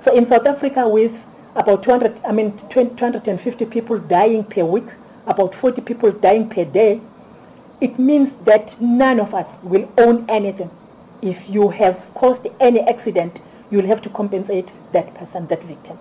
So 0.00 0.14
in 0.14 0.26
South 0.26 0.46
Africa 0.46 0.88
with 0.88 1.24
about 1.54 1.82
200, 1.82 2.20
I 2.24 2.32
mean 2.32 2.56
250 2.68 3.64
people 3.66 3.98
dying 3.98 4.44
per 4.44 4.64
week, 4.64 4.88
about 5.26 5.54
40 5.54 5.82
people 5.82 6.12
dying 6.12 6.48
per 6.48 6.64
day, 6.64 7.00
it 7.80 7.98
means 7.98 8.32
that 8.44 8.80
none 8.80 9.20
of 9.20 9.34
us 9.34 9.58
will 9.62 9.90
own 9.98 10.24
anything. 10.28 10.70
If 11.22 11.48
you 11.48 11.70
have 11.70 12.10
caused 12.14 12.46
any 12.60 12.80
accident, 12.80 13.40
you'll 13.70 13.86
have 13.86 14.02
to 14.02 14.08
compensate 14.10 14.72
that 14.92 15.14
person, 15.14 15.46
that 15.48 15.62
victim. 15.64 15.98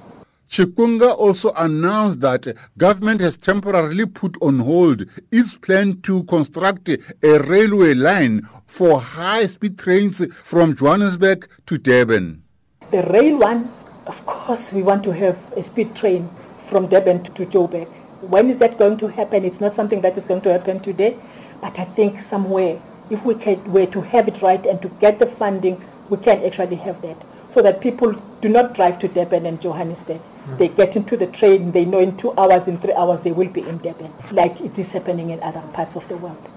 Chikunga 0.49 1.18
also 1.18 1.51
announced 1.57 2.22
that 2.22 2.55
government 2.78 3.20
has 3.20 3.36
temporarily 3.36 4.05
put 4.05 4.38
on 4.41 4.59
hold 4.59 5.05
its 5.32 5.55
plan 5.55 5.99
to 6.01 6.24
construct 6.26 6.88
a 6.88 7.39
railway 7.39 7.93
line 7.93 8.47
for 8.68 9.01
high-speed 9.01 9.78
trains 9.78 10.24
from 10.43 10.76
Johannesburg 10.76 11.49
to 11.66 11.78
Durban. 11.78 12.43
The 12.91 13.03
rail 13.03 13.38
one, 13.38 13.72
of 14.05 14.24
course, 14.28 14.72
we 14.72 14.84
want 14.84 15.03
to 15.05 15.11
have 15.13 15.38
a 15.57 15.63
speed 15.63 15.95
train 15.95 16.30
from 16.68 16.88
Durban 16.88 17.24
to 17.24 17.45
Joburg. 17.45 17.88
When 18.22 18.49
is 18.49 18.57
that 18.59 18.78
going 18.78 18.97
to 18.99 19.07
happen? 19.07 19.43
It's 19.45 19.59
not 19.59 19.74
something 19.74 20.01
that 20.01 20.18
is 20.18 20.26
going 20.26 20.41
to 20.41 20.51
happen 20.51 20.80
today, 20.80 21.18
but 21.59 21.78
I 21.80 21.86
think 21.86 22.20
somewhere, 22.20 22.80
if 23.09 23.26
we 23.26 23.34
can, 23.34 23.61
were 23.74 23.88
to 23.88 24.01
have 24.01 24.28
it 24.28 24.41
right 24.43 24.63
and 24.66 24.80
to 24.84 24.89
get 24.99 25.18
the 25.18 25.26
funding, 25.26 25.84
we 26.09 26.18
can 26.18 26.45
actually 26.45 26.76
have 26.78 27.01
that 27.01 27.18
so 27.56 27.62
that 27.62 27.80
people 27.80 28.12
do 28.41 28.49
not 28.49 28.76
drive 28.76 28.99
to 28.99 29.08
Durban 29.08 29.45
and 29.45 29.62
Johannesburg. 29.62 30.20
Mm. 30.20 30.58
They 30.58 30.68
get 30.68 30.97
into 30.97 31.16
the 31.16 31.28
train, 31.28 31.72
they 31.72 31.86
know 31.86 31.99
in 31.99 32.18
two 32.18 32.34
hours, 32.38 32.68
in 32.68 32.78
three 32.80 32.91
hours, 32.93 33.22
they 33.22 33.32
will 33.32 33.47
be 33.47 33.62
in 33.62 33.78
Durban, 33.78 34.12
like 34.32 34.60
it 34.60 34.78
is 34.78 34.89
happening 34.89 35.30
in 35.30 35.41
other 35.41 35.62
parts 35.72 35.95
of 35.95 36.06
the 36.10 36.18
world. 36.18 36.49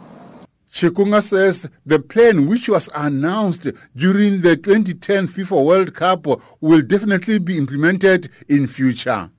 Chikunga 0.72 1.22
says 1.22 1.70
the 1.86 2.00
plan, 2.00 2.48
which 2.48 2.68
was 2.68 2.90
announced 2.96 3.68
during 3.94 4.40
the 4.40 4.56
2010 4.56 5.28
FIFA 5.28 5.64
World 5.64 5.94
Cup, 5.94 6.26
will 6.60 6.82
definitely 6.82 7.38
be 7.38 7.56
implemented 7.56 8.28
in 8.48 8.66
future. 8.66 9.30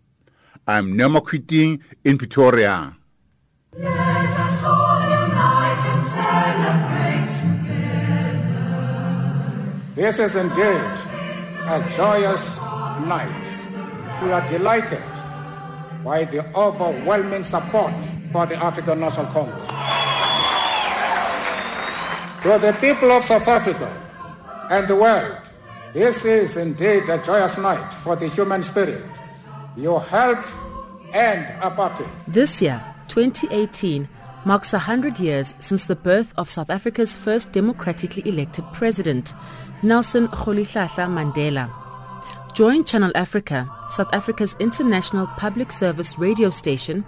I'm 0.66 0.96
Neo 0.96 1.10
Makwiting 1.10 1.82
in 2.06 2.18
Pretoria. 2.18 2.96
This 9.96 10.20
is 10.20 10.38
indeed 10.38 11.09
a 11.70 11.88
joyous 11.96 12.58
night. 13.06 13.30
We 14.24 14.32
are 14.32 14.48
delighted 14.50 15.04
by 16.04 16.26
the 16.26 16.44
overwhelming 16.56 17.44
support 17.44 17.94
for 18.32 18.48
the 18.48 18.56
African 18.56 19.00
National 19.00 19.28
Congress. 19.28 19.70
To 22.42 22.58
the 22.58 22.76
people 22.82 23.12
of 23.12 23.24
South 23.24 23.48
Africa 23.48 23.88
and 24.72 24.88
the 24.88 24.96
world, 24.96 25.38
this 25.94 26.26
is 26.26 26.58
indeed 26.58 27.08
a 27.08 27.22
joyous 27.24 27.56
night 27.60 27.94
for 27.94 28.16
the 28.16 28.28
human 28.30 28.64
spirit. 28.64 29.04
Your 29.78 30.02
help 30.02 30.40
and 31.14 31.46
apartheid. 31.62 32.10
This 32.28 32.64
year, 32.64 32.82
2018, 33.10 34.10
marks 34.44 34.72
100 34.72 35.20
years 35.20 35.54
since 35.60 35.86
the 35.86 35.96
birth 35.96 36.34
of 36.36 36.50
South 36.50 36.72
Africa's 36.72 37.16
first 37.16 37.52
democratically 37.52 38.28
elected 38.28 38.66
president, 38.74 39.36
Nelson 39.82 40.28
Rolihlahla 40.28 41.08
Mandela. 41.08 41.70
Join 42.54 42.84
Channel 42.84 43.12
Africa, 43.16 43.70
South 43.90 44.14
Africa's 44.14 44.56
international 44.60 45.28
public 45.38 45.72
service 45.72 46.20
radio 46.20 46.50
station, 46.50 47.06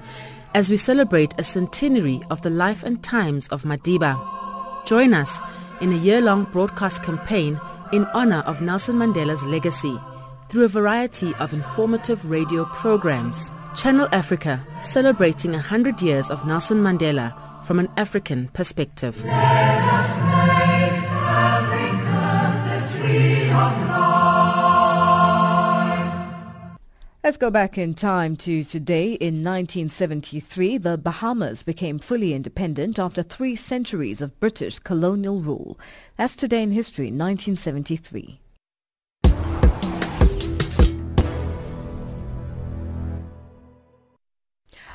as 0.54 0.70
we 0.70 0.78
celebrate 0.78 1.34
a 1.38 1.44
centenary 1.44 2.22
of 2.30 2.42
the 2.44 2.50
life 2.50 2.84
and 2.84 3.04
times 3.04 3.50
of 3.50 3.64
Madiba. 3.64 4.16
Join 4.86 5.14
us 5.14 5.40
in 5.82 5.92
a 5.92 5.98
year-long 5.98 6.46
broadcast 6.46 7.04
campaign 7.04 7.60
in 7.92 8.06
honor 8.14 8.44
of 8.46 8.62
Nelson 8.62 8.96
Mandela's 8.96 9.44
legacy 9.44 10.00
through 10.50 10.64
a 10.64 10.70
variety 10.70 11.34
of 11.36 11.54
informative 11.54 12.30
radio 12.30 12.64
programs. 12.66 13.52
Channel 13.76 14.08
Africa, 14.14 14.66
celebrating 14.82 15.52
100 15.52 16.02
years 16.02 16.30
of 16.30 16.46
Nelson 16.46 16.82
Mandela 16.82 17.34
from 17.66 17.80
an 17.80 17.90
African 17.98 18.48
perspective. 18.50 19.22
Let's 27.24 27.38
go 27.38 27.52
back 27.52 27.78
in 27.78 27.94
time 27.94 28.36
to 28.38 28.64
today. 28.64 29.14
In 29.14 29.44
1973, 29.44 30.78
the 30.78 30.98
Bahamas 30.98 31.64
became 31.64 32.00
fully 32.00 32.34
independent 32.34 32.98
after 32.98 33.24
three 33.24 33.56
centuries 33.56 34.22
of 34.22 34.40
British 34.40 34.80
colonial 34.80 35.40
rule. 35.40 35.80
That's 36.18 36.36
today 36.36 36.64
in 36.64 36.72
history, 36.72 37.06
1973. 37.06 38.40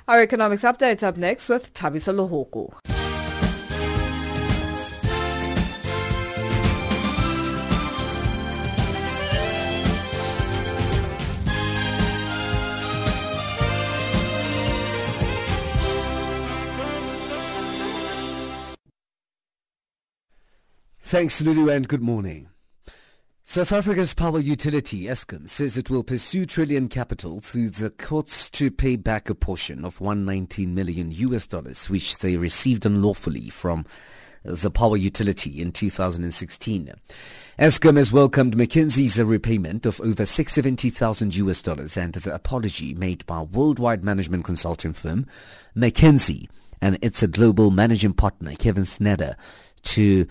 Our 0.08 0.20
economics 0.20 0.62
update 0.62 1.02
up 1.02 1.16
next 1.16 1.48
with 1.48 1.74
Tabiso 1.74 2.14
Lohoko. 2.14 2.95
Thanks, 21.06 21.40
Lulu, 21.40 21.70
and 21.70 21.86
good 21.86 22.02
morning. 22.02 22.48
South 23.44 23.70
Africa's 23.70 24.12
power 24.12 24.40
utility, 24.40 25.02
Eskom, 25.02 25.48
says 25.48 25.78
it 25.78 25.88
will 25.88 26.02
pursue 26.02 26.46
Trillian 26.46 26.90
Capital 26.90 27.38
through 27.38 27.70
the 27.70 27.90
courts 27.90 28.50
to 28.50 28.72
pay 28.72 28.96
back 28.96 29.30
a 29.30 29.36
portion 29.36 29.84
of 29.84 30.00
119 30.00 30.74
million 30.74 31.12
US 31.12 31.46
dollars, 31.46 31.88
which 31.88 32.18
they 32.18 32.36
received 32.36 32.84
unlawfully 32.84 33.50
from 33.50 33.86
the 34.42 34.68
power 34.68 34.96
utility 34.96 35.62
in 35.62 35.70
2016. 35.70 36.92
Eskom 37.56 37.96
has 37.98 38.12
welcomed 38.12 38.56
McKinsey's 38.56 39.22
repayment 39.22 39.86
of 39.86 40.00
over 40.00 40.26
670,000 40.26 41.36
US 41.36 41.62
dollars 41.62 41.96
and 41.96 42.14
the 42.14 42.34
apology 42.34 42.94
made 42.94 43.24
by 43.26 43.42
worldwide 43.42 44.02
management 44.02 44.44
consulting 44.44 44.92
firm 44.92 45.24
McKinsey 45.76 46.48
and 46.82 46.98
its 47.00 47.24
global 47.28 47.70
managing 47.70 48.12
partner 48.12 48.56
Kevin 48.56 48.84
Snyder 48.84 49.36
to 49.84 50.26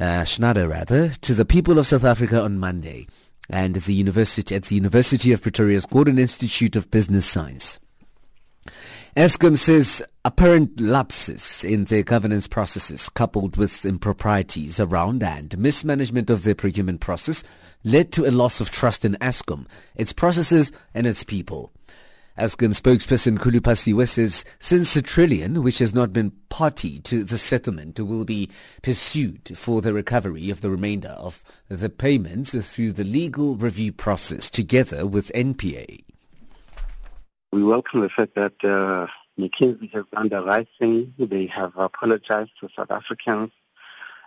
uh, 0.00 0.24
Schneider 0.24 0.68
rather, 0.68 1.10
to 1.10 1.34
the 1.34 1.44
people 1.44 1.78
of 1.78 1.86
South 1.86 2.04
Africa 2.04 2.42
on 2.42 2.58
Monday 2.58 3.06
and 3.48 3.74
the 3.76 3.94
university 3.94 4.54
at 4.54 4.64
the 4.64 4.74
University 4.74 5.32
of 5.32 5.42
Pretoria's 5.42 5.86
Gordon 5.86 6.18
Institute 6.18 6.74
of 6.74 6.90
Business 6.90 7.26
Science. 7.26 7.78
Eskom 9.16 9.58
says 9.58 10.02
apparent 10.24 10.80
lapses 10.80 11.64
in 11.64 11.86
their 11.86 12.04
governance 12.04 12.46
processes 12.46 13.08
coupled 13.08 13.56
with 13.56 13.84
improprieties 13.84 14.78
around 14.78 15.22
and 15.22 15.58
mismanagement 15.58 16.30
of 16.30 16.44
their 16.44 16.54
procurement 16.54 17.00
process 17.00 17.42
led 17.82 18.12
to 18.12 18.24
a 18.24 18.30
loss 18.30 18.60
of 18.60 18.70
trust 18.70 19.04
in 19.04 19.14
Eskom, 19.14 19.66
its 19.96 20.12
processes 20.12 20.70
and 20.94 21.06
its 21.06 21.24
people. 21.24 21.72
Eskom 22.40 22.72
spokesperson 22.72 23.36
Khulu 23.36 23.60
Phasiwe 23.60 24.08
says 24.08 24.46
since 24.58 24.94
the 24.94 25.02
Trillian, 25.02 25.62
which 25.62 25.78
has 25.78 25.92
not 25.92 26.10
been 26.10 26.32
party 26.48 26.98
to 27.00 27.22
the 27.22 27.36
settlement, 27.36 28.00
will 28.00 28.24
be 28.24 28.48
pursued 28.80 29.58
for 29.58 29.82
the 29.82 29.92
recovery 29.92 30.48
of 30.48 30.62
the 30.62 30.70
remainder 30.70 31.10
of 31.18 31.44
the 31.68 31.90
payments 31.90 32.52
through 32.74 32.92
the 32.92 33.04
legal 33.04 33.56
review 33.56 33.92
process 33.92 34.48
together 34.48 35.06
with 35.06 35.30
NPA. 35.34 36.02
We 37.52 37.62
welcome 37.62 38.00
the 38.00 38.08
fact 38.08 38.34
that 38.36 38.54
uh, 38.64 39.06
McKinsey 39.38 39.92
has 39.92 40.06
done 40.10 40.30
the 40.30 40.42
right 40.42 40.68
thing. 40.78 41.12
They 41.18 41.44
have 41.44 41.76
apologized 41.76 42.52
to 42.60 42.70
South 42.74 42.90
Africans 42.90 43.50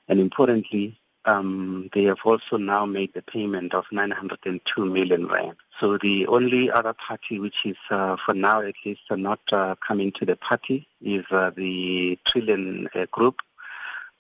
and 0.08 0.20
importantly, 0.20 1.00
um, 1.26 1.90
they 1.94 2.04
have 2.04 2.20
also 2.24 2.58
now 2.58 2.86
made 2.86 3.16
the 3.16 3.24
payment 3.24 3.74
of 3.74 3.86
902 3.92 4.86
million 4.86 5.26
rand. 5.28 5.56
So 5.80 5.98
the 5.98 6.28
only 6.28 6.70
other 6.70 6.94
party 6.94 7.40
which 7.40 7.66
is, 7.66 7.78
uh, 7.90 8.16
for 8.18 8.34
now 8.34 8.62
at 8.62 8.76
least, 8.86 9.02
uh, 9.10 9.16
not 9.16 9.40
uh, 9.52 9.76
coming 9.76 10.12
to 10.14 10.26
the 10.26 10.36
party 10.36 10.88
is 11.02 11.26
uh, 11.32 11.50
the 11.50 12.18
Trillian 12.26 12.88
uh, 12.96 13.08
Group. 13.12 13.42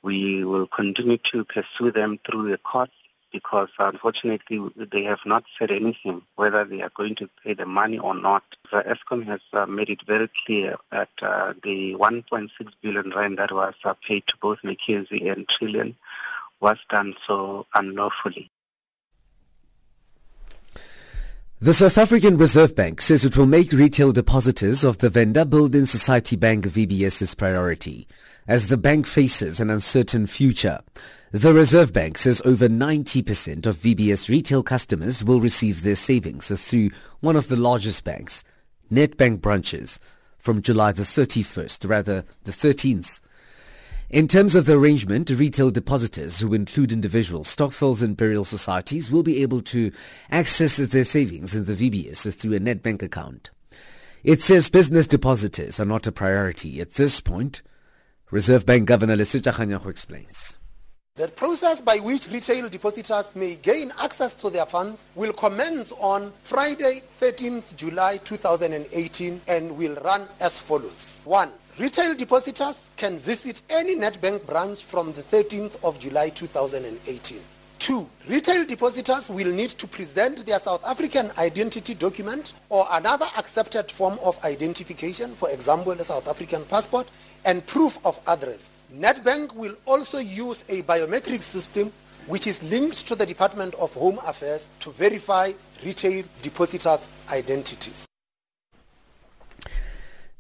We 0.01 0.43
will 0.43 0.67
continue 0.67 1.17
to 1.17 1.45
pursue 1.45 1.91
them 1.91 2.19
through 2.25 2.49
the 2.49 2.57
courts 2.57 2.93
because 3.31 3.69
unfortunately 3.79 4.61
they 4.91 5.03
have 5.03 5.21
not 5.25 5.43
said 5.57 5.71
anything 5.71 6.21
whether 6.35 6.65
they 6.65 6.81
are 6.81 6.91
going 6.95 7.15
to 7.15 7.29
pay 7.43 7.53
the 7.53 7.65
money 7.65 7.97
or 7.97 8.13
not. 8.13 8.43
The 8.71 8.83
Eskom 8.83 9.25
has 9.25 9.41
uh, 9.53 9.65
made 9.65 9.89
it 9.89 10.01
very 10.05 10.29
clear 10.45 10.75
that 10.91 11.09
the 11.17 11.95
1.6 11.95 12.49
billion 12.81 13.09
rand 13.11 13.39
that 13.39 13.51
was 13.51 13.73
paid 14.05 14.27
to 14.27 14.37
both 14.37 14.59
McKinsey 14.63 15.31
and 15.31 15.47
Trillian 15.47 15.95
was 16.59 16.77
done 16.89 17.15
so 17.25 17.67
unlawfully. 17.73 18.49
The 21.63 21.73
South 21.73 21.97
African 21.97 22.35
Reserve 22.35 22.75
Bank 22.75 22.99
says 22.99 23.23
it 23.23 23.37
will 23.37 23.45
make 23.45 23.71
retail 23.71 24.11
depositors 24.11 24.83
of 24.83 24.97
the 24.97 25.09
Venda 25.09 25.45
Building 25.45 25.85
Society 25.85 26.35
Bank 26.35 26.65
VBS 26.65 27.21
its 27.21 27.35
priority 27.35 28.05
as 28.49 28.67
the 28.67 28.75
bank 28.75 29.07
faces 29.07 29.61
an 29.61 29.69
uncertain 29.69 30.27
future. 30.27 30.81
The 31.31 31.53
Reserve 31.53 31.93
Bank 31.93 32.17
says 32.17 32.41
over 32.43 32.67
90% 32.67 33.65
of 33.65 33.77
VBS 33.77 34.27
retail 34.27 34.61
customers 34.61 35.23
will 35.23 35.39
receive 35.39 35.83
their 35.83 35.95
savings 35.95 36.49
through 36.61 36.89
one 37.21 37.37
of 37.37 37.47
the 37.47 37.55
largest 37.55 38.03
banks, 38.03 38.43
Nedbank 38.91 39.39
branches, 39.39 40.01
from 40.37 40.61
July 40.61 40.91
the 40.91 41.03
31st, 41.03 41.89
rather 41.89 42.25
the 42.43 42.51
13th. 42.51 43.21
In 44.09 44.27
terms 44.27 44.53
of 44.53 44.65
the 44.65 44.77
arrangement, 44.77 45.29
retail 45.31 45.71
depositors, 45.71 46.39
who 46.39 46.53
include 46.53 46.91
individuals, 46.91 47.47
stokvels 47.47 48.03
and 48.03 48.15
burial 48.15 48.45
societies, 48.45 49.09
will 49.09 49.23
be 49.23 49.41
able 49.41 49.61
to 49.63 49.91
access 50.29 50.77
their 50.77 51.03
savings 51.03 51.55
in 51.55 51.65
the 51.65 51.73
VBS 51.73 52.31
through 52.35 52.53
a 52.53 52.59
Nedbank 52.59 53.01
account. 53.01 53.49
It 54.23 54.41
says 54.41 54.69
business 54.69 55.07
depositors 55.07 55.79
are 55.79 55.85
not 55.85 56.07
a 56.07 56.11
priority 56.11 56.79
at 56.79 56.93
this 56.93 57.21
point. 57.21 57.61
Reserve 58.29 58.65
Bank 58.65 58.87
Governor 58.87 59.17
Lesetja 59.17 59.51
Kganyago 59.51 59.89
explains. 59.89 60.57
The 61.15 61.27
process 61.27 61.81
by 61.81 61.97
which 61.97 62.27
retail 62.29 62.69
depositors 62.69 63.35
may 63.35 63.55
gain 63.55 63.91
access 63.99 64.33
to 64.35 64.49
their 64.49 64.65
funds 64.65 65.05
will 65.13 65.33
commence 65.33 65.91
on 65.99 66.33
Friday, 66.41 67.01
13th 67.21 67.75
July 67.75 68.17
2018 68.17 69.41
and 69.47 69.77
will 69.77 69.95
run 70.03 70.27
as 70.39 70.57
follows. 70.57 71.21
1. 71.25 71.51
Retail 71.79 72.13
depositors 72.13 72.91
can 72.97 73.17
visit 73.17 73.63
any 73.67 73.95
Nedbank 73.95 74.45
branch 74.45 74.83
from 74.83 75.11
the 75.13 75.23
13th 75.23 75.83
of 75.83 75.99
July 75.99 76.29
2018. 76.29 77.39
Two, 77.79 78.07
retail 78.29 78.63
depositors 78.63 79.27
will 79.31 79.51
need 79.51 79.71
to 79.71 79.87
present 79.87 80.45
their 80.45 80.59
South 80.59 80.85
African 80.85 81.31
identity 81.39 81.95
document 81.95 82.53
or 82.69 82.85
another 82.91 83.25
accepted 83.39 83.89
form 83.89 84.19
of 84.21 84.37
identification, 84.45 85.33
for 85.33 85.49
example, 85.49 85.93
a 85.93 86.03
South 86.03 86.27
African 86.27 86.63
passport, 86.65 87.07
and 87.43 87.65
proof 87.65 87.97
of 88.05 88.19
address. 88.27 88.77
Nedbank 88.95 89.55
will 89.55 89.75
also 89.87 90.19
use 90.19 90.63
a 90.69 90.83
biometric 90.83 91.41
system 91.41 91.91
which 92.27 92.45
is 92.45 92.61
linked 92.69 93.07
to 93.07 93.15
the 93.15 93.25
Department 93.25 93.73
of 93.75 93.91
Home 93.95 94.19
Affairs 94.27 94.69
to 94.81 94.91
verify 94.91 95.51
retail 95.83 96.23
depositors' 96.43 97.11
identities. 97.31 98.05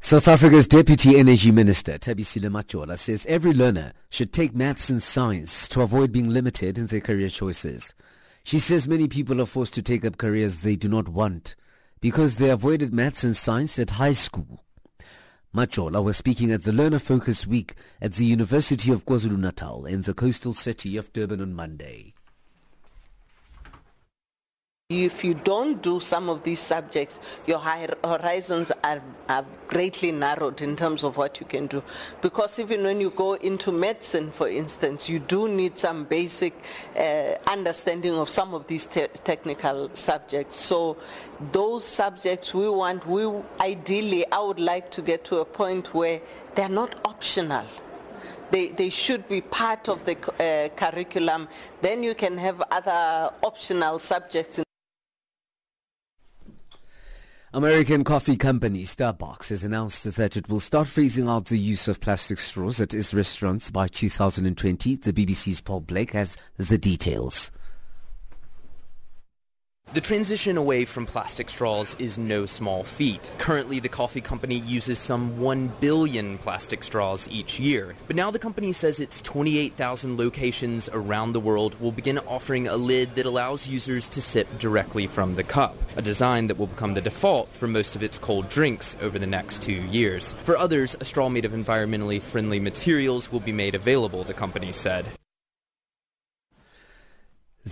South 0.05 0.27
Africa's 0.27 0.67
Deputy 0.67 1.17
Energy 1.17 1.49
Minister, 1.49 1.97
Thembisile 1.97 2.51
Majola, 2.51 2.99
says 2.99 3.25
every 3.25 3.53
learner 3.53 3.93
should 4.09 4.33
take 4.33 4.53
maths 4.53 4.89
and 4.89 5.01
science 5.01 5.65
to 5.69 5.79
avoid 5.79 6.11
being 6.11 6.27
limited 6.27 6.77
in 6.77 6.87
their 6.87 6.99
career 6.99 7.29
choices. 7.29 7.93
She 8.43 8.59
says 8.59 8.85
many 8.85 9.07
people 9.07 9.41
are 9.41 9.45
forced 9.45 9.73
to 9.75 9.81
take 9.81 10.03
up 10.03 10.17
careers 10.17 10.57
they 10.57 10.75
do 10.75 10.89
not 10.89 11.07
want 11.07 11.55
because 12.01 12.35
they 12.35 12.49
avoided 12.49 12.93
maths 12.93 13.23
and 13.23 13.35
science 13.35 13.79
at 13.79 13.91
high 13.91 14.11
school. 14.11 14.65
Majola 15.55 16.03
was 16.03 16.17
speaking 16.17 16.51
at 16.51 16.63
the 16.63 16.73
Learner 16.73 16.99
Focus 16.99 17.47
Week 17.47 17.73
at 18.01 18.15
the 18.15 18.25
University 18.25 18.91
of 18.91 19.05
KwaZulu-Natal 19.05 19.85
in 19.85 20.01
the 20.01 20.13
coastal 20.13 20.53
city 20.53 20.97
of 20.97 21.13
Durban 21.13 21.39
on 21.39 21.53
Monday. 21.53 22.12
If 24.93 25.23
you 25.23 25.33
don't 25.33 25.81
do 25.81 25.99
some 25.99 26.29
of 26.29 26.43
these 26.43 26.59
subjects, 26.59 27.19
your 27.47 27.59
horizons 27.59 28.71
are, 28.83 29.01
are, 29.27 29.45
greatly 29.67 30.11
narrowed 30.11 30.61
in 30.61 30.75
terms 30.75 31.03
of 31.03 31.17
what 31.17 31.39
you 31.39 31.47
can 31.47 31.65
do. 31.65 31.81
Because 32.21 32.59
even 32.59 32.83
when 32.83 33.01
you 33.01 33.09
go 33.09 33.33
into 33.33 33.71
medicine, 33.71 34.31
for 34.31 34.47
instance, 34.47 35.09
you 35.09 35.17
do 35.17 35.47
need 35.47 35.79
some 35.79 36.03
basic 36.03 36.53
uh, 36.95 37.35
understanding 37.47 38.13
of 38.13 38.29
some 38.29 38.53
of 38.53 38.67
these 38.67 38.85
te- 38.85 39.07
technical 39.23 39.89
subjects. 39.95 40.57
So 40.57 40.97
those 41.51 41.83
subjects 41.83 42.53
we 42.53 42.69
want, 42.69 43.07
we 43.07 43.27
ideally, 43.59 44.31
I 44.31 44.39
would 44.39 44.59
like 44.59 44.91
to 44.91 45.01
get 45.01 45.23
to 45.25 45.37
a 45.37 45.45
point 45.45 45.91
where 45.93 46.21
they're 46.53 46.69
not 46.69 46.95
optional. 47.03 47.65
They, 48.51 48.67
they, 48.67 48.91
should 48.91 49.27
be 49.27 49.41
part 49.41 49.89
of 49.89 50.05
the 50.05 50.15
uh, 50.39 50.69
curriculum. 50.75 51.47
Then 51.81 52.03
you 52.03 52.13
can 52.13 52.37
have 52.37 52.61
other 52.69 53.33
optional 53.41 53.97
subjects 53.97 54.59
American 57.55 58.03
coffee 58.03 58.35
company 58.35 58.83
Starbucks 58.83 59.49
has 59.49 59.63
announced 59.63 60.15
that 60.15 60.35
it 60.35 60.49
will 60.49 60.59
start 60.59 60.87
phasing 60.87 61.29
out 61.29 61.45
the 61.45 61.59
use 61.59 61.87
of 61.87 62.01
plastic 62.01 62.39
straws 62.39 62.81
at 62.81 62.95
its 62.95 63.13
restaurants 63.13 63.69
by 63.69 63.87
2020. 63.87 64.95
The 64.95 65.13
BBC's 65.13 65.61
Paul 65.61 65.81
Blake 65.81 66.13
has 66.13 66.35
the 66.57 66.79
details. 66.79 67.51
The 69.93 70.01
transition 70.01 70.57
away 70.57 70.85
from 70.85 71.05
plastic 71.05 71.51
straws 71.51 71.95
is 71.99 72.17
no 72.17 72.47
small 72.47 72.83
feat. 72.83 73.31
Currently, 73.37 73.79
the 73.79 73.89
coffee 73.89 74.21
company 74.21 74.57
uses 74.57 74.97
some 74.97 75.39
1 75.39 75.71
billion 75.81 76.39
plastic 76.39 76.81
straws 76.81 77.29
each 77.29 77.59
year. 77.59 77.93
But 78.07 78.15
now 78.15 78.31
the 78.31 78.39
company 78.39 78.71
says 78.71 78.99
its 78.99 79.21
28,000 79.21 80.17
locations 80.17 80.89
around 80.91 81.33
the 81.33 81.39
world 81.39 81.79
will 81.79 81.91
begin 81.91 82.17
offering 82.17 82.67
a 82.67 82.75
lid 82.75 83.13
that 83.13 83.27
allows 83.27 83.67
users 83.67 84.09
to 84.09 84.19
sip 84.19 84.47
directly 84.57 85.05
from 85.05 85.35
the 85.35 85.43
cup, 85.43 85.77
a 85.95 86.01
design 86.01 86.47
that 86.47 86.57
will 86.57 86.65
become 86.65 86.95
the 86.95 87.01
default 87.01 87.49
for 87.49 87.67
most 87.67 87.95
of 87.95 88.01
its 88.01 88.17
cold 88.17 88.49
drinks 88.49 88.97
over 88.99 89.19
the 89.19 89.27
next 89.27 89.61
two 89.61 89.83
years. 89.91 90.33
For 90.41 90.57
others, 90.57 90.95
a 90.99 91.05
straw 91.05 91.29
made 91.29 91.45
of 91.45 91.51
environmentally 91.51 92.19
friendly 92.19 92.59
materials 92.59 93.31
will 93.31 93.41
be 93.41 93.51
made 93.51 93.75
available, 93.75 94.23
the 94.23 94.33
company 94.33 94.71
said. 94.71 95.07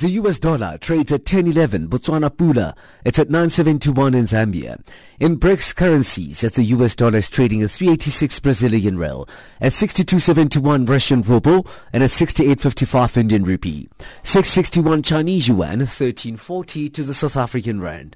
The 0.02 0.10
US 0.22 0.39
dollar 0.39 0.80
trades 0.80 1.12
at 1.12 1.26
10.11 1.26 1.88
Botswana 1.88 2.32
Pula. 2.32 2.76
It's 3.06 3.20
at 3.20 3.28
9.71 3.28 4.16
in 4.16 4.24
Zambia. 4.24 4.82
In 5.20 5.39
BRICS 5.39 5.76
currencies, 5.76 6.41
the 6.41 6.64
US 6.64 6.95
dollar 6.95 7.20
is 7.20 7.30
trading 7.30 7.62
at 7.62 7.70
386 7.70 8.39
Brazilian 8.39 8.97
real, 8.97 9.30
at 9.60 9.74
62.71 9.74 10.89
Russian 10.89 11.22
ruble, 11.22 11.68
and 11.93 12.02
at 12.02 12.10
68.55 12.10 13.16
Indian 13.16 13.43
rupee. 13.43 13.89
661 14.24 15.04
Chinese 15.04 15.47
yuan, 15.47 15.82
13.40 15.82 16.91
to 16.91 17.04
the 17.04 17.14
South 17.14 17.38
African 17.38 17.80
rand. 17.80 18.16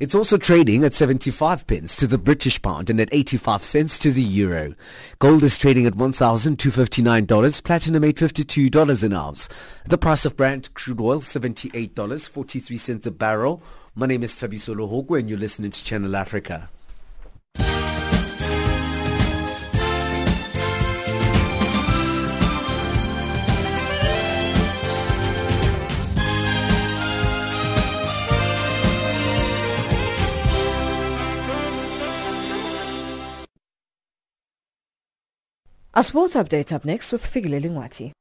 It's 0.00 0.14
also 0.14 0.36
trading 0.36 0.84
at 0.84 0.94
75 0.94 1.66
pence 1.66 1.96
to 1.96 2.06
the 2.06 2.18
British 2.18 2.62
pound 2.62 2.88
and 2.88 3.00
at 3.00 3.08
85 3.10 3.64
cents 3.64 3.98
to 3.98 4.12
the 4.12 4.22
euro. 4.22 4.76
Gold 5.18 5.42
is 5.42 5.58
trading 5.58 5.86
at 5.86 5.94
$1,259, 5.94 7.64
platinum 7.64 8.04
$852 8.04 9.02
an 9.02 9.12
ounce. 9.12 9.48
The 9.86 9.98
price 9.98 10.24
of 10.24 10.36
Brent 10.36 10.72
crude 10.74 11.00
oil 11.00 11.20
$78.43 11.20 13.06
a 13.06 13.10
barrel. 13.10 13.60
My 13.96 14.06
name 14.06 14.22
is 14.22 14.34
Tabiso 14.34 14.76
Lohogu 14.76 15.18
and 15.18 15.28
you're 15.28 15.36
listening 15.36 15.72
to 15.72 15.84
Channel 15.84 16.14
Africa. 16.14 16.70
A 35.94 36.04
sports 36.04 36.34
update 36.34 36.70
up 36.70 36.84
next 36.84 37.10
with 37.12 37.22
Figile 37.22 37.60
Lingwati. 37.62 38.12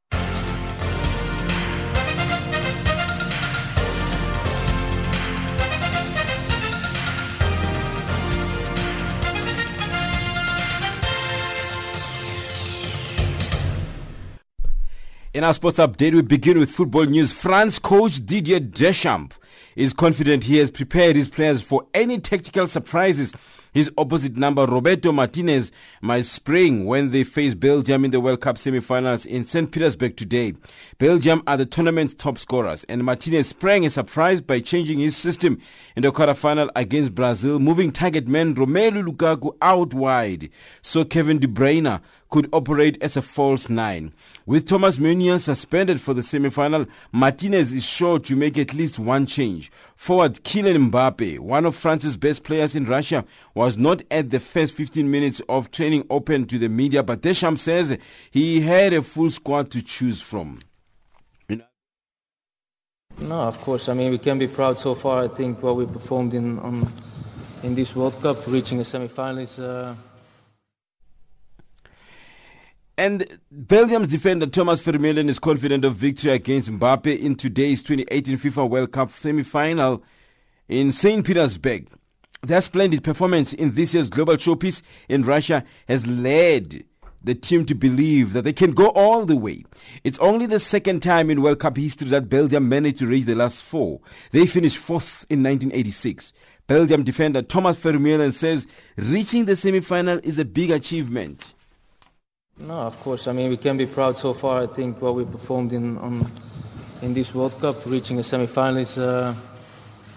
In 15.33 15.43
our 15.43 15.53
sports 15.53 15.77
update, 15.77 16.13
we 16.13 16.21
begin 16.21 16.57
with 16.57 16.71
football 16.71 17.03
news. 17.03 17.33
France 17.33 17.77
coach 17.79 18.25
Didier 18.25 18.61
Deschamps 18.61 19.35
is 19.75 19.93
confident 19.93 20.45
he 20.45 20.57
has 20.57 20.71
prepared 20.71 21.15
his 21.17 21.27
players 21.27 21.61
for 21.61 21.85
any 21.93 22.19
tactical 22.19 22.65
surprises 22.65 23.33
his 23.77 23.91
opposite 23.95 24.35
number, 24.35 24.65
Roberto 24.65 25.11
Martinez, 25.11 25.71
might 26.01 26.25
spring 26.25 26.85
when 26.85 27.11
they 27.11 27.23
face 27.23 27.53
Belgium 27.53 28.05
in 28.05 28.09
the 28.09 28.19
World 28.19 28.41
Cup 28.41 28.57
semi-finals 28.57 29.23
in 29.27 29.45
St. 29.45 29.71
Petersburg 29.71 30.17
today. 30.17 30.53
Belgium 30.97 31.43
are 31.45 31.57
the 31.57 31.65
tournament's 31.67 32.15
top 32.15 32.39
scorers, 32.39 32.85
and 32.85 33.03
Martinez 33.03 33.49
sprang 33.49 33.85
a 33.85 33.91
surprise 33.91 34.41
by 34.41 34.59
changing 34.59 34.97
his 34.97 35.15
system 35.15 35.61
in 35.95 36.01
the 36.01 36.11
quarterfinal 36.11 36.69
against 36.75 37.13
Brazil, 37.13 37.59
moving 37.59 37.91
target 37.91 38.27
man 38.27 38.55
Romelu 38.55 39.07
Lukaku 39.07 39.55
out 39.61 39.93
wide, 39.93 40.49
so 40.81 41.05
Kevin 41.05 41.37
De 41.37 41.47
Bruyne 41.47 42.01
could 42.29 42.49
operate 42.51 43.01
as 43.01 43.15
a 43.15 43.21
false 43.21 43.69
nine. 43.69 44.13
With 44.45 44.67
Thomas 44.67 44.99
Meunier 44.99 45.39
suspended 45.39 46.01
for 46.01 46.13
the 46.13 46.23
semi-final, 46.23 46.85
Martinez 47.11 47.73
is 47.73 47.85
sure 47.85 48.19
to 48.19 48.35
make 48.35 48.57
at 48.57 48.73
least 48.73 48.99
one 48.99 49.25
change. 49.25 49.71
Forward 49.95 50.43
Kylian 50.43 50.91
Mbappe, 50.91 51.39
one 51.39 51.65
of 51.65 51.75
France's 51.75 52.17
best 52.17 52.43
players 52.43 52.75
in 52.75 52.85
Russia, 52.85 53.25
was 53.53 53.77
not 53.77 54.01
at 54.11 54.29
the 54.29 54.39
first 54.39 54.73
15 54.73 55.09
minutes 55.09 55.41
of 55.49 55.71
training 55.71 56.05
open 56.09 56.45
to 56.45 56.59
the 56.59 56.69
media, 56.69 57.01
but 57.03 57.21
Deschamps 57.21 57.61
says 57.61 57.97
he 58.29 58.61
had 58.61 58.93
a 58.93 59.01
full 59.01 59.29
squad 59.29 59.71
to 59.71 59.81
choose 59.81 60.21
from. 60.21 60.59
No, 63.19 63.41
of 63.41 63.59
course. 63.61 63.89
I 63.89 63.95
mean, 63.95 64.11
we 64.11 64.19
can 64.19 64.37
be 64.37 64.47
proud 64.47 64.77
so 64.77 64.93
far. 64.93 65.23
I 65.23 65.27
think 65.27 65.63
what 65.63 65.75
we 65.75 65.87
performed 65.87 66.35
in 66.35 66.59
on, 66.59 66.87
in 67.63 67.73
this 67.73 67.95
World 67.95 68.13
Cup, 68.21 68.45
reaching 68.45 68.79
a 68.79 68.85
semi-final 68.85 69.39
is. 69.39 69.57
Uh 69.57 69.95
and 72.97 73.39
Belgium's 73.51 74.07
defender 74.07 74.47
Thomas 74.47 74.81
Vermaelen 74.81 75.29
is 75.29 75.37
confident 75.37 75.85
of 75.85 75.95
victory 75.95 76.31
against 76.31 76.71
Mbappe 76.71 77.19
in 77.19 77.35
today's 77.35 77.83
2018 77.83 78.39
FIFA 78.39 78.69
World 78.69 78.91
Cup 78.91 79.11
semi-final 79.11 80.03
in 80.67 80.91
St. 80.91 81.23
Petersburg. 81.23 81.89
Their 82.41 82.61
splendid 82.61 83.03
performance 83.03 83.53
in 83.53 83.75
this 83.75 83.93
year's 83.93 84.09
global 84.09 84.35
showpiece 84.35 84.81
in 85.09 85.23
Russia 85.23 85.63
has 85.87 86.07
led 86.07 86.85
the 87.23 87.35
team 87.35 87.65
to 87.65 87.75
believe 87.75 88.33
that 88.33 88.43
they 88.43 88.53
can 88.53 88.71
go 88.71 88.87
all 88.89 89.25
the 89.25 89.35
way. 89.35 89.63
It's 90.03 90.19
only 90.19 90.47
the 90.47 90.59
second 90.59 91.01
time 91.01 91.29
in 91.29 91.41
World 91.41 91.59
Cup 91.59 91.77
history 91.77 92.09
that 92.09 92.29
Belgium 92.29 92.67
managed 92.67 92.99
to 92.99 93.07
reach 93.07 93.25
the 93.25 93.35
last 93.35 93.61
four. 93.61 93.99
They 94.31 94.47
finished 94.47 94.77
fourth 94.77 95.25
in 95.29 95.43
1986. 95.43 96.33
Belgium 96.65 97.03
defender 97.03 97.41
Thomas 97.41 97.77
Vermaelen 97.77 98.33
says 98.33 98.65
reaching 98.95 99.45
the 99.45 99.55
semi-final 99.55 100.19
is 100.23 100.39
a 100.39 100.45
big 100.45 100.71
achievement. 100.71 101.53
No, 102.59 102.73
of 102.73 102.99
course. 102.99 103.27
I 103.27 103.33
mean, 103.33 103.49
we 103.49 103.57
can 103.57 103.77
be 103.77 103.85
proud 103.85 104.17
so 104.17 104.33
far. 104.33 104.63
I 104.63 104.67
think 104.67 105.01
what 105.01 105.13
we 105.13 105.25
performed 105.25 105.73
in 105.73 105.97
on, 105.99 106.29
in 107.01 107.13
this 107.13 107.33
World 107.33 107.59
Cup, 107.61 107.85
reaching 107.85 108.17
a 108.19 108.23
semi-final 108.23 108.77
is 108.77 108.97
uh, 108.97 109.35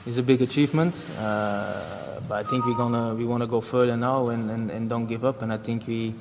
is 0.07 0.17
a 0.17 0.23
big 0.23 0.41
achievement. 0.41 0.95
Uh, 1.19 2.21
but 2.27 2.47
I 2.47 2.49
think 2.49 2.65
we're 2.65 2.75
gonna 2.77 3.15
we 3.15 3.27
want 3.27 3.43
to 3.43 3.47
go 3.47 3.61
further 3.61 3.97
now 3.97 4.29
and, 4.29 4.51
and, 4.51 4.71
and 4.71 4.89
don't 4.89 5.07
give 5.07 5.25
up. 5.25 5.43
And 5.43 5.53
I 5.53 5.59
think 5.59 5.87
we 5.87 6.15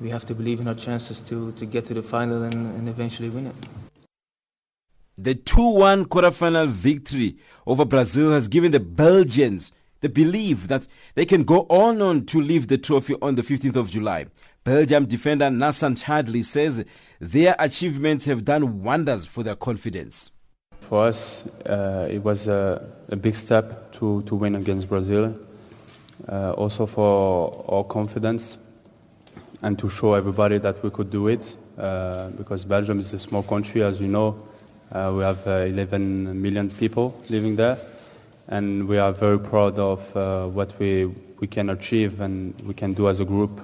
we 0.00 0.08
have 0.10 0.24
to 0.26 0.34
believe 0.34 0.60
in 0.60 0.68
our 0.68 0.74
chances 0.74 1.20
to, 1.22 1.52
to 1.52 1.66
get 1.66 1.84
to 1.86 1.94
the 1.94 2.02
final 2.02 2.42
and, 2.42 2.54
and 2.54 2.88
eventually 2.88 3.28
win 3.30 3.46
it. 3.46 3.54
The 5.18 5.34
2-1 5.34 6.04
quarterfinal 6.06 6.68
victory 6.68 7.36
over 7.66 7.86
Brazil 7.86 8.32
has 8.32 8.48
given 8.48 8.72
the 8.72 8.80
Belgians 8.80 9.72
the 10.02 10.10
belief 10.10 10.68
that 10.68 10.86
they 11.14 11.24
can 11.24 11.42
go 11.42 11.60
on 11.70 12.02
on 12.02 12.26
to 12.26 12.40
lift 12.40 12.68
the 12.68 12.76
trophy 12.76 13.14
on 13.22 13.34
the 13.34 13.42
15th 13.42 13.76
of 13.76 13.90
July. 13.90 14.26
Belgium 14.66 15.06
defender 15.06 15.46
Nacer 15.46 15.94
Chadli 15.96 16.44
says 16.44 16.84
their 17.20 17.54
achievements 17.56 18.24
have 18.24 18.44
done 18.44 18.82
wonders 18.82 19.24
for 19.24 19.44
their 19.44 19.54
confidence. 19.54 20.32
For 20.80 21.06
us, 21.06 21.46
uh, 21.66 22.08
it 22.10 22.18
was 22.18 22.48
a, 22.48 22.84
a, 23.08 23.14
big 23.14 23.36
step 23.36 23.92
to, 23.92 24.22
to 24.22 24.34
win 24.34 24.56
against 24.56 24.88
Brazil. 24.88 25.38
Uh, 26.28 26.50
also 26.54 26.84
for 26.84 27.64
our 27.68 27.84
confidence 27.84 28.58
and 29.62 29.78
to 29.78 29.88
show 29.88 30.14
everybody 30.14 30.58
that 30.58 30.82
we 30.82 30.90
could 30.90 31.10
do 31.10 31.28
it 31.28 31.56
uh, 31.78 32.30
because 32.30 32.64
Belgium 32.64 32.98
is 32.98 33.14
a 33.14 33.20
small 33.20 33.44
country, 33.44 33.84
as 33.84 34.00
you 34.00 34.08
know. 34.08 34.36
Uh, 34.90 35.12
we 35.16 35.22
have 35.22 35.46
uh, 35.46 35.66
11 35.66 36.42
million 36.42 36.68
people 36.70 37.14
living 37.28 37.54
there. 37.54 37.78
and 38.48 38.86
we 38.86 38.98
are 38.98 39.12
very 39.12 39.38
proud 39.38 39.78
of 39.78 40.16
uh, 40.16 40.46
what 40.46 40.78
we, 40.78 41.06
we 41.40 41.46
can 41.46 41.70
achieve 41.70 42.20
and 42.20 42.54
we 42.62 42.74
can 42.74 42.92
do 42.92 43.08
as 43.08 43.20
a 43.20 43.24
group. 43.24 43.60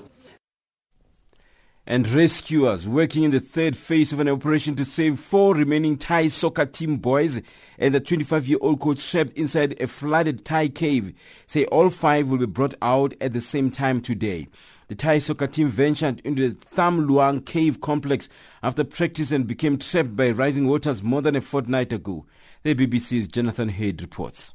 And 1.84 2.08
rescuers 2.08 2.86
working 2.86 3.24
in 3.24 3.32
the 3.32 3.40
third 3.40 3.76
phase 3.76 4.12
of 4.12 4.20
an 4.20 4.28
operation 4.28 4.76
to 4.76 4.84
save 4.84 5.18
four 5.18 5.52
remaining 5.56 5.98
Thai 5.98 6.28
soccer 6.28 6.64
team 6.64 6.94
boys 6.96 7.42
and 7.76 7.92
the 7.92 8.00
25-year-old 8.00 8.78
coach 8.78 9.10
trapped 9.10 9.32
inside 9.32 9.80
a 9.80 9.88
flooded 9.88 10.44
Thai 10.44 10.68
cave 10.68 11.12
say 11.48 11.64
all 11.66 11.90
five 11.90 12.28
will 12.28 12.38
be 12.38 12.46
brought 12.46 12.74
out 12.82 13.14
at 13.20 13.32
the 13.32 13.40
same 13.40 13.68
time 13.68 14.00
today. 14.00 14.46
The 14.86 14.94
Thai 14.94 15.18
soccer 15.18 15.48
team 15.48 15.70
ventured 15.70 16.20
into 16.20 16.50
the 16.50 16.54
Tham 16.54 17.08
Luang 17.08 17.40
cave 17.40 17.80
complex 17.80 18.28
after 18.62 18.84
practice 18.84 19.32
and 19.32 19.48
became 19.48 19.76
trapped 19.76 20.14
by 20.14 20.30
rising 20.30 20.68
waters 20.68 21.02
more 21.02 21.20
than 21.20 21.34
a 21.34 21.40
fortnight 21.40 21.92
ago. 21.92 22.26
The 22.62 22.76
BBC's 22.76 23.26
Jonathan 23.26 23.70
Head 23.70 24.00
reports. 24.00 24.54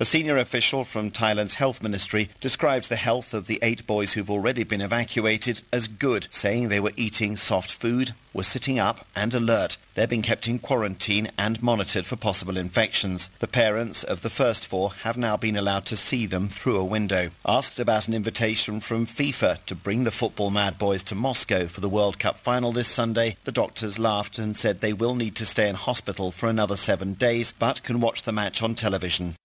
A 0.00 0.06
senior 0.06 0.38
official 0.38 0.84
from 0.84 1.10
Thailand's 1.10 1.54
health 1.54 1.82
ministry 1.82 2.30
describes 2.40 2.88
the 2.88 2.96
health 2.96 3.34
of 3.34 3.46
the 3.46 3.58
eight 3.62 3.86
boys 3.86 4.14
who've 4.14 4.30
already 4.30 4.64
been 4.64 4.80
evacuated 4.80 5.60
as 5.70 5.86
good, 5.86 6.26
saying 6.30 6.68
they 6.68 6.80
were 6.80 6.94
eating 6.96 7.36
soft 7.36 7.70
food, 7.70 8.12
were 8.32 8.42
sitting 8.42 8.78
up 8.78 9.06
and 9.14 9.34
alert. 9.34 9.76
They're 9.94 10.06
being 10.06 10.22
kept 10.22 10.48
in 10.48 10.58
quarantine 10.58 11.30
and 11.36 11.62
monitored 11.62 12.06
for 12.06 12.16
possible 12.16 12.56
infections. 12.56 13.28
The 13.38 13.46
parents 13.46 14.02
of 14.02 14.22
the 14.22 14.30
first 14.30 14.66
four 14.66 14.92
have 15.02 15.18
now 15.18 15.36
been 15.36 15.56
allowed 15.56 15.84
to 15.86 15.96
see 15.96 16.24
them 16.24 16.48
through 16.48 16.78
a 16.78 16.84
window. 16.84 17.30
Asked 17.44 17.78
about 17.78 18.08
an 18.08 18.14
invitation 18.14 18.80
from 18.80 19.06
FIFA 19.06 19.64
to 19.66 19.74
bring 19.74 20.04
the 20.04 20.10
football 20.10 20.50
mad 20.50 20.78
boys 20.78 21.02
to 21.04 21.14
Moscow 21.14 21.66
for 21.66 21.82
the 21.82 21.88
World 21.88 22.18
Cup 22.18 22.38
final 22.38 22.72
this 22.72 22.88
Sunday, 22.88 23.36
the 23.44 23.52
doctors 23.52 23.98
laughed 23.98 24.38
and 24.38 24.56
said 24.56 24.80
they 24.80 24.94
will 24.94 25.14
need 25.14 25.36
to 25.36 25.46
stay 25.46 25.68
in 25.68 25.74
hospital 25.74 26.30
for 26.30 26.48
another 26.48 26.76
seven 26.76 27.12
days, 27.12 27.52
but 27.58 27.82
can 27.82 28.00
watch 28.00 28.22
the 28.22 28.32
match 28.32 28.62
on 28.62 28.74
television. 28.74 29.36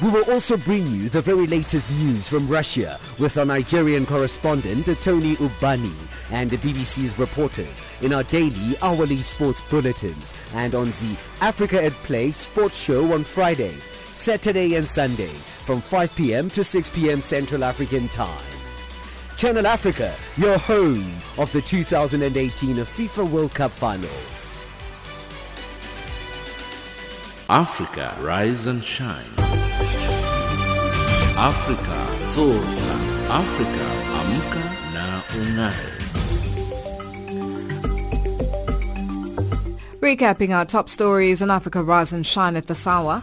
We 0.00 0.10
will 0.10 0.30
also 0.30 0.56
bring 0.56 0.86
you 0.86 1.08
the 1.08 1.22
very 1.22 1.46
latest 1.48 1.90
news 1.90 2.28
from 2.28 2.46
Russia 2.48 3.00
with 3.18 3.36
our 3.36 3.44
Nigerian 3.44 4.06
correspondent 4.06 4.86
Tony 5.02 5.34
Ubani 5.36 5.94
and 6.30 6.48
the 6.48 6.56
BBC's 6.58 7.18
reporters 7.18 7.82
in 8.02 8.12
our 8.12 8.22
daily 8.22 8.76
hourly 8.80 9.22
sports 9.22 9.60
bulletins 9.62 10.32
and 10.54 10.76
on 10.76 10.84
the 10.86 11.16
Africa 11.40 11.82
at 11.82 11.92
Play 12.04 12.30
sports 12.30 12.78
show 12.78 13.12
on 13.12 13.24
Friday, 13.24 13.74
Saturday 14.14 14.76
and 14.76 14.86
Sunday 14.86 15.34
from 15.66 15.80
5 15.80 16.14
p.m. 16.14 16.48
to 16.50 16.62
6 16.62 16.90
p.m. 16.90 17.20
Central 17.20 17.64
African 17.64 18.06
Time. 18.08 18.57
Channel 19.38 19.68
Africa, 19.68 20.12
your 20.36 20.58
home 20.58 21.14
of 21.38 21.52
the 21.52 21.62
2018 21.62 22.74
FIFA 22.74 23.30
World 23.30 23.54
Cup 23.54 23.70
Finals. 23.70 24.66
Africa, 27.48 28.18
rise 28.20 28.66
and 28.66 28.82
shine. 28.82 29.30
Africa, 31.38 32.06
zorka. 32.32 32.98
Africa, 33.30 33.86
amka 34.18 34.64
na 34.92 35.22
ungae. 35.30 35.94
Recapping 40.00 40.50
our 40.50 40.64
top 40.64 40.90
stories 40.90 41.40
on 41.42 41.52
Africa 41.52 41.80
Rise 41.84 42.12
and 42.12 42.26
Shine 42.26 42.56
at 42.56 42.66
this 42.66 42.88
hour. 42.88 43.22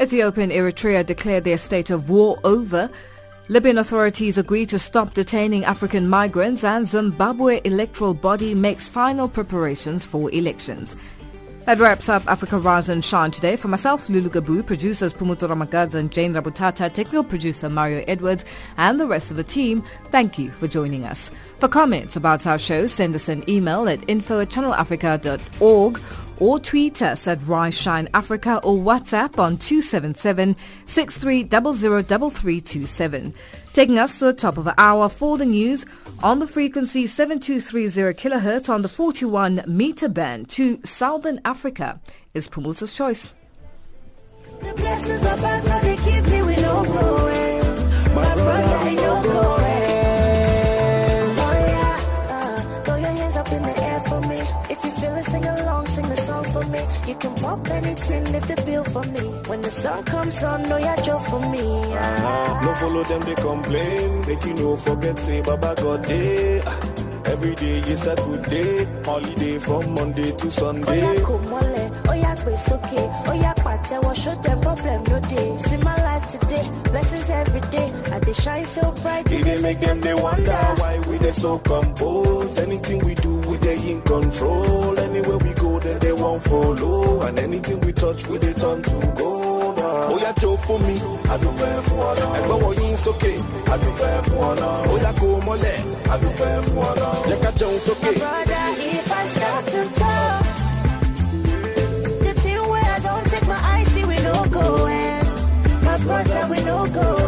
Ethiopia 0.00 0.44
and 0.44 0.52
Eritrea 0.52 1.04
declared 1.04 1.44
their 1.44 1.58
state 1.58 1.90
of 1.90 2.08
war 2.08 2.38
over. 2.44 2.88
Libyan 3.50 3.78
authorities 3.78 4.38
agree 4.38 4.64
to 4.64 4.78
stop 4.78 5.12
detaining 5.12 5.64
African 5.64 6.08
migrants 6.08 6.62
and 6.62 6.86
Zimbabwe 6.86 7.60
electoral 7.64 8.14
body 8.14 8.54
makes 8.54 8.86
final 8.86 9.28
preparations 9.28 10.06
for 10.06 10.30
elections. 10.30 10.94
That 11.66 11.80
wraps 11.80 12.08
up 12.08 12.24
Africa 12.28 12.58
Rise 12.58 12.88
and 12.88 13.04
Shine 13.04 13.32
today. 13.32 13.56
For 13.56 13.66
myself, 13.66 14.08
Lulu 14.08 14.30
Gabu, 14.30 14.64
producers 14.64 15.12
Pumuto 15.12 15.48
Ramagadza 15.48 15.94
and 15.94 16.12
Jane 16.12 16.32
Rabutata, 16.32 16.94
technical 16.94 17.24
producer 17.24 17.68
Mario 17.68 18.04
Edwards, 18.06 18.44
and 18.76 19.00
the 19.00 19.08
rest 19.08 19.32
of 19.32 19.36
the 19.36 19.42
team, 19.42 19.82
thank 20.12 20.38
you 20.38 20.52
for 20.52 20.68
joining 20.68 21.04
us. 21.04 21.28
For 21.58 21.66
comments 21.66 22.14
about 22.14 22.46
our 22.46 22.58
show, 22.58 22.86
send 22.86 23.16
us 23.16 23.28
an 23.28 23.42
email 23.50 23.88
at 23.88 24.08
info 24.08 24.38
at 24.38 24.50
channelafrica.org 24.50 26.00
or 26.40 26.58
tweet 26.58 27.00
us 27.02 27.28
at 27.28 27.38
Rise 27.46 27.86
Africa 27.86 28.58
or 28.64 28.78
WhatsApp 28.78 29.38
on 29.38 29.58
277 29.58 30.56
63003327. 30.86 33.32
Taking 33.72 34.00
us 34.00 34.18
to 34.18 34.24
the 34.24 34.32
top 34.32 34.58
of 34.58 34.64
the 34.64 34.74
hour 34.78 35.08
for 35.08 35.38
the 35.38 35.46
news 35.46 35.86
on 36.22 36.40
the 36.40 36.46
frequency 36.46 37.06
7230 37.06 38.20
kilohertz 38.20 38.68
on 38.68 38.82
the 38.82 38.88
41 38.88 39.62
meter 39.68 40.08
band 40.08 40.48
to 40.48 40.80
Southern 40.84 41.40
Africa 41.44 42.00
is 42.34 42.48
Pumulsa's 42.48 42.92
choice. 42.92 43.32
The 44.60 44.74
Pop 57.40 57.68
anything, 57.70 58.24
lift 58.32 58.48
the 58.48 58.62
bill 58.66 58.84
for 58.84 59.02
me. 59.04 59.24
When 59.48 59.60
the 59.60 59.70
sun 59.70 60.04
comes 60.04 60.42
on, 60.44 60.62
know 60.68 60.76
your 60.76 60.96
job 60.96 61.22
for 61.22 61.40
me. 61.40 61.62
Ah. 61.62 62.60
No 62.64 62.74
follow 62.74 63.02
them, 63.04 63.22
they 63.22 63.34
complain. 63.34 64.20
Make 64.26 64.44
you 64.44 64.54
no 64.54 64.76
forget, 64.76 65.18
say 65.18 65.40
Baba 65.42 65.74
God 65.80 66.02
day. 66.06 66.62
Ah, 66.66 66.80
Every 67.26 67.54
day 67.54 67.78
is 67.80 68.06
a 68.06 68.14
good 68.16 68.42
day. 68.42 68.84
Holiday 69.04 69.58
from 69.58 69.94
Monday 69.94 70.30
to 70.32 70.50
Sunday. 70.50 71.00
Oya 71.02 71.14
kò 71.26 71.34
mọ́lẹ̀, 71.50 71.86
oya 72.10 73.52
sókè, 73.88 73.98
oya 74.06 74.14
show 74.14 74.34
them 74.42 74.60
problem 74.60 75.02
no 75.08 75.18
dey. 75.20 75.56
See 75.58 75.76
my 75.78 75.94
life 75.96 76.26
today, 76.38 76.70
blessings 76.90 77.30
every 77.30 77.60
day. 77.70 77.92
I 78.12 78.18
dey 78.20 78.32
shine 78.32 78.64
so 78.64 78.92
bright, 79.02 79.30
It 79.32 79.44
dey 79.44 79.60
make 79.62 79.80
them 79.80 80.00
they 80.00 80.14
wonder 80.14 80.58
why 80.78 80.98
we 81.08 81.18
they 81.18 81.32
so 81.32 81.58
composed. 81.58 82.58
Anything 82.58 82.98
we 83.04 83.14
do, 83.14 83.34
we 83.48 83.56
they 83.58 83.76
in 83.90 84.02
control. 84.02 84.98
Anywhere 84.98 85.38
we 85.38 85.52
go, 85.54 85.78
then 85.80 85.98
they 85.98 86.12
won't 86.12 86.42
follow. 86.42 87.22
And 87.22 87.38
anything 87.38 87.80
we 87.80 87.92
touch, 87.92 88.26
we 88.28 88.38
they 88.38 88.52
turn 88.52 88.82
to 88.82 89.12
gold. 89.16 89.78
Oh 90.12 90.18
yeah, 90.20 90.32
joke 90.32 90.60
for 90.60 90.78
me. 90.80 90.94
I 91.30 91.36
do 91.38 91.50
bear 91.52 91.82
for 91.82 91.98
honor. 92.04 92.36
And 92.36 92.46
go 92.46 92.54
on 92.66 92.80
in 92.82 93.06
okay. 93.06 93.36
I 93.72 93.76
do 93.78 93.90
bear 94.00 94.22
for 94.24 94.38
honor. 94.44 94.88
Oh 94.90 94.98
yeah, 95.00 95.12
go 95.20 95.40
mole. 95.40 95.56
I 96.12 96.18
do 96.18 96.28
bear 96.38 96.62
for 96.62 96.78
honor. 96.84 97.28
Jack 97.28 97.54
a 97.54 97.58
Jones 97.58 97.86
My 97.86 97.92
okay. 97.94 98.18
brother, 98.18 98.64
if 98.78 99.12
I 99.12 99.26
start 99.28 99.66
to 99.66 99.80
talk, 100.00 100.19
Brother, 106.22 106.48
we 106.50 106.62
no 106.64 106.86
going. 106.86 107.19